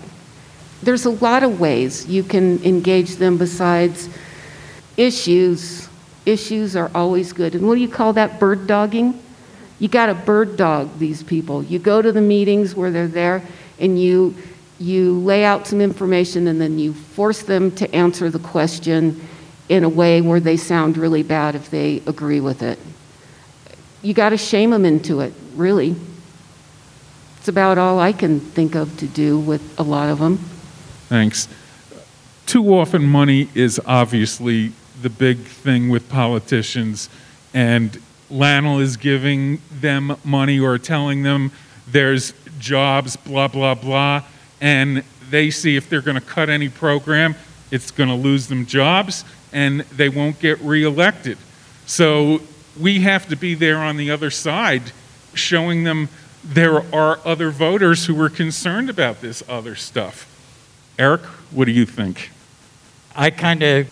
There's 0.82 1.04
a 1.04 1.10
lot 1.10 1.42
of 1.42 1.60
ways 1.60 2.06
you 2.06 2.22
can 2.24 2.62
engage 2.64 3.16
them 3.16 3.38
besides 3.38 4.08
issues. 4.96 5.88
Issues 6.26 6.76
are 6.76 6.90
always 6.94 7.32
good. 7.32 7.54
And 7.54 7.66
what 7.66 7.76
do 7.76 7.80
you 7.80 7.88
call 7.88 8.12
that? 8.14 8.40
Bird 8.40 8.66
dogging? 8.66 9.20
You 9.78 9.88
got 9.88 10.06
to 10.06 10.14
bird 10.14 10.56
dog 10.56 10.98
these 10.98 11.22
people. 11.22 11.62
You 11.62 11.78
go 11.78 12.02
to 12.02 12.12
the 12.12 12.20
meetings 12.20 12.74
where 12.74 12.90
they're 12.90 13.08
there 13.08 13.42
and 13.78 14.00
you 14.00 14.34
you 14.78 15.18
lay 15.20 15.44
out 15.44 15.66
some 15.66 15.80
information 15.80 16.48
and 16.48 16.60
then 16.60 16.78
you 16.78 16.92
force 16.92 17.42
them 17.42 17.70
to 17.70 17.94
answer 17.94 18.30
the 18.30 18.38
question 18.40 19.20
in 19.68 19.84
a 19.84 19.88
way 19.88 20.20
where 20.20 20.40
they 20.40 20.56
sound 20.56 20.96
really 20.96 21.22
bad 21.22 21.54
if 21.54 21.70
they 21.70 22.02
agree 22.06 22.40
with 22.40 22.62
it. 22.62 22.78
You 24.02 24.12
got 24.12 24.30
to 24.30 24.36
shame 24.36 24.70
them 24.70 24.84
into 24.84 25.20
it, 25.20 25.32
really. 25.54 25.94
It's 27.38 27.46
about 27.48 27.78
all 27.78 28.00
I 28.00 28.12
can 28.12 28.40
think 28.40 28.74
of 28.74 28.96
to 28.98 29.06
do 29.06 29.38
with 29.38 29.78
a 29.78 29.82
lot 29.84 30.08
of 30.08 30.18
them. 30.18 30.38
Thanks. 31.12 31.46
Too 32.46 32.72
often, 32.72 33.02
money 33.02 33.50
is 33.54 33.78
obviously 33.84 34.72
the 35.02 35.10
big 35.10 35.40
thing 35.40 35.90
with 35.90 36.08
politicians, 36.08 37.10
and 37.52 38.00
LANL 38.30 38.80
is 38.80 38.96
giving 38.96 39.60
them 39.70 40.16
money 40.24 40.58
or 40.58 40.78
telling 40.78 41.22
them 41.22 41.52
there's 41.86 42.32
jobs, 42.58 43.16
blah, 43.16 43.46
blah, 43.46 43.74
blah, 43.74 44.22
and 44.62 45.04
they 45.28 45.50
see 45.50 45.76
if 45.76 45.90
they're 45.90 46.00
going 46.00 46.18
to 46.18 46.26
cut 46.26 46.48
any 46.48 46.70
program, 46.70 47.34
it's 47.70 47.90
going 47.90 48.08
to 48.08 48.14
lose 48.14 48.46
them 48.46 48.64
jobs 48.64 49.26
and 49.52 49.80
they 49.80 50.08
won't 50.08 50.40
get 50.40 50.58
reelected. 50.60 51.36
So 51.84 52.40
we 52.80 53.00
have 53.00 53.28
to 53.28 53.36
be 53.36 53.52
there 53.52 53.76
on 53.76 53.98
the 53.98 54.10
other 54.10 54.30
side, 54.30 54.92
showing 55.34 55.84
them 55.84 56.08
there 56.42 56.78
are 56.94 57.20
other 57.22 57.50
voters 57.50 58.06
who 58.06 58.18
are 58.22 58.30
concerned 58.30 58.88
about 58.88 59.20
this 59.20 59.42
other 59.46 59.74
stuff. 59.74 60.26
Erich, 61.02 61.22
what 61.50 61.64
do 61.64 61.72
you 61.72 61.84
think? 61.84 62.30
I 63.16 63.30
kind 63.30 63.64
of 63.64 63.90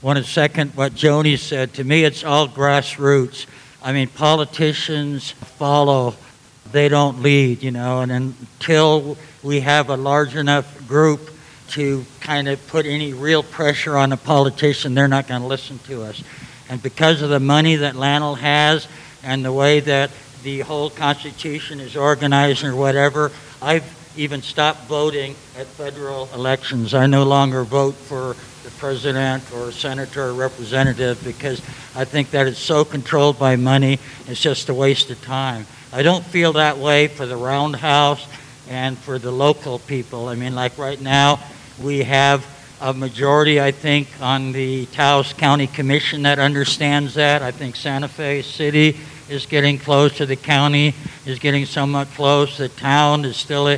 want 0.00 0.16
to 0.16 0.24
second 0.24 0.74
what 0.74 0.94
Joni 0.94 1.38
said. 1.38 1.74
To 1.74 1.84
me, 1.84 2.02
it's 2.02 2.24
all 2.24 2.48
grassroots. 2.48 3.44
I 3.82 3.92
mean, 3.92 4.08
politicians 4.08 5.32
follow, 5.32 6.14
they 6.72 6.88
don't 6.88 7.20
lead, 7.20 7.62
you 7.62 7.72
know, 7.72 8.00
and 8.00 8.10
until 8.10 9.18
we 9.42 9.60
have 9.60 9.90
a 9.90 9.98
large 9.98 10.34
enough 10.34 10.88
group 10.88 11.30
to 11.72 12.06
kind 12.20 12.48
of 12.48 12.66
put 12.68 12.86
any 12.86 13.12
real 13.12 13.42
pressure 13.42 13.94
on 13.94 14.12
a 14.12 14.16
politician, 14.16 14.94
they're 14.94 15.08
not 15.08 15.28
going 15.28 15.42
to 15.42 15.46
listen 15.46 15.78
to 15.80 16.04
us. 16.04 16.24
And 16.70 16.82
because 16.82 17.20
of 17.20 17.28
the 17.28 17.38
money 17.38 17.76
that 17.76 17.96
LANL 17.96 18.38
has 18.38 18.88
and 19.22 19.44
the 19.44 19.52
way 19.52 19.80
that 19.80 20.10
the 20.42 20.60
whole 20.60 20.88
Constitution 20.88 21.80
is 21.80 21.98
organized 21.98 22.64
or 22.64 22.74
whatever, 22.74 23.30
I've 23.60 23.84
even 24.16 24.40
stopped 24.40 24.84
voting 24.84 25.36
at 25.56 25.66
federal 25.66 26.28
elections. 26.34 26.92
I 26.92 27.06
no 27.06 27.22
longer 27.22 27.64
vote 27.64 27.94
for 27.94 28.36
the 28.62 28.70
president 28.76 29.42
or 29.54 29.72
senator 29.72 30.24
or 30.24 30.34
representative 30.34 31.22
because 31.24 31.62
I 31.94 32.04
think 32.04 32.30
that 32.32 32.46
it's 32.46 32.58
so 32.58 32.84
controlled 32.84 33.38
by 33.38 33.56
money, 33.56 33.98
it's 34.26 34.40
just 34.40 34.68
a 34.68 34.74
waste 34.74 35.10
of 35.10 35.22
time. 35.24 35.66
I 35.92 36.02
don't 36.02 36.24
feel 36.24 36.52
that 36.54 36.76
way 36.76 37.08
for 37.08 37.24
the 37.24 37.36
Roundhouse 37.36 38.26
and 38.68 38.98
for 38.98 39.18
the 39.18 39.30
local 39.30 39.78
people. 39.78 40.28
I 40.28 40.34
mean, 40.34 40.54
like 40.54 40.76
right 40.76 41.00
now, 41.00 41.40
we 41.80 42.02
have 42.02 42.44
a 42.82 42.92
majority, 42.92 43.58
I 43.58 43.70
think, 43.70 44.08
on 44.20 44.52
the 44.52 44.84
Taos 44.86 45.32
County 45.32 45.68
Commission 45.68 46.22
that 46.24 46.38
understands 46.38 47.14
that. 47.14 47.40
I 47.40 47.50
think 47.50 47.76
Santa 47.76 48.08
Fe 48.08 48.42
City 48.42 48.98
is 49.30 49.46
getting 49.46 49.78
close 49.78 50.18
to 50.18 50.26
the 50.26 50.36
county, 50.36 50.94
is 51.24 51.38
getting 51.38 51.64
somewhat 51.64 52.08
close. 52.08 52.58
The 52.58 52.68
town 52.68 53.24
is 53.24 53.38
still 53.38 53.68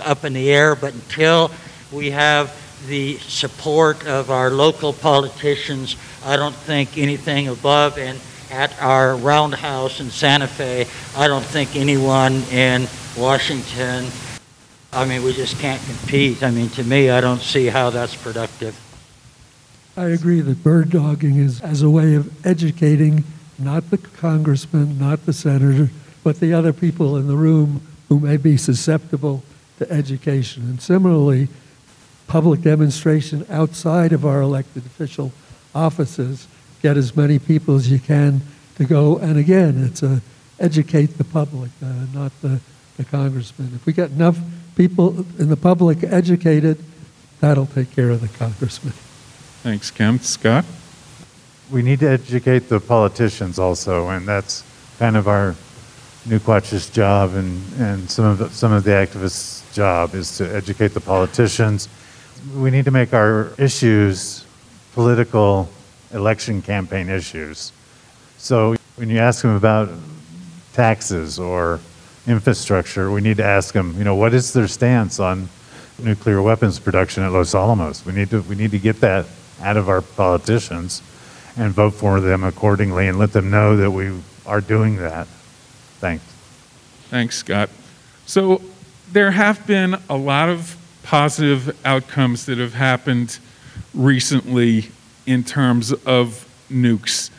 up 0.00 0.24
in 0.24 0.32
the 0.32 0.50
air, 0.50 0.74
but 0.74 0.94
until 0.94 1.50
we 1.92 2.10
have 2.10 2.54
the 2.86 3.18
support 3.18 4.06
of 4.06 4.30
our 4.30 4.50
local 4.50 4.92
politicians, 4.92 5.96
I 6.24 6.36
don't 6.36 6.54
think 6.54 6.96
anything 6.98 7.48
above 7.48 7.98
and 7.98 8.18
at 8.50 8.80
our 8.80 9.16
roundhouse 9.16 10.00
in 10.00 10.10
Santa 10.10 10.46
Fe, 10.46 10.86
I 11.16 11.28
don't 11.28 11.44
think 11.44 11.76
anyone 11.76 12.34
in 12.50 12.86
Washington, 13.16 14.06
I 14.92 15.04
mean, 15.04 15.22
we 15.22 15.32
just 15.32 15.58
can't 15.58 15.82
compete. 15.82 16.42
I 16.42 16.50
mean, 16.50 16.70
to 16.70 16.84
me, 16.84 17.10
I 17.10 17.20
don't 17.20 17.42
see 17.42 17.66
how 17.66 17.90
that's 17.90 18.16
productive. 18.16 18.78
I 19.96 20.06
agree 20.06 20.40
that 20.40 20.62
bird 20.62 20.90
dogging 20.90 21.36
is 21.36 21.60
as 21.60 21.82
a 21.82 21.90
way 21.90 22.14
of 22.14 22.46
educating 22.46 23.24
not 23.58 23.90
the 23.90 23.98
congressman, 23.98 24.98
not 24.98 25.26
the 25.26 25.32
senator, 25.32 25.90
but 26.22 26.40
the 26.40 26.54
other 26.54 26.72
people 26.72 27.16
in 27.16 27.26
the 27.26 27.36
room 27.36 27.82
who 28.08 28.20
may 28.20 28.36
be 28.36 28.56
susceptible 28.56 29.42
to 29.78 29.90
education. 29.90 30.64
And 30.64 30.80
similarly, 30.80 31.48
public 32.26 32.60
demonstration 32.60 33.46
outside 33.50 34.12
of 34.12 34.24
our 34.24 34.40
elected 34.40 34.86
official 34.86 35.32
offices. 35.74 36.46
Get 36.82 36.96
as 36.96 37.16
many 37.16 37.38
people 37.38 37.74
as 37.74 37.90
you 37.90 37.98
can 37.98 38.42
to 38.76 38.84
go, 38.84 39.18
and 39.18 39.36
again, 39.36 39.82
it's 39.84 40.02
a 40.02 40.20
educate 40.60 41.18
the 41.18 41.24
public, 41.24 41.70
uh, 41.82 41.86
not 42.12 42.32
the, 42.42 42.60
the 42.96 43.04
congressman. 43.04 43.72
If 43.74 43.86
we 43.86 43.92
get 43.92 44.10
enough 44.10 44.38
people 44.76 45.24
in 45.38 45.48
the 45.48 45.56
public 45.56 46.02
educated, 46.02 46.82
that'll 47.40 47.66
take 47.66 47.92
care 47.92 48.10
of 48.10 48.20
the 48.20 48.28
congressman. 48.28 48.94
Thanks, 49.62 49.90
Ken. 49.90 50.20
Scott? 50.20 50.64
We 51.70 51.82
need 51.82 52.00
to 52.00 52.08
educate 52.08 52.68
the 52.68 52.80
politicians 52.80 53.58
also, 53.58 54.08
and 54.08 54.26
that's 54.26 54.64
kind 54.98 55.16
of 55.16 55.28
our 55.28 55.54
Nuke 56.26 56.46
Watch's 56.46 56.88
job 56.90 57.34
and, 57.34 57.62
and 57.78 58.10
some 58.10 58.24
of 58.24 58.38
the, 58.38 58.50
some 58.50 58.72
of 58.72 58.84
the 58.84 58.90
activists' 58.90 59.67
job 59.78 60.12
is 60.16 60.36
to 60.36 60.44
educate 60.56 60.88
the 60.88 61.00
politicians. 61.00 61.88
We 62.56 62.72
need 62.72 62.84
to 62.86 62.90
make 62.90 63.14
our 63.14 63.52
issues 63.58 64.44
political 64.92 65.68
election 66.12 66.62
campaign 66.62 67.08
issues. 67.08 67.72
So 68.38 68.74
when 68.96 69.08
you 69.08 69.18
ask 69.18 69.42
them 69.42 69.54
about 69.54 69.88
taxes 70.72 71.38
or 71.38 71.78
infrastructure, 72.26 73.12
we 73.12 73.20
need 73.20 73.36
to 73.36 73.44
ask 73.44 73.72
them, 73.72 73.94
you 73.96 74.02
know, 74.02 74.16
what 74.16 74.34
is 74.34 74.52
their 74.52 74.66
stance 74.66 75.20
on 75.20 75.48
nuclear 76.02 76.42
weapons 76.42 76.80
production 76.80 77.22
at 77.22 77.30
Los 77.30 77.54
Alamos? 77.54 78.04
We 78.04 78.12
need 78.12 78.30
to 78.30 78.42
we 78.50 78.56
need 78.56 78.72
to 78.72 78.80
get 78.80 78.98
that 79.02 79.26
out 79.62 79.76
of 79.76 79.88
our 79.88 80.02
politicians 80.02 81.02
and 81.56 81.72
vote 81.72 81.94
for 81.94 82.20
them 82.20 82.42
accordingly 82.42 83.06
and 83.06 83.16
let 83.16 83.32
them 83.32 83.48
know 83.48 83.76
that 83.76 83.92
we 83.92 84.10
are 84.44 84.60
doing 84.60 84.96
that. 84.96 85.28
Thanks. 86.00 86.24
Thanks, 87.10 87.36
Scott. 87.36 87.70
So 88.26 88.60
there 89.12 89.30
have 89.30 89.66
been 89.66 89.96
a 90.08 90.16
lot 90.16 90.48
of 90.48 90.76
positive 91.02 91.78
outcomes 91.86 92.46
that 92.46 92.58
have 92.58 92.74
happened 92.74 93.38
recently 93.94 94.90
in 95.26 95.44
terms 95.44 95.92
of 95.92 96.46
nukes. 96.70 97.30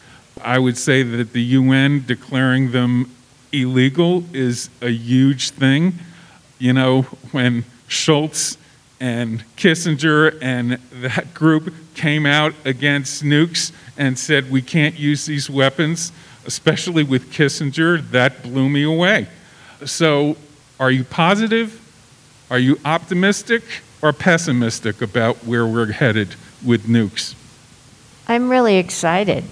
I 0.41 0.57
would 0.57 0.77
say 0.77 1.03
that 1.03 1.33
the 1.33 1.41
UN 1.41 2.03
declaring 2.05 2.71
them 2.71 3.11
illegal 3.51 4.23
is 4.33 4.69
a 4.81 4.89
huge 4.89 5.51
thing. 5.51 5.93
You 6.57 6.73
know, 6.73 7.03
when 7.31 7.65
Shultz 7.87 8.57
and 8.99 9.43
Kissinger 9.55 10.37
and 10.41 10.73
that 10.91 11.33
group 11.33 11.73
came 11.93 12.25
out 12.25 12.53
against 12.65 13.23
nukes 13.23 13.71
and 13.97 14.17
said 14.17 14.49
we 14.49 14.61
can't 14.61 14.97
use 14.97 15.25
these 15.25 15.49
weapons, 15.49 16.11
especially 16.45 17.03
with 17.03 17.31
Kissinger, 17.31 18.09
that 18.11 18.41
blew 18.43 18.69
me 18.69 18.83
away. 18.83 19.27
So, 19.85 20.35
are 20.79 20.91
you 20.91 21.03
positive? 21.03 21.81
Are 22.49 22.57
you 22.57 22.79
optimistic 22.85 23.63
or 24.01 24.13
pessimistic 24.13 25.01
about 25.01 25.35
where 25.45 25.67
we're 25.67 25.91
headed 25.91 26.35
with 26.65 26.85
nukes? 26.87 27.35
I'm 28.27 28.49
really 28.49 28.77
excited. 28.77 29.43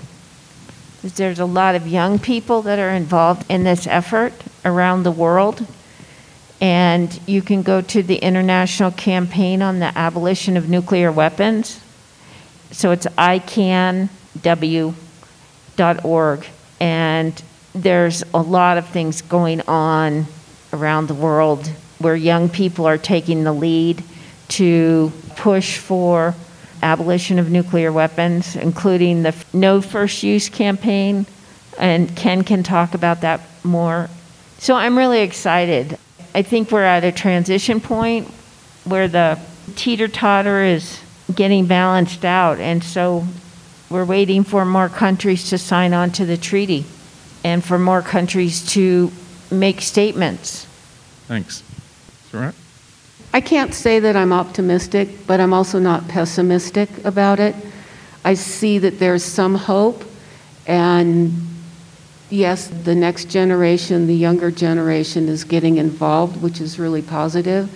There's 1.03 1.39
a 1.39 1.45
lot 1.45 1.75
of 1.75 1.85
young 1.87 2.17
people 2.17 2.61
that 2.63 2.79
are 2.79 2.91
involved 2.91 3.45
in 3.49 3.63
this 3.65 3.87
effort 3.87 4.33
around 4.63 5.03
the 5.03 5.11
world. 5.11 5.65
And 6.59 7.19
you 7.27 7.41
can 7.41 7.61
go 7.61 7.81
to 7.81 8.01
the 8.01 8.15
International 8.15 8.91
Campaign 8.91 9.61
on 9.61 9.79
the 9.79 9.95
Abolition 9.97 10.57
of 10.57 10.69
Nuclear 10.69 11.11
Weapons. 11.11 11.81
So 12.71 12.91
it's 12.91 13.05
icanw.org. 13.05 14.09
And 16.79 17.43
there's 17.73 18.23
a 18.33 18.41
lot 18.41 18.77
of 18.77 18.87
things 18.87 19.21
going 19.21 19.61
on 19.67 20.25
around 20.77 21.07
the 21.07 21.13
world 21.13 21.67
where 21.99 22.15
young 22.15 22.49
people 22.49 22.85
are 22.85 22.97
taking 22.97 23.43
the 23.43 23.53
lead 23.53 24.03
to 24.49 25.11
push 25.35 25.77
for 25.77 26.35
abolition 26.81 27.39
of 27.39 27.49
nuclear 27.49 27.91
weapons, 27.91 28.55
including 28.55 29.23
the 29.23 29.35
No 29.53 29.81
First 29.81 30.23
Use 30.23 30.49
campaign. 30.49 31.25
And 31.77 32.15
Ken 32.15 32.43
can 32.43 32.63
talk 32.63 32.93
about 32.93 33.21
that 33.21 33.41
more. 33.63 34.09
So 34.59 34.75
I'm 34.75 34.97
really 34.97 35.21
excited. 35.21 35.97
I 36.33 36.41
think 36.41 36.71
we're 36.71 36.83
at 36.83 37.03
a 37.03 37.11
transition 37.11 37.79
point 37.79 38.27
where 38.83 39.07
the 39.07 39.39
teeter 39.75 40.07
totter 40.07 40.63
is 40.63 40.99
getting 41.33 41.65
balanced 41.65 42.25
out. 42.25 42.59
And 42.59 42.83
so 42.83 43.25
we're 43.89 44.05
waiting 44.05 44.43
for 44.43 44.65
more 44.65 44.89
countries 44.89 45.49
to 45.49 45.57
sign 45.57 45.93
on 45.93 46.11
to 46.11 46.25
the 46.25 46.37
treaty 46.37 46.85
and 47.43 47.63
for 47.63 47.77
more 47.77 48.01
countries 48.01 48.65
to 48.73 49.11
make 49.51 49.81
statements. 49.81 50.66
Thanks. 51.27 51.63
Serit? 52.31 52.53
I 53.33 53.41
can't 53.41 53.73
say 53.73 53.99
that 53.99 54.15
I'm 54.15 54.31
optimistic, 54.31 55.27
but 55.27 55.39
I'm 55.39 55.53
also 55.53 55.79
not 55.79 56.07
pessimistic 56.07 56.89
about 57.03 57.39
it. 57.39 57.55
I 58.23 58.33
see 58.33 58.79
that 58.79 58.99
there's 58.99 59.23
some 59.23 59.55
hope, 59.55 60.03
and 60.65 61.33
yes, 62.29 62.67
the 62.67 62.95
next 62.95 63.25
generation, 63.29 64.07
the 64.07 64.15
younger 64.15 64.51
generation, 64.51 65.27
is 65.27 65.43
getting 65.43 65.77
involved, 65.77 66.41
which 66.41 66.61
is 66.61 66.79
really 66.79 67.01
positive. 67.01 67.69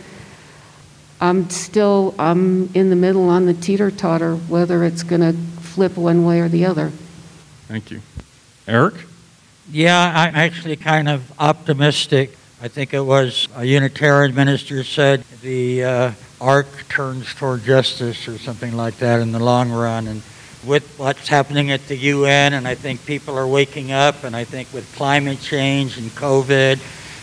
I'm 1.20 1.49
still 1.49 2.16
I'm 2.18 2.74
in 2.74 2.89
the 2.89 2.95
middle 2.95 3.30
on 3.30 3.45
the 3.45 3.54
teeter 3.54 3.91
totter, 3.91 4.36
whether 4.36 4.84
it's 4.84 5.04
going 5.04 5.22
to 5.22 5.34
flip 5.62 5.95
one 5.95 6.26
way 6.26 6.39
or 6.39 6.49
the 6.49 6.66
other. 6.66 6.91
Thank 7.68 7.91
you. 7.91 8.02
Erich? 8.68 9.06
Yeah, 9.72 10.12
I'm 10.16 10.36
actually 10.36 10.76
kind 10.76 11.08
of 11.08 11.32
optimistic. 11.39 12.36
I 12.64 12.68
think 12.68 12.93
it 12.93 13.01
was 13.01 13.47
a 13.55 13.66
Unitarian 13.66 14.36
minister 14.36 14.84
said 14.84 15.24
the 15.41 15.84
uh, 15.84 16.12
arc 16.39 16.68
turns 16.89 17.34
toward 17.34 17.64
justice 17.64 18.28
or 18.28 18.38
something 18.38 18.78
like 18.78 18.97
that 18.97 19.20
in 19.20 19.32
the 19.32 19.39
long 19.39 19.72
run. 19.72 20.07
And 20.07 20.22
with 20.64 20.88
what's 20.99 21.28
happening 21.28 21.72
at 21.72 21.88
the 21.88 21.97
UN, 21.97 22.53
and 22.53 22.68
I 22.68 22.76
think 22.76 23.03
people 23.03 23.36
are 23.36 23.47
waking 23.47 23.91
up, 23.91 24.24
and 24.26 24.36
I 24.36 24.43
think 24.43 24.72
with 24.74 24.95
climate 24.95 25.41
change 25.41 25.97
and 25.97 26.12
COVID 26.12 26.80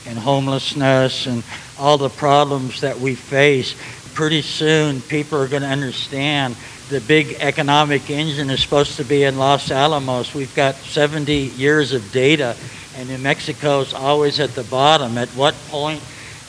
and 0.08 0.18
homelessness 0.18 1.28
and 1.28 1.44
all 1.78 1.98
the 1.98 2.08
problems 2.08 2.80
that 2.80 2.98
we 2.98 3.14
face, 3.14 3.76
pretty 4.14 4.42
soon 4.42 5.00
people 5.02 5.40
are 5.40 5.46
going 5.46 5.62
to 5.62 5.68
understand 5.68 6.56
the 6.88 7.00
big 7.02 7.36
economic 7.38 8.10
engine 8.10 8.50
is 8.50 8.60
supposed 8.60 8.96
to 8.96 9.04
be 9.04 9.22
in 9.22 9.38
Los 9.38 9.70
Alamos. 9.70 10.34
We've 10.34 10.54
got 10.56 10.74
70 10.74 11.32
years 11.32 11.92
of 11.92 12.10
data 12.10 12.56
and 12.98 13.08
New 13.08 13.18
Mexico 13.18 13.80
is 13.80 13.94
always 13.94 14.40
at 14.40 14.50
the 14.56 14.64
bottom. 14.64 15.18
At 15.18 15.28
what 15.30 15.54
point? 15.68 16.02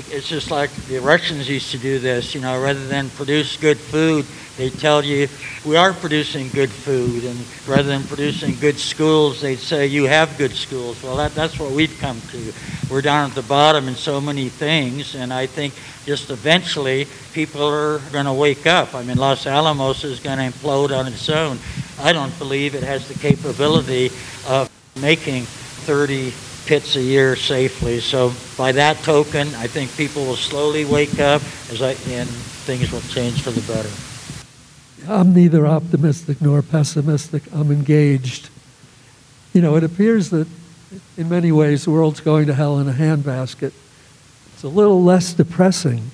It's 0.10 0.28
just 0.28 0.50
like 0.50 0.72
the 0.88 0.98
Russians 0.98 1.48
used 1.48 1.70
to 1.72 1.78
do 1.78 2.00
this, 2.00 2.34
you 2.34 2.42
know, 2.42 2.60
rather 2.60 2.88
than 2.88 3.12
produce 3.12 3.56
good 3.56 3.78
food, 3.78 4.26
they 4.58 4.72
tell 4.72 5.06
you 5.06 5.28
we 5.64 5.76
are 5.76 5.94
producing 5.94 6.50
good 6.50 6.72
food, 6.72 7.24
and 7.24 7.40
rather 7.68 7.84
than 7.84 8.04
producing 8.04 8.56
good 8.56 8.80
schools, 8.80 9.42
they'd 9.42 9.60
say 9.60 9.86
you 9.86 10.06
have 10.06 10.36
good 10.40 10.52
schools. 10.52 11.02
Well, 11.04 11.18
that, 11.18 11.36
that's 11.36 11.60
what 11.60 11.72
we've 11.72 11.96
come 12.00 12.20
to. 12.32 12.54
We're 12.90 13.04
down 13.04 13.30
at 13.30 13.36
the 13.36 13.44
bottom 13.44 13.88
in 13.88 13.94
so 13.94 14.20
many 14.20 14.50
things, 14.50 15.14
and 15.14 15.32
I 15.32 15.46
think 15.46 15.76
just 16.06 16.32
eventually 16.32 17.06
people 17.32 17.64
are 17.64 18.00
going 18.12 18.26
to 18.26 18.34
wake 18.34 18.66
up. 18.66 18.96
I 18.96 19.04
mean, 19.04 19.18
Los 19.18 19.46
Alamos 19.46 20.04
is 20.04 20.20
going 20.20 20.40
to 20.40 20.58
implode 20.58 20.98
on 20.98 21.06
its 21.06 21.30
own. 21.30 21.60
I 22.00 22.12
don't 22.12 22.38
believe 22.40 22.74
it 22.74 22.84
has 22.84 23.08
the 23.08 23.20
capability 23.20 24.08
of 24.48 24.70
making 25.00 25.46
30 25.90 26.32
pits 26.68 26.96
a 26.98 27.02
year 27.02 27.36
safely. 27.36 28.00
So 28.00 28.32
by 28.56 28.74
that 28.74 28.98
token, 28.98 29.48
I 29.56 29.66
think 29.66 29.92
people 29.98 30.24
will 30.24 30.36
slowly 30.36 30.86
wake 30.86 31.20
up 31.20 31.42
as 31.72 31.82
I, 31.82 31.94
and 32.12 32.30
things 32.30 32.92
will 32.92 33.02
change 33.02 33.42
for 33.42 33.50
the 33.50 33.62
better. 33.62 33.90
I'm 35.12 35.34
neither 35.34 35.66
optimistic 35.66 36.42
nor 36.42 36.62
pessimistic. 36.62 37.42
I'm 37.52 37.72
engaged. 37.72 38.52
You 39.52 39.64
know, 39.64 39.78
it 39.78 39.84
appears 39.84 40.30
that 40.30 40.48
in 41.18 41.28
many 41.28 41.52
ways 41.52 41.86
the 41.86 41.90
world's 41.90 42.20
going 42.20 42.46
to 42.46 42.54
hell 42.54 42.78
in 42.78 42.88
a 42.88 42.94
handbasket. 42.94 43.74
It's 44.54 44.64
a 44.64 44.68
little 44.68 45.04
less 45.04 45.34
depressing 45.34 46.12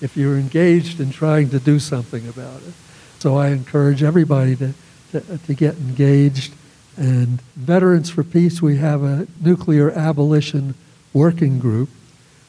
if 0.00 0.16
you're 0.16 0.38
engaged 0.38 1.00
in 1.00 1.10
trying 1.10 1.50
to 1.50 1.58
do 1.58 1.78
something 1.78 2.26
about 2.26 2.62
it. 2.62 2.72
So 3.18 3.36
I 3.36 3.48
encourage 3.48 4.02
everybody 4.02 4.56
to, 4.56 4.72
to, 5.12 5.36
to 5.36 5.52
get 5.52 5.76
engaged 5.76 6.54
and 6.98 7.40
Veterans 7.54 8.10
for 8.10 8.24
Peace, 8.24 8.60
we 8.60 8.76
have 8.78 9.04
a 9.04 9.28
nuclear 9.40 9.92
abolition 9.92 10.74
working 11.12 11.60
group 11.60 11.88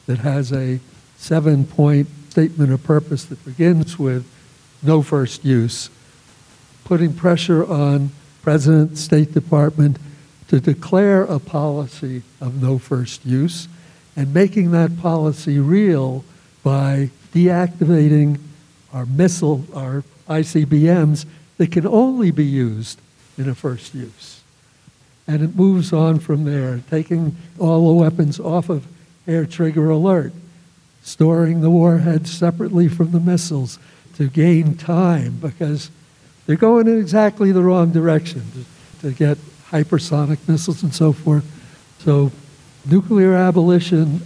that 0.06 0.18
has 0.18 0.52
a 0.52 0.80
seven 1.16 1.64
point 1.64 2.08
statement 2.30 2.72
of 2.72 2.82
purpose 2.82 3.24
that 3.26 3.44
begins 3.44 3.96
with 3.96 4.26
no 4.82 5.02
first 5.02 5.44
use, 5.44 5.88
putting 6.84 7.14
pressure 7.14 7.64
on 7.64 8.10
President, 8.42 8.98
State 8.98 9.32
Department 9.32 9.98
to 10.48 10.60
declare 10.60 11.22
a 11.22 11.38
policy 11.38 12.22
of 12.40 12.60
no 12.60 12.76
first 12.76 13.24
use 13.24 13.68
and 14.16 14.34
making 14.34 14.72
that 14.72 14.98
policy 14.98 15.60
real 15.60 16.24
by 16.64 17.08
deactivating 17.32 18.40
our 18.92 19.06
missile, 19.06 19.64
our 19.74 20.02
ICBMs 20.28 21.24
that 21.58 21.70
can 21.70 21.86
only 21.86 22.32
be 22.32 22.44
used 22.44 23.00
in 23.38 23.48
a 23.48 23.54
first 23.54 23.94
use 23.94 24.39
and 25.30 25.44
it 25.44 25.54
moves 25.54 25.92
on 25.92 26.18
from 26.18 26.42
there, 26.42 26.82
taking 26.90 27.36
all 27.56 27.86
the 27.86 28.02
weapons 28.02 28.40
off 28.40 28.68
of 28.68 28.84
air 29.28 29.46
trigger 29.46 29.88
alert, 29.88 30.32
storing 31.02 31.60
the 31.60 31.70
warheads 31.70 32.32
separately 32.32 32.88
from 32.88 33.12
the 33.12 33.20
missiles 33.20 33.78
to 34.16 34.26
gain 34.26 34.76
time 34.76 35.38
because 35.40 35.88
they're 36.46 36.56
going 36.56 36.88
in 36.88 36.98
exactly 36.98 37.52
the 37.52 37.62
wrong 37.62 37.92
direction 37.92 38.42
to, 39.00 39.08
to 39.08 39.14
get 39.14 39.38
hypersonic 39.70 40.48
missiles 40.48 40.82
and 40.82 40.92
so 40.92 41.12
forth. 41.12 41.44
So, 42.00 42.32
nuclear 42.84 43.34
abolition, 43.34 44.22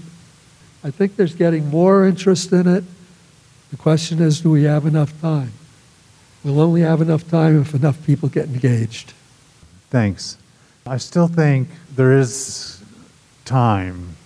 I 0.82 0.90
think 0.90 1.16
there's 1.16 1.34
getting 1.34 1.68
more 1.68 2.06
interest 2.06 2.50
in 2.50 2.66
it. 2.66 2.84
The 3.70 3.76
question 3.76 4.22
is 4.22 4.40
do 4.40 4.48
we 4.48 4.62
have 4.62 4.86
enough 4.86 5.20
time? 5.20 5.52
We'll 6.42 6.60
only 6.60 6.80
have 6.80 7.02
enough 7.02 7.28
time 7.28 7.60
if 7.60 7.74
enough 7.74 8.02
people 8.06 8.30
get 8.30 8.46
engaged. 8.46 9.12
Thanks. 9.90 10.38
I 10.86 10.98
still 10.98 11.28
think 11.28 11.68
there 11.96 12.12
is 12.12 12.82
time 13.46 14.16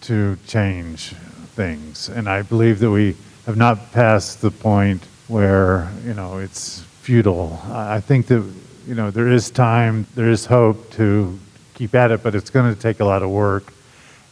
to 0.00 0.36
change 0.48 1.10
things, 1.54 2.08
and 2.08 2.28
I 2.28 2.42
believe 2.42 2.80
that 2.80 2.90
we 2.90 3.14
have 3.46 3.56
not 3.56 3.92
passed 3.92 4.40
the 4.40 4.50
point 4.50 5.04
where 5.28 5.88
you 6.04 6.14
know 6.14 6.38
it's 6.38 6.80
futile. 7.02 7.62
I 7.70 8.00
think 8.00 8.26
that 8.26 8.44
you 8.84 8.96
know 8.96 9.12
there 9.12 9.28
is 9.28 9.48
time, 9.48 10.06
there 10.16 10.28
is 10.28 10.44
hope 10.44 10.90
to 10.94 11.38
keep 11.74 11.94
at 11.94 12.10
it, 12.10 12.24
but 12.24 12.34
it's 12.34 12.50
going 12.50 12.74
to 12.74 12.80
take 12.80 12.98
a 12.98 13.04
lot 13.04 13.22
of 13.22 13.30
work, 13.30 13.72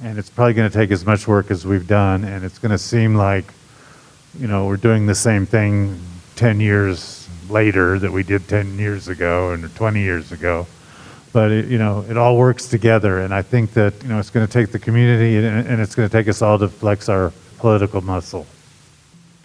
and 0.03 0.19
it's 0.19 0.29
probably 0.29 0.55
going 0.55 0.69
to 0.69 0.77
take 0.77 0.91
as 0.91 1.07
much 1.07 1.29
work 1.29 1.53
as 1.53 1.65
we've 1.65 1.87
done, 1.87 2.25
and 2.25 2.45
it's 2.45 2.59
going 2.59 2.73
to 2.73 2.79
seem 2.79 3.15
like 3.15 3.45
you 4.37 4.49
know 4.49 4.67
we're 4.67 4.77
doing 4.77 5.07
the 5.07 5.15
same 5.15 5.47
thing 5.47 6.01
10 6.35 6.59
years 6.59 7.29
later 7.49 8.01
that 8.01 8.11
we 8.11 8.25
did 8.25 8.49
10 8.49 8.77
years 8.77 9.07
ago 9.07 9.53
and 9.53 9.73
20 9.77 10.01
years 10.01 10.33
ago 10.33 10.67
but 11.37 11.51
it, 11.53 11.67
you 11.67 11.79
know 11.85 12.05
it 12.09 12.17
all 12.17 12.35
works 12.37 12.65
together 12.67 13.21
and 13.25 13.35
i 13.41 13.43
think 13.43 13.67
that 13.75 13.93
you 14.03 14.09
know 14.09 14.19
it's 14.19 14.31
going 14.31 14.47
to 14.47 14.53
take 14.59 14.73
the 14.73 14.79
community 14.87 15.37
and, 15.37 15.67
and 15.69 15.77
it's 15.83 15.95
going 15.95 16.09
to 16.09 16.13
take 16.19 16.29
us 16.29 16.41
all 16.41 16.59
to 16.59 16.69
flex 16.69 17.09
our 17.09 17.33
political 17.59 18.01
muscle 18.01 18.47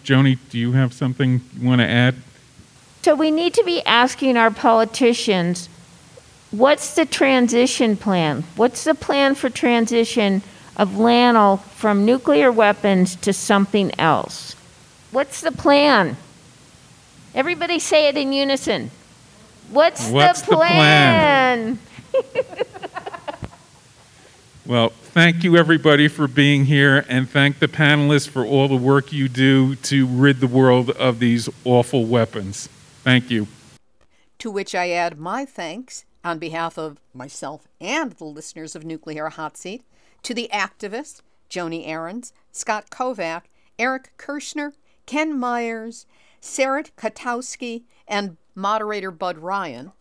Joni, 0.04 0.38
do 0.50 0.58
you 0.58 0.72
have 0.72 0.94
something 0.94 1.42
you 1.60 1.68
want 1.68 1.82
to 1.82 1.88
add? 1.88 2.16
So 3.04 3.16
we 3.16 3.32
need 3.32 3.54
to 3.56 3.64
be 3.64 3.84
asking 3.86 4.38
our 4.38 4.52
politicians 4.52 5.70
what's 6.52 6.96
the 6.96 7.06
transition 7.06 7.96
plan? 7.96 8.44
What's 8.56 8.84
the 8.84 8.96
plan 8.96 9.36
for 9.36 9.50
transition 9.50 10.42
of 10.76 10.98
LANL 10.98 11.62
from 11.76 12.06
nuclear 12.06 12.52
weapons 12.52 13.16
to 13.18 13.34
something 13.34 13.92
else? 14.00 14.56
What's 15.12 15.42
the 15.42 15.52
plan? 15.52 16.18
Everybody 17.34 17.80
say 17.80 18.08
it 18.08 18.18
in 18.18 18.34
unison. 18.34 18.92
What's, 19.72 20.09
What's 20.09 20.41
the 20.41 20.51
the 20.51 20.57
plan? 20.57 21.80
Well, 24.63 24.89
thank 24.89 25.43
you 25.43 25.57
everybody 25.57 26.07
for 26.07 26.28
being 26.28 26.65
here, 26.65 27.03
and 27.09 27.28
thank 27.28 27.59
the 27.59 27.67
panelists 27.67 28.30
for 28.30 28.45
all 28.45 28.67
the 28.67 28.76
work 28.78 29.11
you 29.11 29.28
do 29.28 29.76
to 29.76 30.05
rid 30.05 30.39
the 30.39 30.47
world 30.47 30.91
of 30.91 31.19
these 31.19 31.49
awful 31.65 32.05
weapons. 32.05 32.69
Thank 33.03 33.32
you. 33.32 33.47
To 34.38 34.51
which 34.51 34.76
I 34.76 34.91
add 34.91 35.19
my 35.19 35.45
thanks 35.45 36.05
on 36.24 36.38
behalf 36.38 36.78
of 36.78 36.99
myself 37.13 37.67
and 37.82 38.11
the 38.13 38.24
listeners 38.24 38.76
of 38.76 38.86
Nuclear 38.86 39.30
Hot 39.30 39.57
Seat 39.57 39.84
to 40.24 40.34
the 40.34 40.49
activists 40.53 41.22
Joni 41.49 41.86
Arends, 41.88 42.32
Scott 42.51 42.89
Kovac, 42.89 43.41
Erich 43.78 44.11
Kuerschner, 44.17 44.74
Ken 45.05 45.34
Mayers, 45.34 46.05
Serit 46.41 46.91
Kotowski, 46.95 47.84
and 48.07 48.38
moderator 48.56 49.12
Bud 49.12 49.38
Ryan 49.38 49.91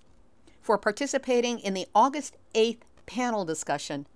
for 0.61 0.79
participating 0.79 1.59
in 1.59 1.75
the 1.75 1.87
August 1.95 2.37
8th 2.55 2.83
panel 3.07 3.45
discussion 3.45 4.07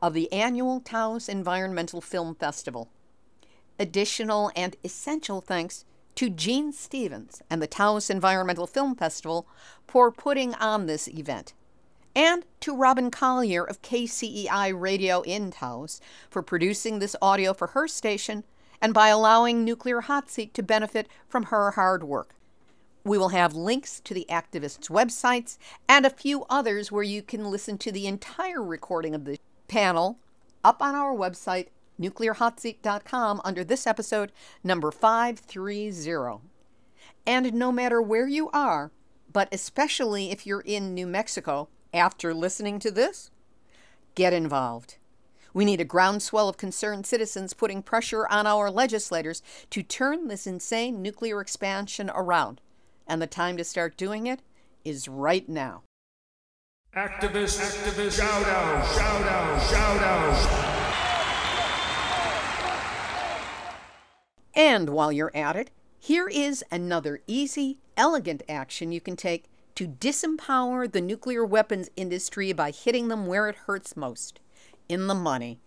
of 0.00 0.14
the 0.14 0.32
annual 0.32 0.80
Taos 0.80 1.28
Environmental 1.28 2.00
Film 2.00 2.34
Festival. 2.34 2.88
Additional 3.78 4.50
and 4.56 4.76
essential 4.84 5.40
thanks 5.40 5.84
to 6.14 6.30
Gene 6.30 6.72
Stevens 6.72 7.42
and 7.48 7.62
the 7.62 7.66
Taos 7.66 8.10
Environmental 8.10 8.66
Film 8.66 8.96
Festival 8.96 9.46
for 9.86 10.10
putting 10.10 10.54
on 10.54 10.86
this 10.86 11.08
event, 11.08 11.54
and 12.14 12.44
to 12.60 12.76
Robin 12.76 13.10
Collier 13.10 13.62
of 13.62 13.82
KCEI 13.82 14.72
Radio 14.78 15.22
in 15.22 15.50
Taos 15.52 16.00
for 16.28 16.42
producing 16.42 16.98
this 16.98 17.14
audio 17.22 17.54
for 17.54 17.68
her 17.68 17.86
station 17.86 18.44
and 18.80 18.92
by 18.92 19.08
allowing 19.08 19.64
Nuclear 19.64 20.00
Hot 20.02 20.28
Seat 20.28 20.54
to 20.54 20.62
benefit 20.62 21.08
from 21.28 21.44
her 21.44 21.72
hard 21.72 22.02
work. 22.02 22.34
We 23.08 23.16
will 23.16 23.30
have 23.30 23.56
links 23.56 24.00
to 24.00 24.12
the 24.12 24.26
activists' 24.28 24.90
websites 24.90 25.56
and 25.88 26.04
a 26.04 26.10
few 26.10 26.44
others 26.50 26.92
where 26.92 27.02
you 27.02 27.22
can 27.22 27.50
listen 27.50 27.78
to 27.78 27.90
the 27.90 28.06
entire 28.06 28.62
recording 28.62 29.14
of 29.14 29.24
the 29.24 29.38
panel 29.66 30.18
up 30.62 30.82
on 30.82 30.94
our 30.94 31.16
website, 31.16 31.68
nuclearhotseat.com, 31.98 33.40
under 33.42 33.64
this 33.64 33.86
episode, 33.86 34.30
number 34.62 34.90
530. 34.90 36.42
And 37.26 37.54
no 37.54 37.72
matter 37.72 38.02
where 38.02 38.28
you 38.28 38.50
are, 38.50 38.92
but 39.32 39.48
especially 39.52 40.30
if 40.30 40.46
you're 40.46 40.60
in 40.60 40.92
New 40.92 41.06
Mexico 41.06 41.70
after 41.94 42.34
listening 42.34 42.78
to 42.80 42.90
this, 42.90 43.30
get 44.16 44.34
involved. 44.34 44.98
We 45.54 45.64
need 45.64 45.80
a 45.80 45.84
groundswell 45.84 46.50
of 46.50 46.58
concerned 46.58 47.06
citizens 47.06 47.54
putting 47.54 47.82
pressure 47.82 48.28
on 48.28 48.46
our 48.46 48.70
legislators 48.70 49.42
to 49.70 49.82
turn 49.82 50.28
this 50.28 50.46
insane 50.46 51.00
nuclear 51.00 51.40
expansion 51.40 52.10
around. 52.14 52.60
And 53.08 53.22
the 53.22 53.26
time 53.26 53.56
to 53.56 53.64
start 53.64 53.96
doing 53.96 54.26
it 54.26 54.42
is 54.84 55.08
right 55.08 55.48
now. 55.48 55.82
Activist, 56.94 57.58
activist, 57.60 58.18
shout 58.18 58.46
out, 58.46 58.86
shout 58.94 59.22
out, 59.22 59.62
shout 59.70 60.02
out. 60.02 60.78
And 64.54 64.90
while 64.90 65.10
you're 65.12 65.34
at 65.34 65.56
it, 65.56 65.70
here 65.98 66.28
is 66.28 66.64
another 66.70 67.20
easy, 67.26 67.78
elegant 67.96 68.42
action 68.48 68.92
you 68.92 69.00
can 69.00 69.16
take 69.16 69.44
to 69.74 69.86
disempower 69.86 70.90
the 70.90 71.00
nuclear 71.00 71.44
weapons 71.44 71.90
industry 71.96 72.52
by 72.52 72.70
hitting 72.72 73.08
them 73.08 73.26
where 73.26 73.48
it 73.48 73.56
hurts 73.66 73.96
most 73.96 74.40
in 74.88 75.06
the 75.06 75.14
money. 75.14 75.60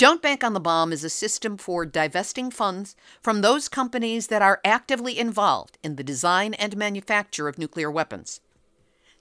Don't 0.00 0.22
Bank 0.22 0.42
on 0.42 0.54
the 0.54 0.60
Bomb 0.60 0.94
is 0.94 1.04
a 1.04 1.10
system 1.10 1.58
for 1.58 1.84
divesting 1.84 2.50
funds 2.50 2.96
from 3.20 3.42
those 3.42 3.68
companies 3.68 4.28
that 4.28 4.40
are 4.40 4.58
actively 4.64 5.18
involved 5.18 5.76
in 5.82 5.96
the 5.96 6.02
design 6.02 6.54
and 6.54 6.74
manufacture 6.74 7.48
of 7.48 7.58
nuclear 7.58 7.90
weapons. 7.90 8.40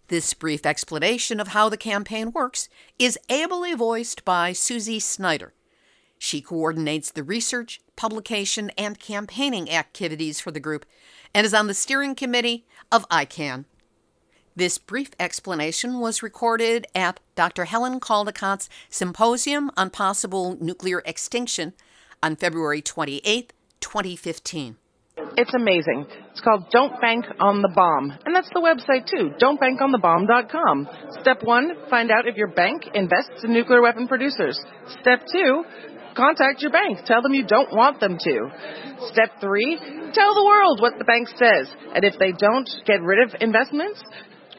This 0.07 0.33
brief 0.33 0.65
explanation 0.65 1.41
of 1.41 1.49
how 1.49 1.67
the 1.67 1.75
campaign 1.75 2.31
works 2.31 2.69
is 2.97 3.19
ably 3.27 3.73
voiced 3.73 4.23
by 4.23 4.53
Susi 4.53 5.01
Snyder. 5.01 5.53
She 6.17 6.39
coordinates 6.39 7.11
the 7.11 7.23
research, 7.23 7.81
publication, 7.97 8.71
and 8.77 8.97
campaigning 9.01 9.69
activities 9.69 10.39
for 10.39 10.51
the 10.51 10.61
group 10.61 10.85
and 11.35 11.45
is 11.45 11.53
on 11.53 11.67
the 11.67 11.73
steering 11.73 12.15
committee 12.15 12.65
of 12.89 13.05
ICAN. 13.09 13.65
This 14.59 14.77
brief 14.77 15.11
explanation 15.21 16.01
was 16.01 16.21
recorded 16.21 16.85
at 16.93 17.21
Dr. 17.35 17.63
Helen 17.63 18.01
Caldicott's 18.01 18.67
Symposium 18.89 19.71
on 19.77 19.89
Possible 19.89 20.57
Nuclear 20.59 21.01
Extinction 21.05 21.71
on 22.21 22.35
February 22.35 22.81
28, 22.81 23.53
2015. 23.79 24.75
It's 25.37 25.53
amazing. 25.55 26.07
It's 26.31 26.41
called 26.41 26.65
Don't 26.71 26.99
Bank 26.99 27.23
on 27.39 27.61
the 27.61 27.71
Bomb. 27.73 28.11
And 28.25 28.35
that's 28.35 28.49
the 28.49 28.59
website 28.59 29.07
too, 29.07 29.31
don'tbankonthebomb.com. 29.39 30.89
Step 31.21 31.37
one, 31.43 31.71
find 31.89 32.11
out 32.11 32.27
if 32.27 32.35
your 32.35 32.49
bank 32.49 32.83
invests 32.93 33.45
in 33.45 33.53
nuclear 33.53 33.81
weapon 33.81 34.09
producers. 34.09 34.59
Step 34.99 35.21
two, 35.31 35.63
contact 36.17 36.61
your 36.61 36.71
bank. 36.71 36.99
Tell 37.05 37.21
them 37.21 37.33
you 37.33 37.45
don't 37.47 37.71
want 37.71 38.01
them 38.01 38.17
to. 38.19 38.51
Step 39.13 39.39
three, 39.39 39.79
tell 40.11 40.33
the 40.33 40.43
world 40.43 40.81
what 40.81 40.97
the 40.99 41.05
bank 41.05 41.29
says. 41.29 41.71
And 41.95 42.03
if 42.03 42.19
they 42.19 42.33
don't 42.33 42.69
get 42.85 43.01
rid 43.01 43.25
of 43.25 43.35
investments, 43.39 44.03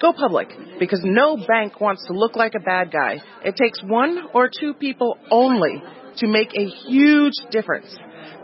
go 0.01 0.13
public 0.13 0.49
because 0.79 1.01
no 1.05 1.37
bank 1.37 1.81
wants 1.81 2.05
to 2.07 2.13
look 2.13 2.37
like 2.37 2.53
a 2.57 2.61
bad 2.61 2.91
guy. 2.91 3.23
It 3.45 3.57
takes 3.57 3.81
one 3.83 4.19
or 4.35 4.49
two 4.49 4.75
people 4.75 5.19
only 5.31 5.83
to 6.17 6.27
make 6.27 6.53
a 6.57 6.67
huge 6.89 7.35
difference. 7.51 7.95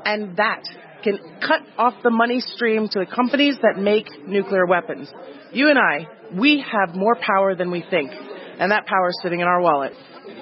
And 0.05 0.37
that 0.37 0.63
can 1.03 1.19
cut 1.41 1.63
off 1.79 1.95
the 2.03 2.11
money 2.11 2.41
stream 2.41 2.89
to 2.89 3.01
the 3.01 3.07
companies 3.07 3.57
that 3.63 3.81
make 3.81 4.07
nuclear 4.27 4.67
weapons. 4.67 5.11
You 5.53 5.71
and 5.71 5.79
I, 5.79 6.09
we 6.39 6.65
have 6.65 6.95
more 6.95 7.17
power 7.17 7.55
than 7.55 7.71
we 7.71 7.85
think, 7.89 8.11
and 8.59 8.73
that 8.73 8.87
power 8.87 9.11
is 9.11 9.19
sitting 9.23 9.41
in 9.41 9.47
our 9.47 9.61
wallet. 9.61 9.93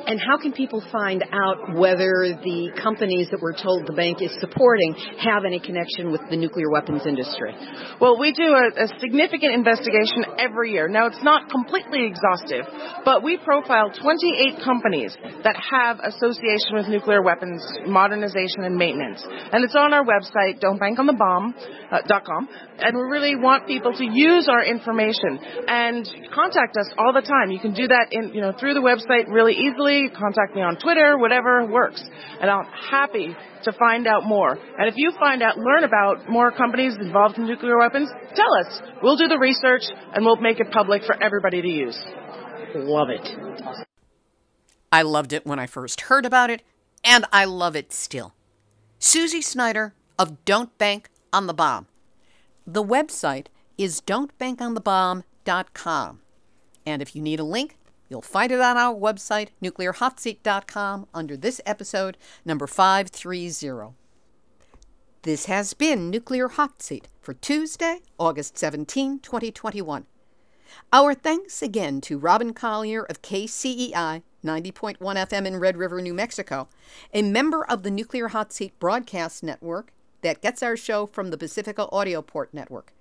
And 0.06 0.20
how 0.20 0.36
can 0.36 0.52
people 0.52 0.82
find 0.92 1.24
out 1.32 1.74
whether 1.74 2.36
the 2.36 2.70
companies 2.80 3.28
that 3.30 3.40
we're 3.40 3.56
told 3.56 3.86
the 3.86 3.92
bank 3.92 4.20
is 4.20 4.30
supporting 4.40 4.94
have 5.18 5.44
any 5.44 5.58
connection 5.58 6.12
with 6.12 6.20
the 6.28 6.36
nuclear 6.36 6.70
weapons 6.70 7.02
industry? 7.06 7.54
Well, 8.00 8.18
we 8.18 8.32
do 8.32 8.52
a, 8.52 8.84
a, 8.84 8.88
significant 9.00 9.54
investigation 9.54 10.24
every 10.38 10.72
year. 10.72 10.88
Now, 10.88 11.06
it's 11.06 11.22
not 11.22 11.50
completely 11.50 12.06
exhaustive, 12.06 12.64
but 13.04 13.22
we 13.22 13.38
profile 13.38 13.90
28 13.90 14.62
companies 14.64 15.16
that 15.42 15.56
have 15.56 16.00
association 16.00 16.76
with 16.76 16.88
nuclear 16.88 17.22
weapons 17.22 17.64
modernization 17.86 18.64
and 18.64 18.76
maintenance. 18.76 19.24
And 19.24 19.64
it's 19.64 19.74
on 19.74 19.92
our 19.92 20.04
website, 20.04 20.60
don'tbankonthebomb.com. 20.60 22.48
Uh, 22.48 22.74
and 22.78 22.96
we 22.96 23.02
really 23.04 23.36
want 23.36 23.66
people 23.66 23.92
to 23.92 24.04
use 24.04 24.48
our 24.48 24.64
information 24.64 25.38
and 25.68 26.08
contact 26.34 26.76
us 26.76 26.90
all 26.98 27.12
the 27.12 27.22
time. 27.22 27.50
You 27.50 27.60
can 27.60 27.74
do 27.74 27.88
that 27.88 28.08
in, 28.10 28.34
you 28.34 28.40
know, 28.40 28.52
through 28.58 28.74
the 28.74 28.80
website 28.80 29.28
really 29.28 29.54
easily. 29.54 29.73
Contact 29.76 30.54
me 30.54 30.62
on 30.62 30.76
Twitter, 30.76 31.18
whatever 31.18 31.66
works. 31.66 32.02
And 32.40 32.48
I'm 32.50 32.64
happy 32.90 33.36
to 33.64 33.72
find 33.72 34.06
out 34.06 34.24
more. 34.24 34.56
And 34.78 34.88
if 34.88 34.94
you 34.96 35.10
find 35.18 35.42
out, 35.42 35.58
learn 35.58 35.82
about 35.84 36.28
more 36.28 36.52
companies 36.52 36.96
involved 37.00 37.38
in 37.38 37.46
nuclear 37.46 37.78
weapons, 37.78 38.10
tell 38.34 38.54
us. 38.60 38.80
We'll 39.02 39.16
do 39.16 39.28
the 39.28 39.38
research 39.38 39.82
and 40.14 40.24
we'll 40.24 40.36
make 40.36 40.60
it 40.60 40.70
public 40.70 41.02
for 41.04 41.20
everybody 41.22 41.62
to 41.62 41.68
use. 41.68 41.98
love 42.74 43.08
it. 43.10 43.28
I 44.92 45.02
loved 45.02 45.32
it 45.32 45.44
when 45.44 45.58
I 45.58 45.66
first 45.66 46.02
heard 46.02 46.24
about 46.24 46.50
it, 46.50 46.62
and 47.02 47.24
I 47.32 47.46
love 47.46 47.74
it 47.74 47.92
still. 47.92 48.32
Susi 49.00 49.42
Snyder 49.42 49.92
of 50.18 50.44
Don't 50.44 50.78
Bank 50.78 51.08
on 51.32 51.48
the 51.48 51.54
Bomb. 51.54 51.88
The 52.64 52.84
website 52.84 53.48
is 53.76 54.00
don'tbankonthebomb.com. 54.00 56.20
And 56.86 57.02
if 57.02 57.16
you 57.16 57.22
need 57.22 57.40
a 57.40 57.44
link, 57.44 57.76
you'll 58.08 58.22
find 58.22 58.52
it 58.52 58.60
on 58.60 58.76
our 58.76 58.94
website, 58.94 59.48
nuclearhotseat.com, 59.62 61.08
under 61.14 61.36
this 61.36 61.60
episode, 61.66 62.16
number 62.44 62.66
530. 62.66 63.94
This 65.22 65.46
has 65.46 65.72
been 65.72 66.10
Nuclear 66.10 66.48
Hot 66.48 66.82
Seat 66.82 67.08
for 67.20 67.34
Tuesday, 67.34 68.00
August 68.18 68.58
17, 68.58 69.20
2021. 69.20 70.06
Our 70.92 71.14
thanks 71.14 71.62
again 71.62 72.00
to 72.02 72.18
Robin 72.18 72.52
Collier 72.52 73.04
of 73.04 73.22
KCEI 73.22 74.22
90.1 74.44 74.98
FM 74.98 75.46
in 75.46 75.56
Red 75.56 75.76
River, 75.76 76.02
New 76.02 76.14
Mexico, 76.14 76.68
a 77.12 77.22
member 77.22 77.64
of 77.64 77.82
the 77.82 77.90
Nuclear 77.90 78.28
Hot 78.28 78.52
Seat 78.52 78.78
broadcast 78.78 79.42
network 79.42 79.92
that 80.20 80.42
gets 80.42 80.62
our 80.62 80.76
show 80.76 81.06
from 81.06 81.30
the 81.30 81.38
Pacifica 81.38 81.86
Audioport 81.90 82.48
network. 82.52 82.92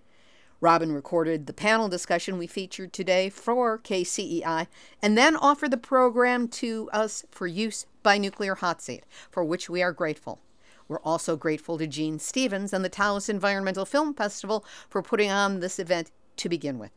Robin 0.64 0.94
recorded 0.94 1.46
the 1.46 1.52
panel 1.52 1.90
discussion 1.90 2.38
we 2.38 2.48
featured 2.48 2.94
today 2.94 3.30
for 3.30 3.80
KCEI 3.80 4.68
and 5.02 5.18
then 5.18 5.36
offered 5.36 5.72
the 5.72 5.78
program 5.78 6.48
to 6.48 6.90
us 6.94 7.26
for 7.30 7.48
use 7.48 7.86
by 8.02 8.18
Nuclear 8.18 8.56
Hot 8.56 8.82
Seat, 8.82 9.04
for 9.30 9.44
which 9.44 9.70
we 9.70 9.84
are 9.84 9.92
grateful. 9.92 10.40
We're 10.88 11.02
also 11.02 11.36
grateful 11.36 11.78
to 11.80 11.86
Gene 11.86 12.18
Stevens 12.18 12.72
and 12.72 12.86
the 12.86 12.88
Taos 12.88 13.28
Environmental 13.28 13.84
Film 13.84 14.14
Festival 14.14 14.64
for 14.88 15.02
putting 15.02 15.30
on 15.30 15.60
this 15.60 15.80
event 15.80 16.12
to 16.38 16.48
begin 16.48 16.80
with. 16.80 16.92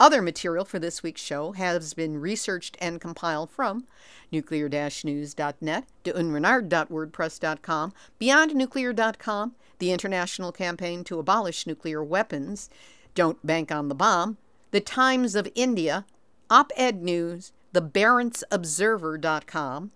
Other 0.00 0.22
material 0.22 0.64
for 0.64 0.78
this 0.78 1.02
week's 1.02 1.20
show 1.20 1.52
has 1.52 1.92
been 1.92 2.22
researched 2.22 2.78
and 2.80 3.02
compiled 3.02 3.50
from 3.50 3.86
nuclear 4.30 4.70
news.net, 5.04 5.84
deunrenard.wordpress.com, 6.04 7.92
beyondnuclear.com, 8.18 9.54
the 9.82 9.90
International 9.90 10.52
Campaign 10.52 11.02
to 11.02 11.18
Abolish 11.18 11.66
Nuclear 11.66 12.04
Weapons, 12.04 12.70
Don't 13.16 13.44
Bank 13.44 13.72
on 13.72 13.88
the 13.88 13.96
Bomb, 13.96 14.36
the 14.70 14.78
Times 14.78 15.34
of 15.34 15.48
India, 15.56 16.06
Op 16.48 16.70
Ed 16.76 17.02
News, 17.02 17.50
the 17.72 17.82
BarentsObserver.com, 17.82 19.90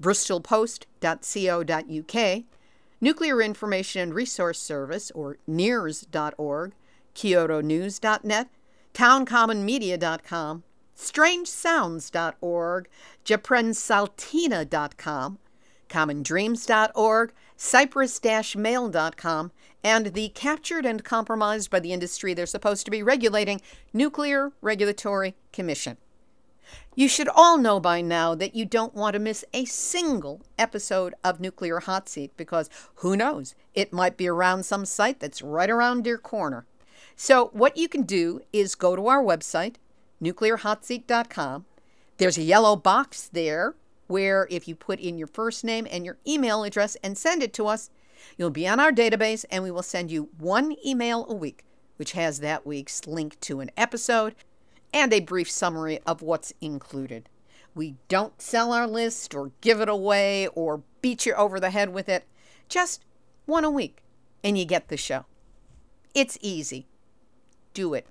bristolpost.co.uk, 0.00 2.44
Nuclear 3.00 3.42
Information 3.42 4.00
and 4.00 4.14
Resource 4.14 4.60
Service, 4.60 5.10
or 5.10 5.38
NIRS.org, 5.50 6.72
KyodoNews.net, 7.16 8.48
TownCommonMedia.com, 8.94 10.62
StrangeSounds.org, 10.96 12.88
JaprenSaltina.com, 13.24 15.38
CommonDreams.org, 15.88 17.32
Cyprus-Mail.com, 17.62 19.52
and 19.84 20.06
the 20.06 20.28
captured 20.30 20.84
and 20.84 21.04
compromised 21.04 21.70
by 21.70 21.78
the 21.78 21.92
industry 21.92 22.34
they're 22.34 22.44
supposed 22.44 22.84
to 22.84 22.90
be 22.90 23.04
regulating 23.04 23.60
Nuclear 23.92 24.50
Regulatory 24.60 25.36
Commission. 25.52 25.96
You 26.96 27.06
should 27.06 27.28
all 27.28 27.58
know 27.58 27.78
by 27.78 28.00
now 28.00 28.34
that 28.34 28.56
you 28.56 28.64
don't 28.64 28.96
want 28.96 29.14
to 29.14 29.20
miss 29.20 29.44
a 29.54 29.64
single 29.64 30.42
episode 30.58 31.14
of 31.22 31.38
Nuclear 31.38 31.78
Hot 31.78 32.08
Seat 32.08 32.36
because 32.36 32.68
who 32.96 33.16
knows, 33.16 33.54
it 33.74 33.92
might 33.92 34.16
be 34.16 34.26
around 34.26 34.64
some 34.64 34.84
site 34.84 35.20
that's 35.20 35.40
right 35.40 35.70
around 35.70 36.04
your 36.04 36.18
corner. 36.18 36.66
So, 37.14 37.50
what 37.52 37.76
you 37.76 37.88
can 37.88 38.02
do 38.02 38.40
is 38.52 38.74
go 38.74 38.96
to 38.96 39.06
our 39.06 39.22
website, 39.22 39.76
nuclearhotseat.com. 40.20 41.66
There's 42.18 42.38
a 42.38 42.42
yellow 42.42 42.74
box 42.74 43.30
there 43.32 43.76
where 44.12 44.46
if 44.50 44.68
you 44.68 44.76
put 44.76 45.00
in 45.00 45.16
your 45.16 45.26
first 45.26 45.64
name 45.64 45.86
and 45.90 46.04
your 46.04 46.18
email 46.28 46.64
address 46.64 46.96
and 47.02 47.16
send 47.16 47.42
it 47.42 47.54
to 47.54 47.66
us, 47.66 47.88
you'll 48.36 48.50
be 48.50 48.68
on 48.68 48.78
our 48.78 48.92
database 48.92 49.44
and 49.50 49.64
we 49.64 49.70
will 49.70 49.82
send 49.82 50.10
you 50.10 50.28
one 50.38 50.76
email 50.84 51.24
a 51.30 51.34
week, 51.34 51.64
which 51.96 52.12
has 52.12 52.40
that 52.40 52.66
week's 52.66 53.06
link 53.06 53.40
to 53.40 53.60
an 53.60 53.70
episode 53.74 54.34
and 54.92 55.12
a 55.14 55.20
brief 55.20 55.50
summary 55.50 55.98
of 56.06 56.20
what's 56.20 56.52
included. 56.60 57.30
We 57.74 57.96
don't 58.08 58.40
sell 58.40 58.74
our 58.74 58.86
list 58.86 59.34
or 59.34 59.52
give 59.62 59.80
it 59.80 59.88
away 59.88 60.46
or 60.48 60.82
beat 61.00 61.24
you 61.24 61.32
over 61.32 61.58
the 61.58 61.70
head 61.70 61.88
with 61.88 62.08
it. 62.08 62.24
Just 62.68 63.02
one 63.46 63.64
a 63.64 63.70
week, 63.70 64.02
and 64.44 64.58
you 64.58 64.66
get 64.66 64.88
the 64.88 64.98
show. 64.98 65.24
It's 66.14 66.36
easy. 66.42 66.86
Do 67.72 67.94
it. 67.94 68.06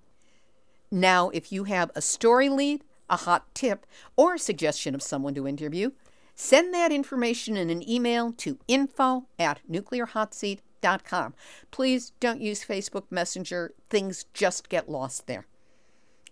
Now, 0.89 1.29
if 1.29 1.51
you 1.51 1.65
have 1.65 1.91
a 1.93 2.01
story 2.01 2.49
lead, 2.49 2.83
a 3.11 3.17
hot 3.17 3.53
tip, 3.53 3.85
or 4.15 4.35
a 4.35 4.39
suggestion 4.39 4.95
of 4.95 5.03
someone 5.03 5.35
to 5.35 5.47
interview, 5.47 5.91
send 6.33 6.73
that 6.73 6.91
information 6.91 7.57
in 7.57 7.69
an 7.69 7.87
email 7.87 8.31
to 8.31 8.57
info 8.67 9.27
at 9.37 9.59
nuclearhotseat.com. 9.69 11.33
Please 11.69 12.13
don't 12.19 12.41
use 12.41 12.65
Facebook 12.65 13.03
Messenger, 13.11 13.73
things 13.89 14.25
just 14.33 14.69
get 14.69 14.89
lost 14.89 15.27
there. 15.27 15.45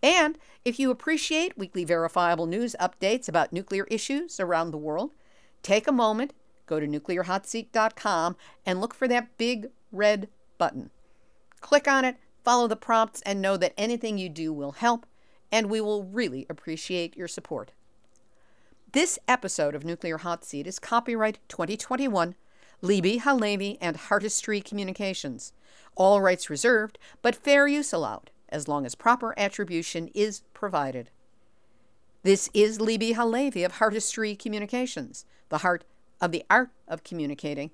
And 0.01 0.39
if 0.63 0.80
you 0.80 0.89
appreciate 0.89 1.57
weekly 1.57 1.84
verifiable 1.84 2.45
news 2.45 2.75
updates 2.80 3.27
about 3.27 3.51
nuclear 3.51 3.84
issues 3.91 4.39
around 4.39 4.71
the 4.71 4.77
world, 4.77 5.11
take 5.61 5.88
a 5.88 5.91
moment, 5.91 6.34
go 6.65 6.80
to 6.80 6.88
nuclearhotseat.com, 6.88 8.38
and 8.65 8.80
look 8.80 8.93
for 8.93 9.07
that 9.09 9.38
big 9.38 9.67
red 9.91 10.30
button. 10.57 10.89
Click 11.59 11.89
on 11.89 12.05
it, 12.05 12.15
follow 12.45 12.67
the 12.67 12.77
prompts, 12.77 13.21
and 13.23 13.41
know 13.41 13.57
that 13.57 13.73
anything 13.77 14.17
you 14.17 14.30
do 14.30 14.53
will 14.53 14.71
help, 14.71 15.05
and 15.52 15.70
we 15.70 15.82
will 15.82 16.04
really 16.04 16.45
appreciate 16.50 17.18
your 17.18 17.28
support. 17.28 17.72
This 18.91 19.20
episode 19.28 19.76
of 19.76 19.86
Nuclear 19.86 20.18
Hot 20.20 20.43
Seat 20.43 20.66
is 20.66 20.80
copyright 20.80 21.39
2021, 21.47 22.36
Libbe 22.82 23.20
HaLevy 23.20 23.78
and 23.80 23.97
Heartistry 23.97 24.64
Communications. 24.64 25.54
All 25.95 26.22
rights 26.22 26.50
reserved, 26.50 26.97
but 27.22 27.36
fair 27.36 27.68
use 27.68 27.93
allowed 27.93 28.32
as 28.50 28.68
long 28.68 28.86
as 28.86 28.95
proper 28.95 29.38
attribution 29.38 30.10
is 30.14 30.41
provided. 30.54 31.12
This 32.24 32.50
is 32.54 32.80
Libbe 32.80 33.14
HaLevy 33.14 33.66
of 33.66 33.74
Heartistry 33.74 34.38
Communications, 34.38 35.26
the 35.50 35.60
heart 35.60 35.86
of 36.20 36.32
the 36.32 36.43
art 36.50 36.72
of 36.88 37.04
communicating, 37.04 37.72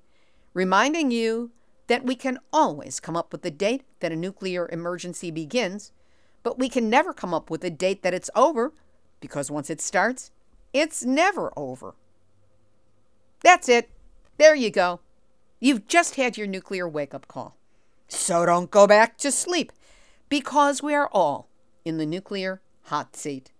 reminding 0.54 1.12
you 1.12 1.52
that 1.88 2.04
we 2.04 2.16
can 2.16 2.40
always 2.52 3.00
come 3.00 3.16
up 3.16 3.32
with 3.32 3.42
the 3.42 3.52
date 3.52 3.84
that 4.00 4.12
a 4.12 4.16
nuclear 4.16 4.68
emergency 4.72 5.32
begins, 5.32 5.92
but 6.46 6.60
we 6.60 6.70
can 6.70 6.91
never 6.91 7.12
come 7.12 7.34
up 7.34 7.50
with 7.50 7.64
a 7.64 7.72
date 7.72 8.04
that 8.04 8.14
it's 8.14 8.30
over, 8.36 8.72
because 9.20 9.50
once 9.50 9.72
it 9.72 9.82
starts, 9.82 10.30
it's 10.74 11.04
never 11.04 11.52
over. 11.58 11.96
That's 13.43 13.68
it. 13.68 13.89
There 14.38 14.54
you 14.54 14.70
go. 14.70 15.00
You've 15.60 15.88
just 15.88 16.18
had 16.18 16.38
your 16.38 16.46
nuclear 16.46 16.88
wake 16.88 17.16
up 17.16 17.28
call. 17.28 17.58
So 18.08 18.46
don't 18.46 18.70
go 18.70 18.86
back 18.86 19.18
to 19.18 19.32
sleep 19.32 19.72
because 20.30 20.84
we 20.84 20.93
are 20.93 21.10
all 21.12 21.50
in 21.84 21.98
the 21.98 22.06
nuclear 22.06 22.62
hot 22.84 23.16
seat. 23.16 23.52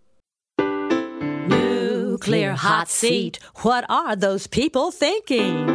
Nuclear 0.60 2.52
hot 2.52 2.88
seat. 2.88 3.40
What 3.64 3.90
are 3.90 4.16
those 4.16 4.46
people 4.46 4.92
thinking? 4.92 5.75